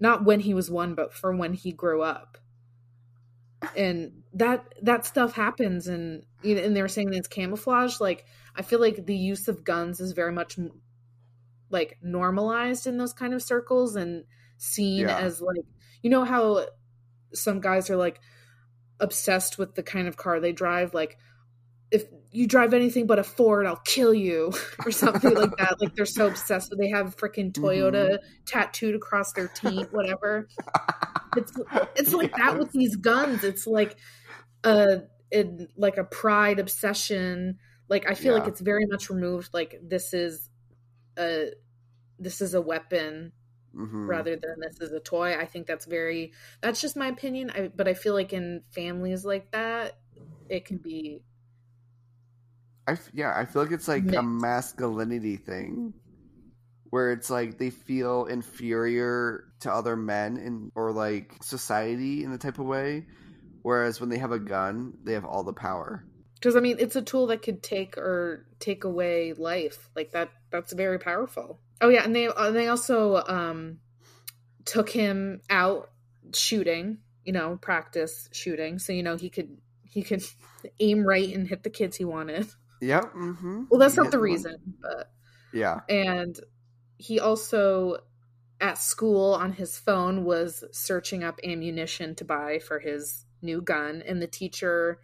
Not 0.00 0.24
when 0.24 0.40
he 0.40 0.54
was 0.54 0.70
one, 0.70 0.94
but 0.94 1.14
for 1.14 1.34
when 1.34 1.54
he 1.54 1.72
grew 1.72 2.02
up. 2.02 2.38
And 3.76 4.22
that 4.34 4.74
that 4.82 5.06
stuff 5.06 5.32
happens, 5.32 5.86
and 5.86 6.24
you 6.42 6.54
know, 6.54 6.62
and 6.62 6.76
they 6.76 6.82
were 6.82 6.88
saying 6.88 7.14
it's 7.14 7.28
camouflage. 7.28 7.98
Like 7.98 8.26
I 8.54 8.60
feel 8.60 8.78
like 8.78 9.06
the 9.06 9.16
use 9.16 9.48
of 9.48 9.64
guns 9.64 10.00
is 10.00 10.12
very 10.12 10.32
much 10.32 10.58
like 11.70 11.96
normalized 12.02 12.86
in 12.86 12.98
those 12.98 13.14
kind 13.14 13.32
of 13.32 13.42
circles 13.42 13.96
and 13.96 14.24
seen 14.58 15.02
Yeah. 15.08 15.16
as 15.18 15.40
like 15.40 15.64
you 16.02 16.10
know 16.10 16.24
how 16.24 16.66
some 17.32 17.60
guys 17.60 17.88
are 17.88 17.96
like 17.96 18.20
obsessed 19.00 19.58
with 19.58 19.74
the 19.74 19.82
kind 19.82 20.06
of 20.06 20.16
car 20.16 20.40
they 20.40 20.52
drive 20.52 20.94
like 20.94 21.18
if 21.94 22.06
you 22.32 22.48
drive 22.48 22.74
anything 22.74 23.06
but 23.06 23.20
a 23.20 23.24
Ford, 23.24 23.66
I'll 23.66 23.80
kill 23.84 24.12
you 24.12 24.52
or 24.84 24.90
something 24.90 25.32
like 25.32 25.56
that. 25.58 25.76
Like 25.80 25.94
they're 25.94 26.04
so 26.04 26.26
obsessed 26.26 26.70
with 26.70 26.80
they 26.80 26.88
have 26.88 27.16
freaking 27.16 27.52
Toyota 27.52 27.92
mm-hmm. 27.92 28.24
tattooed 28.46 28.96
across 28.96 29.32
their 29.32 29.48
teeth, 29.48 29.88
whatever. 29.92 30.48
It's 31.36 31.52
it's 31.96 32.12
like 32.12 32.30
that 32.36 32.60
with 32.60 32.70
these 32.70 32.94
guns. 32.94 33.42
It's 33.42 33.66
like 33.66 33.96
a 34.62 35.00
it, 35.32 35.48
like 35.76 35.96
a 35.96 36.04
pride 36.04 36.60
obsession. 36.60 37.58
Like 37.88 38.08
I 38.08 38.14
feel 38.14 38.34
like 38.34 38.46
it's 38.46 38.60
very 38.60 38.86
much 38.86 39.10
removed. 39.10 39.48
Like 39.52 39.80
this 39.82 40.14
is 40.14 40.48
a 41.18 41.48
this 42.20 42.40
is 42.40 42.54
a 42.54 42.60
weapon 42.60 43.32
Mhm. 43.74 44.26
rather 44.26 44.36
than 44.36 44.54
this 44.60 44.80
is 44.80 44.92
a 44.92 45.00
toy. 45.00 45.34
I 45.38 45.46
think 45.46 45.66
that's 45.66 45.86
very 45.86 46.32
that's 46.60 46.80
just 46.80 46.96
my 46.96 47.08
opinion. 47.08 47.50
I, 47.50 47.68
but 47.68 47.88
I 47.88 47.94
feel 47.94 48.14
like 48.14 48.32
in 48.32 48.62
families 48.70 49.24
like 49.24 49.50
that, 49.52 49.98
it 50.48 50.64
can 50.66 50.78
be 50.78 51.22
I 52.86 52.98
yeah, 53.12 53.32
I 53.36 53.46
feel 53.46 53.62
like 53.62 53.72
it's 53.72 53.88
like 53.88 54.12
a 54.12 54.22
masculinity 54.22 55.36
thing, 55.36 55.94
where 56.90 57.12
it's 57.12 57.30
like 57.30 57.58
they 57.58 57.70
feel 57.70 58.26
inferior 58.26 59.44
to 59.60 59.72
other 59.72 59.96
men 59.96 60.36
in 60.38 60.72
or 60.76 60.92
like 60.92 61.34
society 61.42 62.24
in 62.24 62.32
the 62.32 62.38
type 62.38 62.58
of 62.58 62.66
way, 62.66 63.08
whereas 63.62 64.00
when 64.00 64.10
they 64.10 64.18
have 64.18 64.32
a 64.32 64.40
gun, 64.40 64.94
they 65.04 65.14
have 65.14 65.26
all 65.26 65.44
the 65.44 65.54
power. 65.54 66.06
because 66.34 66.56
I 66.56 66.60
mean 66.60 66.76
it's 66.78 66.96
a 66.96 67.02
tool 67.02 67.26
that 67.28 67.42
could 67.42 67.62
take 67.62 67.96
or 67.98 68.46
take 68.58 68.84
away 68.84 69.32
life. 69.32 69.88
Like 69.96 70.12
that 70.12 70.30
that's 70.50 70.72
very 70.72 70.98
powerful. 70.98 71.60
Oh 71.80 71.88
yeah, 71.88 72.04
and 72.04 72.14
they 72.14 72.28
and 72.28 72.56
they 72.56 72.68
also 72.68 73.16
um 73.26 73.80
took 74.64 74.88
him 74.88 75.40
out 75.50 75.90
shooting, 76.34 76.98
you 77.24 77.32
know, 77.32 77.58
practice 77.60 78.28
shooting, 78.32 78.78
so 78.78 78.92
you 78.92 79.02
know 79.02 79.16
he 79.16 79.30
could 79.30 79.58
he 79.84 80.02
could 80.02 80.22
aim 80.80 81.04
right 81.04 81.34
and 81.34 81.46
hit 81.48 81.62
the 81.62 81.70
kids 81.70 81.96
he 81.96 82.04
wanted. 82.04 82.46
Yep. 82.80 83.14
Mm-hmm. 83.14 83.64
Well, 83.70 83.80
that's 83.80 83.96
not 83.96 84.10
the 84.10 84.18
reason, 84.18 84.56
but 84.80 85.10
Yeah. 85.52 85.80
and 85.88 86.38
he 86.98 87.18
also 87.20 87.98
at 88.60 88.78
school 88.78 89.34
on 89.34 89.52
his 89.52 89.78
phone 89.78 90.24
was 90.24 90.64
searching 90.72 91.24
up 91.24 91.40
ammunition 91.44 92.14
to 92.16 92.24
buy 92.24 92.58
for 92.58 92.78
his 92.78 93.24
new 93.42 93.60
gun 93.60 94.02
and 94.06 94.22
the 94.22 94.26
teacher 94.26 95.00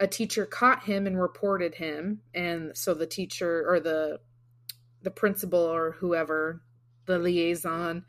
a 0.00 0.06
teacher 0.06 0.46
caught 0.46 0.84
him 0.84 1.06
and 1.06 1.20
reported 1.20 1.74
him 1.74 2.20
and 2.34 2.76
so 2.76 2.94
the 2.94 3.06
teacher 3.06 3.64
or 3.68 3.80
the 3.80 4.20
the 5.02 5.10
principal 5.10 5.60
or 5.60 5.92
whoever 5.92 6.62
the 7.06 7.18
liaison 7.18 8.04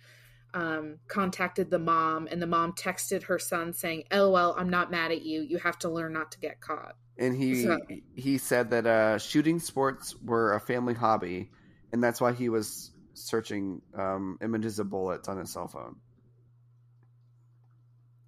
um, 0.54 0.98
contacted 1.08 1.70
the 1.70 1.78
mom 1.80 2.28
and 2.32 2.42
the 2.42 2.48
mom 2.48 2.74
texted 2.74 3.24
her 3.24 3.38
son 3.38 3.72
saying 3.74 4.04
lol 4.12 4.56
i'm 4.58 4.70
not 4.70 4.90
mad 4.90 5.12
at 5.12 5.22
you 5.22 5.42
you 5.42 5.58
have 5.60 5.78
to 5.78 5.90
learn 5.90 6.12
not 6.14 6.32
to 6.32 6.40
get 6.40 6.60
caught 6.60 6.96
And 7.20 7.36
he 7.38 7.64
So- 7.64 7.80
he 8.16 8.38
said 8.40 8.72
that 8.72 8.88
uh, 8.88 9.18
shooting 9.20 9.60
sports 9.60 10.16
were 10.24 10.54
a 10.56 10.60
family 10.60 10.94
hobby, 10.96 11.52
and 11.94 12.02
that's 12.04 12.20
why 12.22 12.32
he 12.34 12.50
was 12.50 12.92
searching 13.14 13.82
um, 13.94 14.38
images 14.42 14.80
of 14.80 14.90
bullets 14.90 15.28
on 15.28 15.38
his 15.38 15.52
cell 15.52 15.68
phone. 15.68 15.98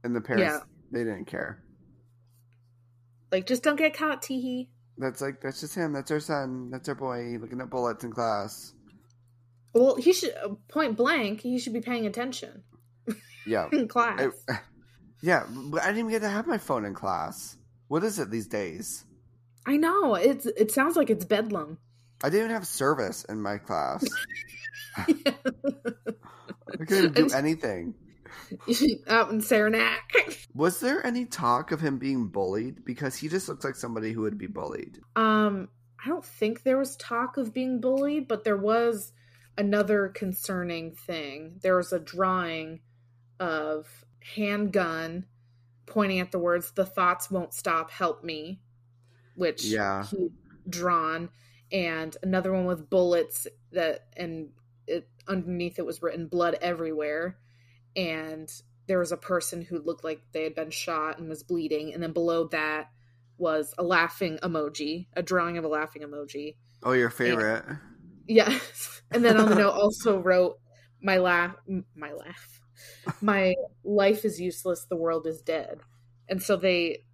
And 0.03 0.15
the 0.15 0.21
parents 0.21 0.43
Yeah. 0.43 0.59
they 0.91 1.03
didn't 1.05 1.25
care. 1.25 1.63
like 3.31 3.47
just 3.47 3.63
don't 3.63 3.77
get 3.77 3.93
caught 3.95 4.21
teehee 4.21 4.67
That's 5.01 5.19
like 5.19 5.41
that's 5.41 5.59
just 5.61 5.75
him. 5.75 5.93
That's 5.93 6.11
our 6.11 6.19
son. 6.21 6.69
That's 6.71 6.87
our 6.87 6.95
boy 6.95 7.37
looking 7.41 7.59
at 7.59 7.69
bullets 7.69 8.03
in 8.03 8.11
class. 8.11 8.73
well 9.73 9.95
he 9.95 10.13
should 10.13 10.33
uh, 10.43 10.49
point 10.69 10.95
blank 10.95 11.41
he 11.41 11.57
should 11.59 11.73
be 11.73 11.81
paying 11.81 12.05
attention 12.05 12.63
Yeah, 13.47 13.67
in 13.73 13.87
class 13.87 14.31
I- 14.49 14.59
yeah. 15.21 15.43
But 15.49 15.81
I 15.81 15.87
didn't 15.87 15.99
even 15.99 16.11
get 16.11 16.21
to 16.21 16.29
have 16.29 16.45
my 16.45 16.57
phone 16.59 16.85
in 16.85 16.93
class. 16.93 17.57
What 17.87 18.03
is 18.03 18.19
it 18.19 18.29
these 18.29 18.47
days? 18.47 19.03
I 19.65 19.77
know. 19.77 20.15
It's 20.15 20.45
it 20.45 20.71
sounds 20.71 20.95
like 20.95 21.09
it's 21.09 21.25
bedlam. 21.25 21.77
I 22.23 22.29
didn't 22.29 22.45
even 22.45 22.53
have 22.55 22.67
service 22.67 23.23
in 23.25 23.41
my 23.41 23.57
class. 23.57 24.05
I 24.97 26.85
couldn't 26.87 27.15
do 27.15 27.29
anything. 27.33 27.95
Out 29.07 29.31
in 29.31 29.41
Saranac. 29.41 30.13
Was 30.53 30.79
there 30.79 31.05
any 31.05 31.25
talk 31.25 31.71
of 31.71 31.81
him 31.81 31.97
being 31.97 32.27
bullied? 32.27 32.83
Because 32.85 33.15
he 33.15 33.27
just 33.27 33.47
looks 33.47 33.63
like 33.63 33.75
somebody 33.75 34.11
who 34.11 34.21
would 34.21 34.37
be 34.37 34.47
bullied. 34.47 34.99
Um, 35.15 35.69
I 36.03 36.09
don't 36.09 36.25
think 36.25 36.63
there 36.63 36.77
was 36.77 36.95
talk 36.97 37.37
of 37.37 37.53
being 37.53 37.79
bullied, 37.79 38.27
but 38.27 38.43
there 38.43 38.57
was 38.57 39.13
another 39.57 40.09
concerning 40.09 40.95
thing. 40.95 41.59
There 41.61 41.77
was 41.77 41.93
a 41.93 41.99
drawing 41.99 42.81
of 43.39 43.87
handgun 44.35 45.25
pointing 45.85 46.19
at 46.19 46.31
the 46.31 46.39
words 46.39 46.71
"The 46.71 46.85
thoughts 46.85 47.29
won't 47.29 47.53
stop, 47.53 47.91
help 47.91 48.23
me," 48.23 48.61
which 49.35 49.65
Yeah. 49.65 50.05
he 50.05 50.29
drawn, 50.69 51.29
and 51.71 52.15
another 52.23 52.53
one 52.53 52.65
with 52.65 52.89
bullets 52.89 53.47
that 53.71 54.07
and 54.15 54.51
it 54.87 55.07
underneath 55.27 55.79
it 55.79 55.85
was 55.85 56.01
written 56.01 56.27
"blood 56.27 56.57
everywhere," 56.61 57.37
and 57.95 58.51
there 58.87 58.99
was 58.99 59.11
a 59.11 59.17
person 59.17 59.61
who 59.61 59.79
looked 59.79 60.03
like 60.03 60.21
they 60.31 60.43
had 60.43 60.55
been 60.55 60.71
shot 60.71 61.19
and 61.19 61.29
was 61.29 61.43
bleeding, 61.43 61.93
and 61.93 62.01
then 62.03 62.13
below 62.13 62.47
that 62.49 62.91
was 63.37 63.73
a 63.77 63.83
laughing 63.83 64.37
emoji, 64.43 65.07
a 65.13 65.23
drawing 65.23 65.57
of 65.57 65.63
a 65.63 65.67
laughing 65.69 66.01
emoji. 66.03 66.57
Oh, 66.83 66.93
your 66.93 67.09
favorite. 67.09 67.77
Yes. 68.27 69.01
And 69.13 69.25
then 69.25 69.35
on 69.35 69.49
the 69.49 69.55
note 69.55 69.71
also 69.73 70.21
wrote 70.21 70.61
my 71.01 71.17
laugh 71.17 71.57
my 71.93 72.13
laugh. 72.13 72.61
My 73.21 73.55
life 73.83 74.23
is 74.25 74.39
useless, 74.39 74.85
the 74.85 74.95
world 74.95 75.27
is 75.27 75.41
dead. 75.41 75.81
And 76.29 76.41
so 76.41 76.55
they 76.57 77.05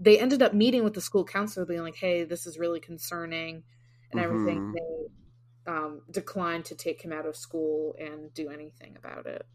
they 0.00 0.18
ended 0.18 0.42
up 0.42 0.54
meeting 0.54 0.82
with 0.84 0.94
the 0.94 1.00
school 1.00 1.24
counselor 1.24 1.66
being 1.66 1.82
like, 1.82 1.96
"Hey, 1.96 2.24
this 2.24 2.46
is 2.46 2.58
really 2.58 2.80
concerning." 2.80 3.64
And 4.10 4.20
everything 4.20 4.60
Mhm. 4.62 4.74
they 4.74 5.72
um 5.72 6.02
declined 6.10 6.66
to 6.66 6.76
take 6.76 7.02
him 7.02 7.12
out 7.12 7.26
of 7.26 7.36
school 7.36 7.96
and 7.98 8.34
do 8.34 8.50
anything 8.50 8.96
about 8.96 9.26
it. 9.26 9.46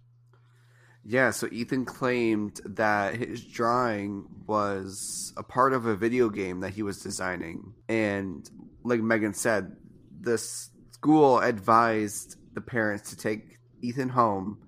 Yeah, 1.05 1.31
so 1.31 1.47
Ethan 1.51 1.85
claimed 1.85 2.59
that 2.65 3.15
his 3.15 3.43
drawing 3.43 4.25
was 4.45 5.33
a 5.37 5.43
part 5.43 5.73
of 5.73 5.85
a 5.85 5.95
video 5.95 6.29
game 6.29 6.59
that 6.59 6.71
he 6.71 6.83
was 6.83 7.01
designing. 7.01 7.73
And 7.87 8.47
like 8.83 9.01
Megan 9.01 9.33
said, 9.33 9.75
the 10.19 10.37
school 10.37 11.39
advised 11.39 12.35
the 12.53 12.61
parents 12.61 13.11
to 13.11 13.17
take 13.17 13.57
Ethan 13.81 14.09
home. 14.09 14.59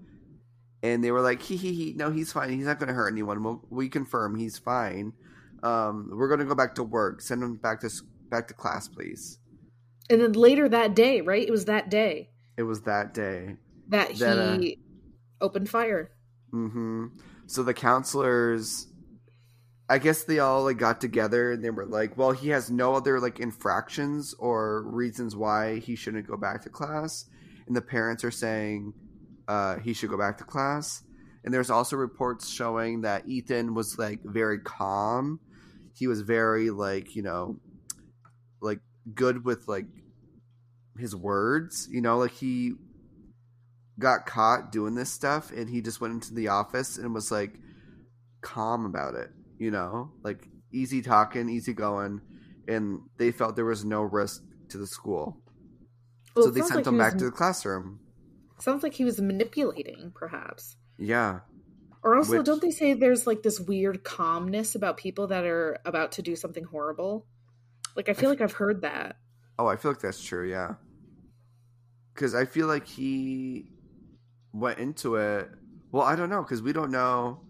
And 0.82 1.04
they 1.04 1.12
were 1.12 1.22
like, 1.22 1.42
he, 1.42 1.58
he, 1.58 1.74
he, 1.74 1.94
no, 1.94 2.10
he's 2.10 2.32
fine. 2.32 2.50
He's 2.50 2.66
not 2.66 2.80
going 2.80 2.88
to 2.88 2.94
hurt 2.96 3.12
anyone. 3.12 3.44
We'll, 3.44 3.62
we 3.70 3.90
confirm 3.90 4.36
he's 4.36 4.58
fine. 4.58 5.14
Um, 5.62 6.10
we're 6.12 6.28
going 6.28 6.40
to 6.40 6.46
go 6.46 6.56
back 6.56 6.76
to 6.76 6.84
work. 6.84 7.22
Send 7.22 7.44
him 7.44 7.58
back 7.58 7.82
to 7.82 7.90
back 8.30 8.48
to 8.48 8.56
class, 8.56 8.88
please. 8.88 9.38
And 10.10 10.20
then 10.20 10.32
later 10.32 10.68
that 10.68 10.96
day, 10.96 11.22
right? 11.22 11.48
It 11.48 11.52
was 11.52 11.66
that 11.66 11.90
day 11.90 12.30
It 12.58 12.64
was 12.64 12.82
that 12.82 13.14
day. 13.14 13.58
that 13.90 14.16
That, 14.18 14.60
he 14.60 14.80
opened 15.40 15.70
fire. 15.70 16.10
Hmm 16.52 17.08
So 17.48 17.64
the 17.64 17.74
counselors, 17.74 18.88
I 19.90 19.98
guess 19.98 20.24
they 20.24 20.40
all 20.40 20.64
like 20.64 20.78
got 20.78 21.02
together 21.02 21.52
and 21.52 21.64
they 21.64 21.70
were 21.70 21.86
like, 21.86 22.18
"Well, 22.18 22.32
he 22.32 22.50
has 22.50 22.72
no 22.72 22.96
other 22.96 23.20
like 23.20 23.40
infractions 23.40 24.34
or 24.40 24.84
reasons 24.84 25.36
why 25.36 25.80
he 25.80 25.96
shouldn't 25.96 26.28
go 26.28 26.38
back 26.38 26.62
to 26.64 26.70
class," 26.70 27.26
and 27.68 27.76
the 27.76 27.82
parents 27.82 28.24
are 28.24 28.32
saying 28.32 28.94
uh, 29.48 29.78
he 29.80 29.94
should 29.94 30.10
go 30.10 30.18
back 30.18 30.38
to 30.38 30.44
class. 30.46 31.04
And 31.44 31.54
there's 31.54 31.70
also 31.72 31.96
reports 31.98 32.50
showing 32.50 33.02
that 33.02 33.28
Ethan 33.28 33.74
was 33.74 33.98
like 34.00 34.22
very 34.24 34.60
calm. 34.60 35.40
He 35.94 36.08
was 36.08 36.22
very 36.22 36.70
like 36.70 37.16
you 37.16 37.24
know, 37.24 37.60
like 38.62 38.80
good 39.14 39.44
with 39.46 39.68
like 39.68 39.88
his 40.98 41.16
words. 41.16 41.88
You 41.92 42.02
know, 42.02 42.18
like 42.18 42.34
he 42.34 42.74
got 44.02 44.26
caught 44.26 44.72
doing 44.72 44.96
this 44.96 45.12
stuff 45.12 45.52
and 45.52 45.70
he 45.70 45.82
just 45.82 46.02
went 46.02 46.14
into 46.14 46.34
the 46.34 46.50
office 46.50 46.98
and 46.98 47.14
was 47.14 47.32
like 47.32 47.54
calm 48.42 48.86
about 48.86 49.16
it, 49.16 49.30
you 49.58 49.72
know, 49.72 50.12
like 50.24 50.48
easy 50.74 51.02
talking, 51.02 51.50
easy 51.50 51.74
going, 51.74 52.22
and 52.68 53.00
they 53.18 53.32
felt 53.32 53.56
there 53.56 53.66
was 53.66 53.86
no 53.86 54.02
risk 54.02 54.42
to 54.70 54.78
the 54.78 54.88
school. 54.88 55.38
Well, 56.36 56.46
so 56.46 56.52
they 56.52 56.62
sent 56.62 56.76
like 56.78 56.88
him 56.88 56.98
back 56.98 57.14
was- 57.14 57.22
to 57.24 57.26
the 57.26 57.32
classroom. 57.36 58.00
Sounds 58.60 58.84
like 58.84 58.94
he 58.94 59.04
was 59.04 59.20
manipulating, 59.20 60.12
perhaps. 60.14 60.76
Yeah. 60.98 61.40
Or 62.04 62.16
also, 62.16 62.38
Which- 62.38 62.46
don't 62.46 62.62
they 62.62 62.70
say 62.72 62.94
there's 62.94 63.26
like 63.26 63.42
this 63.44 63.60
weird 63.60 64.04
calmness 64.04 64.76
about 64.76 64.98
people 64.98 65.28
that 65.28 65.46
are 65.46 65.78
about 65.86 66.14
to 66.14 66.22
do 66.22 66.36
something 66.36 66.64
horrible? 66.64 67.26
Like, 67.96 68.08
I 68.08 68.14
feel 68.14 68.30
like 68.30 68.40
I've 68.42 68.54
heard 68.54 68.82
that. 68.82 69.18
Oh, 69.60 69.68
I 69.68 69.76
feel 69.76 69.92
like 69.92 70.00
that's 70.02 70.24
true, 70.24 70.48
yeah. 70.50 70.76
Cuz 72.16 72.36
I 72.36 72.46
feel 72.46 72.68
like 72.68 72.86
he 72.88 73.72
went 74.54 74.80
into 74.80 75.16
it. 75.16 75.50
Well, 75.92 76.04
I 76.04 76.16
don't 76.16 76.30
know 76.30 76.44
cuz 76.44 76.62
we 76.62 76.74
don't 76.74 76.92
know 76.92 77.42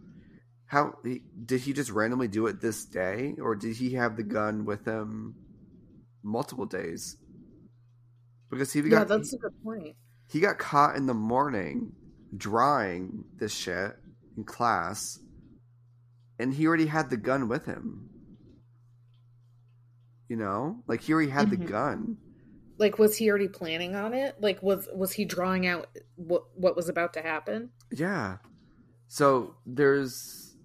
how 0.68 0.98
he, 1.04 1.24
did 1.46 1.62
he 1.62 1.74
just 1.74 1.92
randomly 1.92 2.28
do 2.28 2.48
it 2.48 2.62
this 2.62 2.86
day 2.86 3.36
or 3.42 3.56
did 3.56 3.76
he 3.78 3.94
have 3.94 4.16
the 4.18 4.24
gun 4.24 4.66
with 4.66 4.86
him 4.86 5.36
multiple 6.24 6.66
days? 6.66 7.18
Because 8.50 8.72
he 8.74 8.80
yeah, 8.82 8.90
got 8.90 9.08
that's 9.08 9.34
a 9.34 9.38
good 9.38 9.54
point. 9.64 9.96
he 10.28 10.40
got 10.40 10.58
caught 10.58 10.96
in 10.96 11.06
the 11.08 11.14
morning 11.14 11.94
drawing 12.36 13.26
this 13.38 13.54
shit 13.54 13.92
in 14.38 14.44
class 14.44 15.20
and 16.40 16.54
he 16.54 16.66
already 16.68 16.86
had 16.88 17.10
the 17.10 17.18
gun 17.18 17.48
with 17.50 17.66
him 17.66 18.10
you 20.30 20.36
know 20.38 20.82
like 20.88 21.02
he 21.02 21.14
already 21.14 21.30
had 21.30 21.48
Mhm. 21.48 21.50
the 21.50 21.58
gun 21.58 22.18
Like, 22.82 22.98
was 23.00 23.16
he 23.16 23.30
already 23.30 23.48
planning 23.48 23.96
on 23.96 24.14
it? 24.14 24.36
Like, 24.42 24.62
was 24.62 24.90
was 24.94 25.14
he 25.14 25.24
drawing 25.24 25.68
out 25.68 25.88
what 26.16 26.44
what 26.56 26.76
was 26.76 26.90
about 26.90 27.14
to 27.14 27.22
happen? 27.22 27.70
yeah 27.92 28.38
so 29.08 29.56
there's 29.66 30.56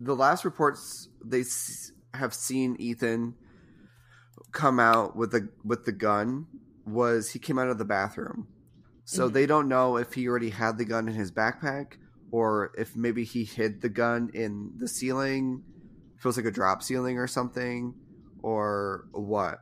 the 0.00 0.14
last 0.16 0.44
reports 0.44 1.08
they 1.24 1.40
s- 1.42 1.92
have 2.12 2.34
seen 2.34 2.74
ethan 2.80 3.34
come 4.52 4.78
out 4.80 5.16
with 5.16 5.30
the 5.30 5.48
with 5.64 5.84
the 5.84 5.92
gun 5.92 6.46
was 6.84 7.30
he 7.30 7.38
came 7.38 7.58
out 7.58 7.68
of 7.68 7.78
the 7.78 7.84
bathroom 7.84 8.48
so 9.04 9.28
Mhm. 9.28 9.32
they 9.32 9.46
don't 9.46 9.68
know 9.68 9.96
if 9.96 10.12
he 10.14 10.26
already 10.28 10.50
had 10.50 10.76
the 10.78 10.84
gun 10.84 11.08
in 11.08 11.14
his 11.14 11.30
backpack 11.30 11.94
or 12.32 12.72
if 12.76 12.96
maybe 12.96 13.22
he 13.24 13.44
hid 13.44 13.80
the 13.80 13.88
gun 13.88 14.30
in 14.34 14.72
the 14.76 14.88
ceiling 14.88 15.62
feels 16.18 16.36
like 16.36 16.46
a 16.46 16.50
drop 16.50 16.82
ceiling 16.82 17.18
or 17.18 17.26
something 17.28 17.94
or 18.42 19.06
what 19.12 19.60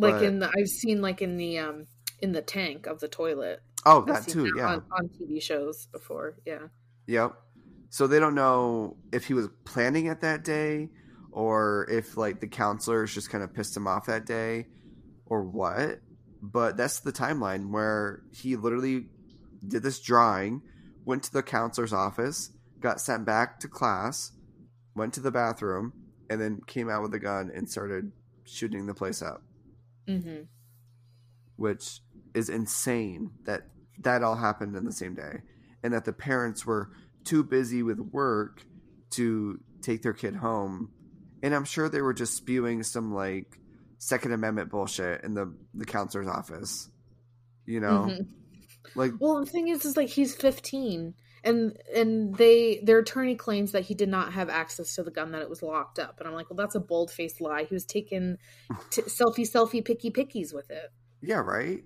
Like 0.00 0.14
But- 0.14 0.22
in 0.24 0.38
the 0.38 0.50
I've 0.56 0.68
seen 0.68 1.00
like 1.02 1.22
in 1.22 1.36
the 1.36 1.58
um 1.58 1.86
in 2.20 2.32
the 2.32 2.42
tank 2.42 2.86
of 2.86 3.00
the 3.00 3.08
toilet. 3.08 3.62
oh 3.86 4.00
I've 4.00 4.06
that 4.24 4.28
too 4.28 4.50
yeah 4.56 4.66
on, 4.68 4.84
on 4.92 5.08
TV 5.08 5.40
shows 5.42 5.86
before. 5.92 6.36
Yeah. 6.46 6.68
Yep. 7.06 7.34
So 7.90 8.06
they 8.06 8.18
don't 8.20 8.34
know 8.34 8.96
if 9.12 9.26
he 9.26 9.34
was 9.34 9.48
planning 9.64 10.06
it 10.06 10.20
that 10.20 10.44
day 10.44 10.88
or 11.32 11.86
if 11.90 12.16
like 12.16 12.40
the 12.40 12.46
counselors 12.46 13.12
just 13.12 13.30
kind 13.30 13.42
of 13.42 13.52
pissed 13.54 13.76
him 13.76 13.86
off 13.86 14.06
that 14.06 14.26
day 14.26 14.66
or 15.26 15.42
what. 15.44 16.00
But 16.42 16.76
that's 16.76 17.00
the 17.00 17.12
timeline 17.12 17.70
where 17.70 18.22
he 18.32 18.56
literally 18.56 19.06
did 19.66 19.82
this 19.82 20.00
drawing, 20.00 20.62
went 21.04 21.24
to 21.24 21.32
the 21.32 21.42
counselor's 21.42 21.92
office, 21.92 22.50
got 22.80 23.00
sent 23.00 23.26
back 23.26 23.60
to 23.60 23.68
class, 23.68 24.32
went 24.94 25.12
to 25.14 25.20
the 25.20 25.30
bathroom, 25.30 25.92
and 26.30 26.40
then 26.40 26.60
came 26.66 26.88
out 26.88 27.02
with 27.02 27.12
a 27.14 27.18
gun 27.18 27.50
and 27.54 27.68
started 27.68 28.12
shooting 28.44 28.86
the 28.86 28.94
place 28.94 29.20
up, 29.20 29.42
Mm-hmm. 30.08 30.42
which 31.56 32.00
is 32.34 32.48
insane 32.48 33.30
that 33.44 33.62
that 33.98 34.22
all 34.22 34.36
happened 34.36 34.74
in 34.76 34.84
the 34.84 34.92
same 34.92 35.14
day 35.14 35.40
and 35.82 35.92
that 35.92 36.04
the 36.04 36.12
parents 36.12 36.64
were 36.64 36.90
too 37.24 37.42
busy 37.44 37.82
with 37.82 37.98
work 37.98 38.62
to 39.10 39.60
take 39.82 40.02
their 40.02 40.12
kid 40.12 40.36
home 40.36 40.90
and 41.42 41.54
i'm 41.54 41.64
sure 41.64 41.88
they 41.88 42.00
were 42.00 42.14
just 42.14 42.34
spewing 42.34 42.82
some 42.82 43.12
like 43.14 43.58
second 43.98 44.32
amendment 44.32 44.70
bullshit 44.70 45.22
in 45.22 45.34
the 45.34 45.52
the 45.74 45.84
counselor's 45.84 46.28
office 46.28 46.88
you 47.66 47.80
know 47.80 48.06
Mhm. 48.08 48.28
like 48.94 49.12
Well, 49.20 49.40
the 49.40 49.46
thing 49.46 49.68
is, 49.68 49.84
is 49.84 49.96
like 49.96 50.08
he's 50.08 50.34
15, 50.34 51.14
and 51.44 51.76
and 51.94 52.34
they 52.36 52.80
their 52.82 52.98
attorney 52.98 53.34
claims 53.34 53.72
that 53.72 53.84
he 53.84 53.94
did 53.94 54.08
not 54.08 54.32
have 54.32 54.48
access 54.48 54.94
to 54.96 55.02
the 55.02 55.10
gun 55.10 55.32
that 55.32 55.42
it 55.42 55.48
was 55.50 55.62
locked 55.62 55.98
up, 55.98 56.18
and 56.18 56.28
I'm 56.28 56.34
like, 56.34 56.50
well, 56.50 56.56
that's 56.56 56.74
a 56.74 56.80
bold 56.80 57.10
faced 57.10 57.40
lie. 57.40 57.64
He 57.64 57.74
was 57.74 57.84
taking 57.84 58.36
t- 58.90 59.02
selfie, 59.02 59.48
selfie, 59.50 59.84
picky, 59.84 60.10
pickies 60.10 60.52
with 60.54 60.70
it. 60.70 60.90
yeah 61.22 61.36
right 61.38 61.82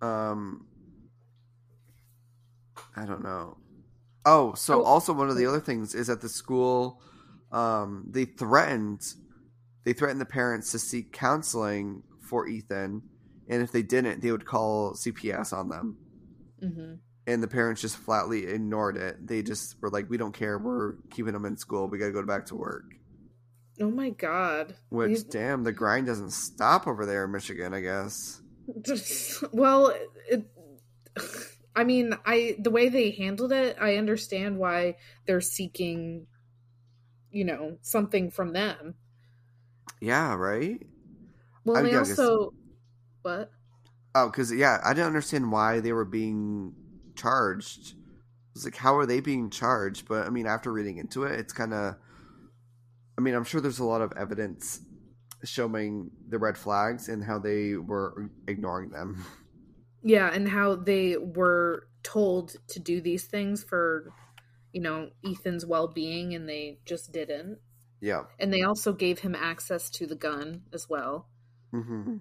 um 0.00 0.66
i 2.96 3.04
don't 3.04 3.22
know 3.22 3.56
oh 4.26 4.54
so 4.54 4.80
Oh. 4.80 4.84
also 4.84 5.12
one 5.12 5.28
of 5.30 5.36
the 5.36 5.46
other 5.46 5.60
things 5.60 5.94
is 5.94 6.10
at 6.10 6.20
the 6.20 6.28
school 6.28 7.00
um 7.52 8.04
they 8.10 8.24
threatened 8.24 9.00
they 9.84 9.92
threatened 9.92 10.20
the 10.20 10.24
parents 10.26 10.72
to 10.72 10.78
seek 10.78 11.12
counseling 11.12 12.02
for 12.20 12.48
ethan 12.48 13.02
and 13.48 13.62
if 13.62 13.70
they 13.72 13.82
didn't 13.82 14.22
they 14.22 14.32
would 14.32 14.44
call 14.46 14.94
cps 14.94 15.52
on 15.52 15.68
them 15.68 15.96
hmm 16.60 16.94
and 17.26 17.42
the 17.42 17.48
parents 17.48 17.80
just 17.80 17.96
flatly 17.96 18.46
ignored 18.46 18.96
it 18.96 19.26
they 19.26 19.42
just 19.42 19.76
were 19.80 19.90
like 19.90 20.08
we 20.10 20.16
don't 20.16 20.32
care 20.34 20.58
we're 20.58 20.94
keeping 21.10 21.32
them 21.32 21.44
in 21.44 21.56
school 21.56 21.88
we 21.88 21.98
gotta 21.98 22.12
go 22.12 22.22
back 22.24 22.46
to 22.46 22.54
work 22.56 22.84
Oh 23.80 23.90
my 23.90 24.10
god. 24.10 24.74
which 24.90 25.08
These- 25.08 25.24
damn 25.24 25.64
the 25.64 25.72
grind 25.72 26.06
doesn't 26.06 26.32
stop 26.32 26.86
over 26.86 27.06
there 27.06 27.24
in 27.24 27.32
michigan 27.32 27.72
i 27.74 27.80
guess 27.80 28.40
well, 29.52 29.92
it, 30.28 30.44
I 31.74 31.82
mean, 31.84 32.14
I 32.24 32.54
the 32.60 32.70
way 32.70 32.88
they 32.90 33.10
handled 33.10 33.50
it, 33.50 33.76
I 33.80 33.96
understand 33.96 34.56
why 34.58 34.96
they're 35.26 35.40
seeking, 35.40 36.26
you 37.30 37.44
know, 37.44 37.78
something 37.82 38.30
from 38.30 38.52
them. 38.52 38.94
yeah 40.00 40.34
right 40.34 40.80
Well, 41.64 41.76
I 41.78 41.82
they 41.82 41.90
guess- 41.90 42.10
also 42.18 42.52
what? 43.22 43.50
Oh, 44.14 44.26
because 44.28 44.52
yeah, 44.52 44.78
I 44.84 44.92
didn't 44.94 45.06
understand 45.08 45.50
why 45.50 45.80
they 45.80 45.92
were 45.92 46.04
being 46.04 46.74
charged. 47.14 47.94
I 47.94 48.54
was 48.54 48.64
like, 48.64 48.76
how 48.76 48.96
are 48.96 49.06
they 49.06 49.20
being 49.20 49.50
charged? 49.50 50.06
But 50.08 50.26
I 50.26 50.30
mean, 50.30 50.46
after 50.46 50.72
reading 50.72 50.98
into 50.98 51.24
it, 51.24 51.38
it's 51.38 51.52
kind 51.52 51.72
of. 51.72 51.96
I 53.18 53.20
mean, 53.20 53.34
I'm 53.34 53.44
sure 53.44 53.60
there's 53.60 53.78
a 53.78 53.84
lot 53.84 54.00
of 54.00 54.12
evidence 54.16 54.80
showing 55.44 56.10
the 56.28 56.38
red 56.38 56.56
flags 56.56 57.08
and 57.08 57.22
how 57.22 57.38
they 57.38 57.74
were 57.74 58.30
ignoring 58.46 58.90
them. 58.90 59.24
Yeah, 60.02 60.30
and 60.32 60.48
how 60.48 60.76
they 60.76 61.16
were 61.16 61.86
told 62.02 62.56
to 62.68 62.80
do 62.80 63.00
these 63.00 63.24
things 63.24 63.62
for, 63.62 64.12
you 64.72 64.80
know, 64.80 65.10
Ethan's 65.24 65.64
well 65.64 65.88
being, 65.88 66.34
and 66.34 66.48
they 66.48 66.78
just 66.84 67.12
didn't. 67.12 67.58
Yeah. 68.00 68.24
And 68.40 68.52
they 68.52 68.62
also 68.62 68.92
gave 68.92 69.20
him 69.20 69.36
access 69.36 69.88
to 69.90 70.06
the 70.06 70.16
gun 70.16 70.62
as 70.72 70.88
well. 70.88 71.28
hmm 71.70 72.16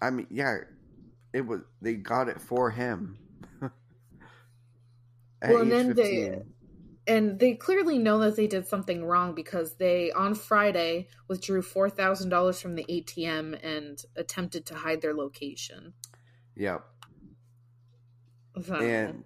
I 0.00 0.10
mean, 0.10 0.26
yeah, 0.30 0.58
it 1.32 1.40
was. 1.40 1.60
They 1.80 1.94
got 1.94 2.28
it 2.28 2.40
for 2.40 2.70
him. 2.70 3.18
Well, 5.52 5.62
and 5.62 5.72
then 5.72 5.94
they- 5.94 6.42
And 7.08 7.38
they 7.38 7.54
clearly 7.54 7.98
know 7.98 8.18
that 8.18 8.34
they 8.34 8.48
did 8.48 8.66
something 8.66 9.04
wrong 9.04 9.32
because 9.34 9.76
they, 9.76 10.10
on 10.10 10.34
Friday, 10.34 11.06
withdrew 11.28 11.62
$4,000 11.62 12.60
from 12.60 12.74
the 12.74 12.84
ATM 12.88 13.54
and 13.62 14.02
attempted 14.16 14.66
to 14.66 14.74
hide 14.74 15.02
their 15.02 15.14
location. 15.14 15.92
Yeah. 16.56 16.78
So- 18.64 18.74
and 18.74 19.22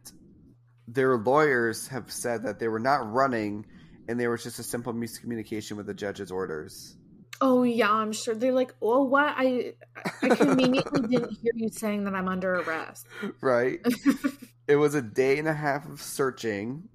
their 0.89 1.17
lawyers 1.17 1.89
have 1.89 2.11
said 2.13 2.43
that 2.43 2.59
they 2.59 2.69
were 2.69 2.81
not 2.81 3.11
running 3.11 3.65
and 4.09 4.19
there 4.19 4.31
was 4.31 4.43
just 4.43 4.59
a 4.59 4.63
simple 4.65 4.93
miscommunication 4.93 5.77
with 5.77 5.87
the 5.87 5.95
judge's 5.95 6.31
orders 6.31 6.97
Oh 7.43 7.63
yeah, 7.63 7.91
I'm 7.91 8.13
sure 8.13 8.35
they're 8.35 8.53
like, 8.53 8.75
oh 8.83 9.05
what? 9.05 9.33
I 9.35 9.73
I 10.21 10.29
conveniently 10.35 11.01
didn't 11.09 11.39
hear 11.41 11.53
you 11.55 11.71
saying 11.71 12.05
that 12.05 12.15
I'm 12.15 12.29
under 12.29 12.57
arrest. 12.57 13.07
right 13.41 13.79
it 14.71 14.77
was 14.77 14.95
a 14.95 15.03
day 15.03 15.39
and 15.39 15.49
a 15.49 15.53
half 15.53 15.87
of 15.89 16.01
searching. 16.01 16.89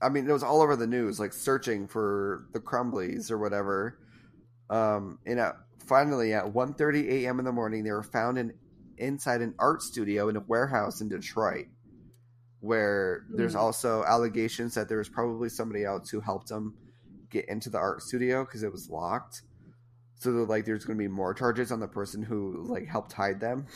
I 0.00 0.08
mean 0.08 0.28
it 0.28 0.32
was 0.32 0.44
all 0.44 0.62
over 0.62 0.76
the 0.76 0.86
news 0.86 1.18
like 1.18 1.32
searching 1.32 1.88
for 1.88 2.46
the 2.52 2.60
crumblies 2.60 3.30
or 3.30 3.38
whatever. 3.38 3.98
Um 4.70 5.18
and 5.26 5.40
at, 5.40 5.56
finally 5.86 6.32
at 6.34 6.44
1.30 6.44 7.08
a.m 7.10 7.38
in 7.38 7.44
the 7.44 7.52
morning 7.52 7.84
they 7.84 7.90
were 7.92 8.02
found 8.02 8.38
in 8.38 8.52
inside 8.98 9.40
an 9.40 9.54
art 9.58 9.82
studio 9.82 10.28
in 10.28 10.36
a 10.36 10.40
warehouse 10.40 11.00
in 11.00 11.08
detroit 11.08 11.66
where 12.60 13.24
there's 13.30 13.52
Hmm. 13.52 13.58
also 13.60 14.04
allegations 14.04 14.74
that 14.74 14.88
there 14.88 14.98
was 14.98 15.08
probably 15.08 15.48
somebody 15.48 15.84
else 15.84 16.08
who 16.10 16.20
helped 16.20 16.48
them 16.48 16.74
get 17.30 17.48
into 17.48 17.70
the 17.70 17.78
art 17.78 18.02
studio 18.02 18.44
because 18.44 18.62
it 18.62 18.72
was 18.72 18.88
locked. 18.90 19.42
So 20.18 20.30
like 20.30 20.64
there's 20.64 20.84
going 20.84 20.98
to 20.98 21.02
be 21.04 21.08
more 21.08 21.34
charges 21.34 21.70
on 21.72 21.80
the 21.80 21.88
person 21.88 22.22
who 22.22 22.64
like 22.68 22.86
helped 22.86 23.12
hide 23.12 23.40
them. 23.40 23.66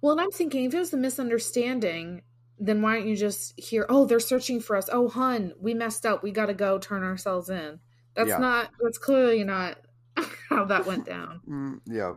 Well, 0.00 0.12
and 0.12 0.20
I'm 0.20 0.30
thinking 0.30 0.64
if 0.64 0.74
it 0.74 0.78
was 0.78 0.92
a 0.92 0.96
misunderstanding, 0.96 2.22
then 2.58 2.82
why 2.82 2.96
don't 2.96 3.08
you 3.08 3.16
just 3.16 3.58
hear, 3.58 3.86
oh, 3.88 4.06
they're 4.06 4.20
searching 4.20 4.60
for 4.60 4.76
us. 4.76 4.88
Oh, 4.92 5.08
hun, 5.08 5.52
we 5.60 5.74
messed 5.74 6.06
up. 6.06 6.22
We 6.22 6.30
got 6.30 6.46
to 6.46 6.54
go 6.54 6.78
turn 6.78 7.02
ourselves 7.02 7.50
in. 7.50 7.80
That's 8.14 8.28
Yeah. 8.28 8.38
not. 8.38 8.70
That's 8.80 8.98
clearly 8.98 9.42
not 9.44 9.78
how 10.48 10.64
that 10.66 10.86
went 10.86 11.06
down. 11.06 11.40
Mm, 11.48 11.80
yeah. 11.86 12.14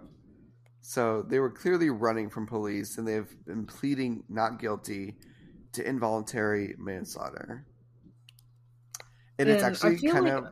So 0.81 1.23
they 1.23 1.39
were 1.39 1.49
clearly 1.49 1.89
running 1.89 2.29
from 2.29 2.45
police, 2.45 2.97
and 2.99 3.07
they've 3.07 3.36
been 3.45 3.65
pleading 3.65 4.23
not 4.29 4.59
guilty 4.59 5.15
to 5.71 5.88
involuntary 5.88 6.75
manslaughter. 6.77 7.65
And, 9.39 9.49
it's 9.49 9.63
And 9.63 9.65
I 9.81 9.88
actually 9.89 10.07
kind 10.07 10.25
like 10.25 10.33
of 10.33 10.45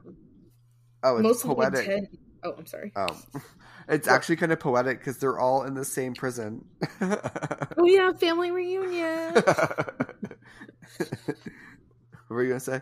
oh, 1.04 1.18
it's 1.18 1.24
most 1.24 1.44
of 1.46 1.52
poetic. 1.52 1.86
intent. 1.88 2.08
Oh, 2.44 2.54
I'm 2.58 2.66
sorry. 2.66 2.92
Oh, 2.96 3.22
it's 3.88 4.08
What? 4.08 4.16
actually 4.16 4.38
kind 4.38 4.52
of 4.52 4.60
poetic 4.60 5.00
because 5.00 5.18
they're 5.18 5.40
all 5.40 5.64
in 5.64 5.74
the 5.74 5.86
same 5.86 6.16
prison. 6.16 6.66
Oh 7.78 7.86
yeah, 7.86 8.12
family 8.14 8.52
reunion. 8.52 9.44
what 9.44 11.38
were 12.30 12.44
you 12.44 12.50
gonna 12.50 12.60
say? 12.60 12.82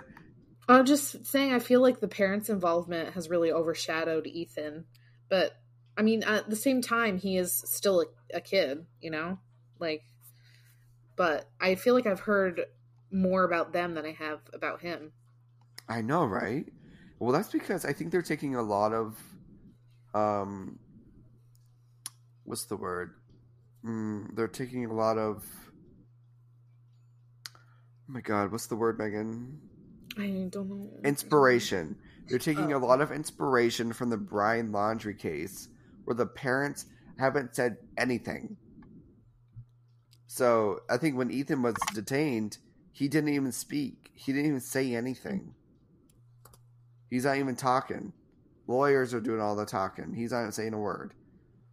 I'm 0.67 0.85
just 0.85 1.25
saying, 1.25 1.53
I 1.53 1.59
feel 1.59 1.81
like 1.81 1.99
the 1.99 2.07
parents' 2.07 2.49
involvement 2.49 3.13
has 3.13 3.29
really 3.29 3.51
overshadowed 3.51 4.27
Ethan. 4.27 4.85
But 5.29 5.51
I 5.97 6.01
mean, 6.03 6.23
at 6.23 6.49
the 6.49 6.55
same 6.55 6.81
time, 6.81 7.17
he 7.17 7.37
is 7.37 7.53
still 7.53 8.01
a, 8.01 8.37
a 8.37 8.41
kid, 8.41 8.85
you 9.01 9.11
know? 9.11 9.39
Like, 9.79 10.03
but 11.15 11.49
I 11.59 11.75
feel 11.75 11.93
like 11.93 12.07
I've 12.07 12.19
heard 12.21 12.65
more 13.11 13.43
about 13.43 13.73
them 13.73 13.93
than 13.93 14.05
I 14.05 14.13
have 14.13 14.39
about 14.53 14.81
him. 14.81 15.11
I 15.87 16.01
know, 16.01 16.25
right? 16.25 16.65
Well, 17.19 17.31
that's 17.31 17.49
because 17.51 17.85
I 17.85 17.93
think 17.93 18.11
they're 18.11 18.21
taking 18.21 18.55
a 18.55 18.61
lot 18.61 18.93
of, 18.93 19.17
um, 20.13 20.79
what's 22.51 22.65
the 22.65 22.75
word? 22.75 23.13
Mm, 23.85 24.35
they're 24.35 24.49
taking 24.49 24.85
a 24.85 24.93
lot 24.93 25.17
of. 25.17 25.45
Oh 27.47 28.09
my 28.13 28.19
God, 28.19 28.51
what's 28.51 28.67
the 28.67 28.75
word, 28.75 28.99
Megan? 28.99 29.57
I 30.17 30.47
don't 30.49 30.67
know. 30.69 30.99
Inspiration. 31.05 31.95
They're 32.27 32.39
taking 32.39 32.73
Oh. 32.73 32.77
a 32.77 32.79
lot 32.85 32.99
of 32.99 33.09
inspiration 33.13 33.93
from 33.93 34.09
the 34.09 34.17
Brian 34.17 34.73
Laundrie 34.73 35.17
case, 35.17 35.69
where 36.03 36.13
the 36.13 36.25
parents 36.25 36.85
haven't 37.17 37.55
said 37.55 37.77
anything. 37.97 38.57
So 40.27 40.81
I 40.89 40.97
think 40.97 41.15
when 41.17 41.31
Ethan 41.31 41.61
was 41.61 41.75
detained, 41.93 42.57
he 42.91 43.07
didn't 43.07 43.29
even 43.33 43.53
speak. 43.53 44.11
He 44.13 44.33
didn't 44.33 44.47
even 44.47 44.59
say 44.59 44.93
anything. 44.93 45.55
He's 47.09 47.23
not 47.23 47.37
even 47.37 47.55
talking. 47.55 48.11
Lawyers 48.67 49.13
are 49.13 49.21
doing 49.21 49.39
all 49.39 49.55
the 49.55 49.65
talking. 49.65 50.13
He's 50.13 50.33
not 50.33 50.53
saying 50.53 50.73
a 50.73 50.77
word, 50.79 51.13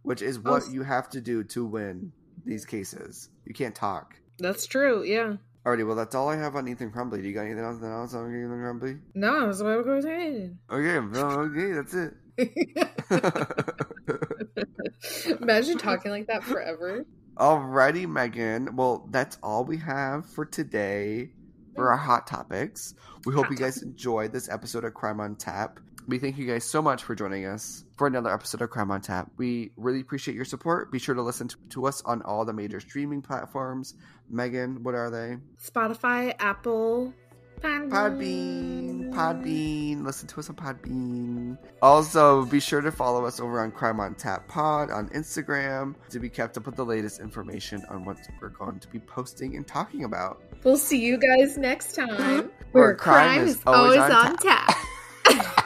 which 0.03 0.21
is 0.21 0.37
oh, 0.37 0.41
what 0.51 0.63
Oh. 0.67 0.71
you 0.71 0.83
have 0.83 1.09
to 1.09 1.21
do 1.21 1.43
to 1.45 1.65
win 1.65 2.11
these 2.45 2.65
cases. 2.65 3.29
You 3.45 3.53
can't 3.53 3.75
talk. 3.75 4.15
That's 4.39 4.65
true, 4.65 5.03
yeah. 5.03 5.35
Alrighty, 5.65 5.85
well 5.85 5.95
that's 5.95 6.15
all 6.15 6.29
I 6.29 6.37
have 6.37 6.55
on 6.55 6.67
Ethan 6.67 6.91
Crumbley. 6.91 7.21
Do 7.21 7.27
you 7.27 7.33
got 7.33 7.41
anything 7.41 7.63
else, 7.63 7.75
anything 7.75 7.91
else 7.91 8.13
on 8.13 8.29
Ethan 8.29 8.49
Crumbley? 8.49 8.99
No, 9.13 9.45
that's 9.45 9.61
what 9.61 9.71
I 9.71 9.77
was 9.77 10.03
saying. 10.05 10.57
Okay, 10.71 10.99
no, 11.07 11.27
okay, 11.27 11.59
okay, 11.59 11.71
that's 11.73 11.93
it. 11.93 12.13
Imagine 15.41 15.77
talking 15.77 16.11
like 16.11 16.27
that 16.27 16.43
forever. 16.43 17.05
Alrighty, 17.37 18.07
Megan. 18.09 18.75
Well, 18.75 19.07
that's 19.11 19.37
all 19.43 19.63
we 19.65 19.77
have 19.77 20.25
for 20.25 20.45
today 20.45 21.29
for 21.75 21.91
our 21.91 21.97
hot 21.97 22.27
topics. 22.27 22.93
We 23.25 23.33
hope 23.33 23.45
Hot 23.45 23.51
you 23.51 23.57
guys 23.57 23.81
enjoyed 23.81 24.31
this 24.33 24.49
episode 24.49 24.83
of 24.83 24.93
Crime 24.93 25.19
on 25.19 25.35
Tap. 25.35 25.79
We 26.09 26.17
thank 26.17 26.39
you 26.39 26.47
guys 26.47 26.63
so 26.63 26.81
much 26.81 27.03
for 27.03 27.13
joining 27.13 27.45
us 27.45 27.85
for 27.95 28.07
another 28.07 28.33
episode 28.33 28.63
of 28.63 28.71
Crime 28.71 28.89
on 28.89 28.99
Tap. 28.99 29.29
We 29.37 29.69
really 29.77 30.01
appreciate 30.01 30.33
your 30.33 30.43
support. 30.43 30.91
Be 30.91 30.97
sure 30.97 31.13
to 31.13 31.21
listen 31.21 31.49
to, 31.49 31.57
to 31.69 31.85
us 31.85 32.01
on 32.01 32.23
all 32.23 32.45
the 32.45 32.53
major 32.53 32.79
streaming 32.79 33.21
platforms. 33.21 33.93
Megan, 34.27 34.81
what 34.81 34.95
are 34.95 35.11
they? 35.11 35.37
Spotify, 35.63 36.33
Apple, 36.39 37.13
Podbean, 37.61 39.13
Podbean. 39.13 40.03
Listen 40.03 40.27
to 40.29 40.39
us 40.39 40.49
on 40.49 40.55
Podbean. 40.55 41.59
Also, 41.83 42.43
be 42.45 42.59
sure 42.59 42.81
to 42.81 42.91
follow 42.91 43.23
us 43.25 43.39
over 43.39 43.61
on 43.61 43.69
Crime 43.69 43.99
on 43.99 44.15
Tap 44.15 44.47
Pod 44.47 44.89
on 44.89 45.09
Instagram 45.09 45.93
to 46.09 46.19
be 46.19 46.27
kept 46.27 46.57
up 46.57 46.65
with 46.65 46.75
the 46.75 46.85
latest 46.85 47.19
information 47.19 47.83
on 47.87 48.03
what 48.03 48.17
we're 48.41 48.49
going 48.49 48.79
to 48.79 48.87
be 48.87 48.97
posting 48.97 49.57
and 49.57 49.67
talking 49.67 50.05
about. 50.05 50.41
We'll 50.63 50.77
see 50.77 51.05
you 51.05 51.19
guys 51.19 51.55
next 51.55 51.93
time. 51.93 52.49
Where 52.71 52.95
crime 52.95 53.47
is 53.47 53.61
always 53.67 53.99
on 53.99 54.37
tap. 54.37 55.65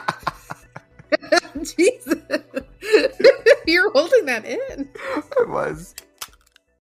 Jesus. 1.62 2.14
You're 3.66 3.90
holding 3.92 4.26
that 4.26 4.44
in. 4.44 4.88
It 5.40 5.48
was. 5.48 5.94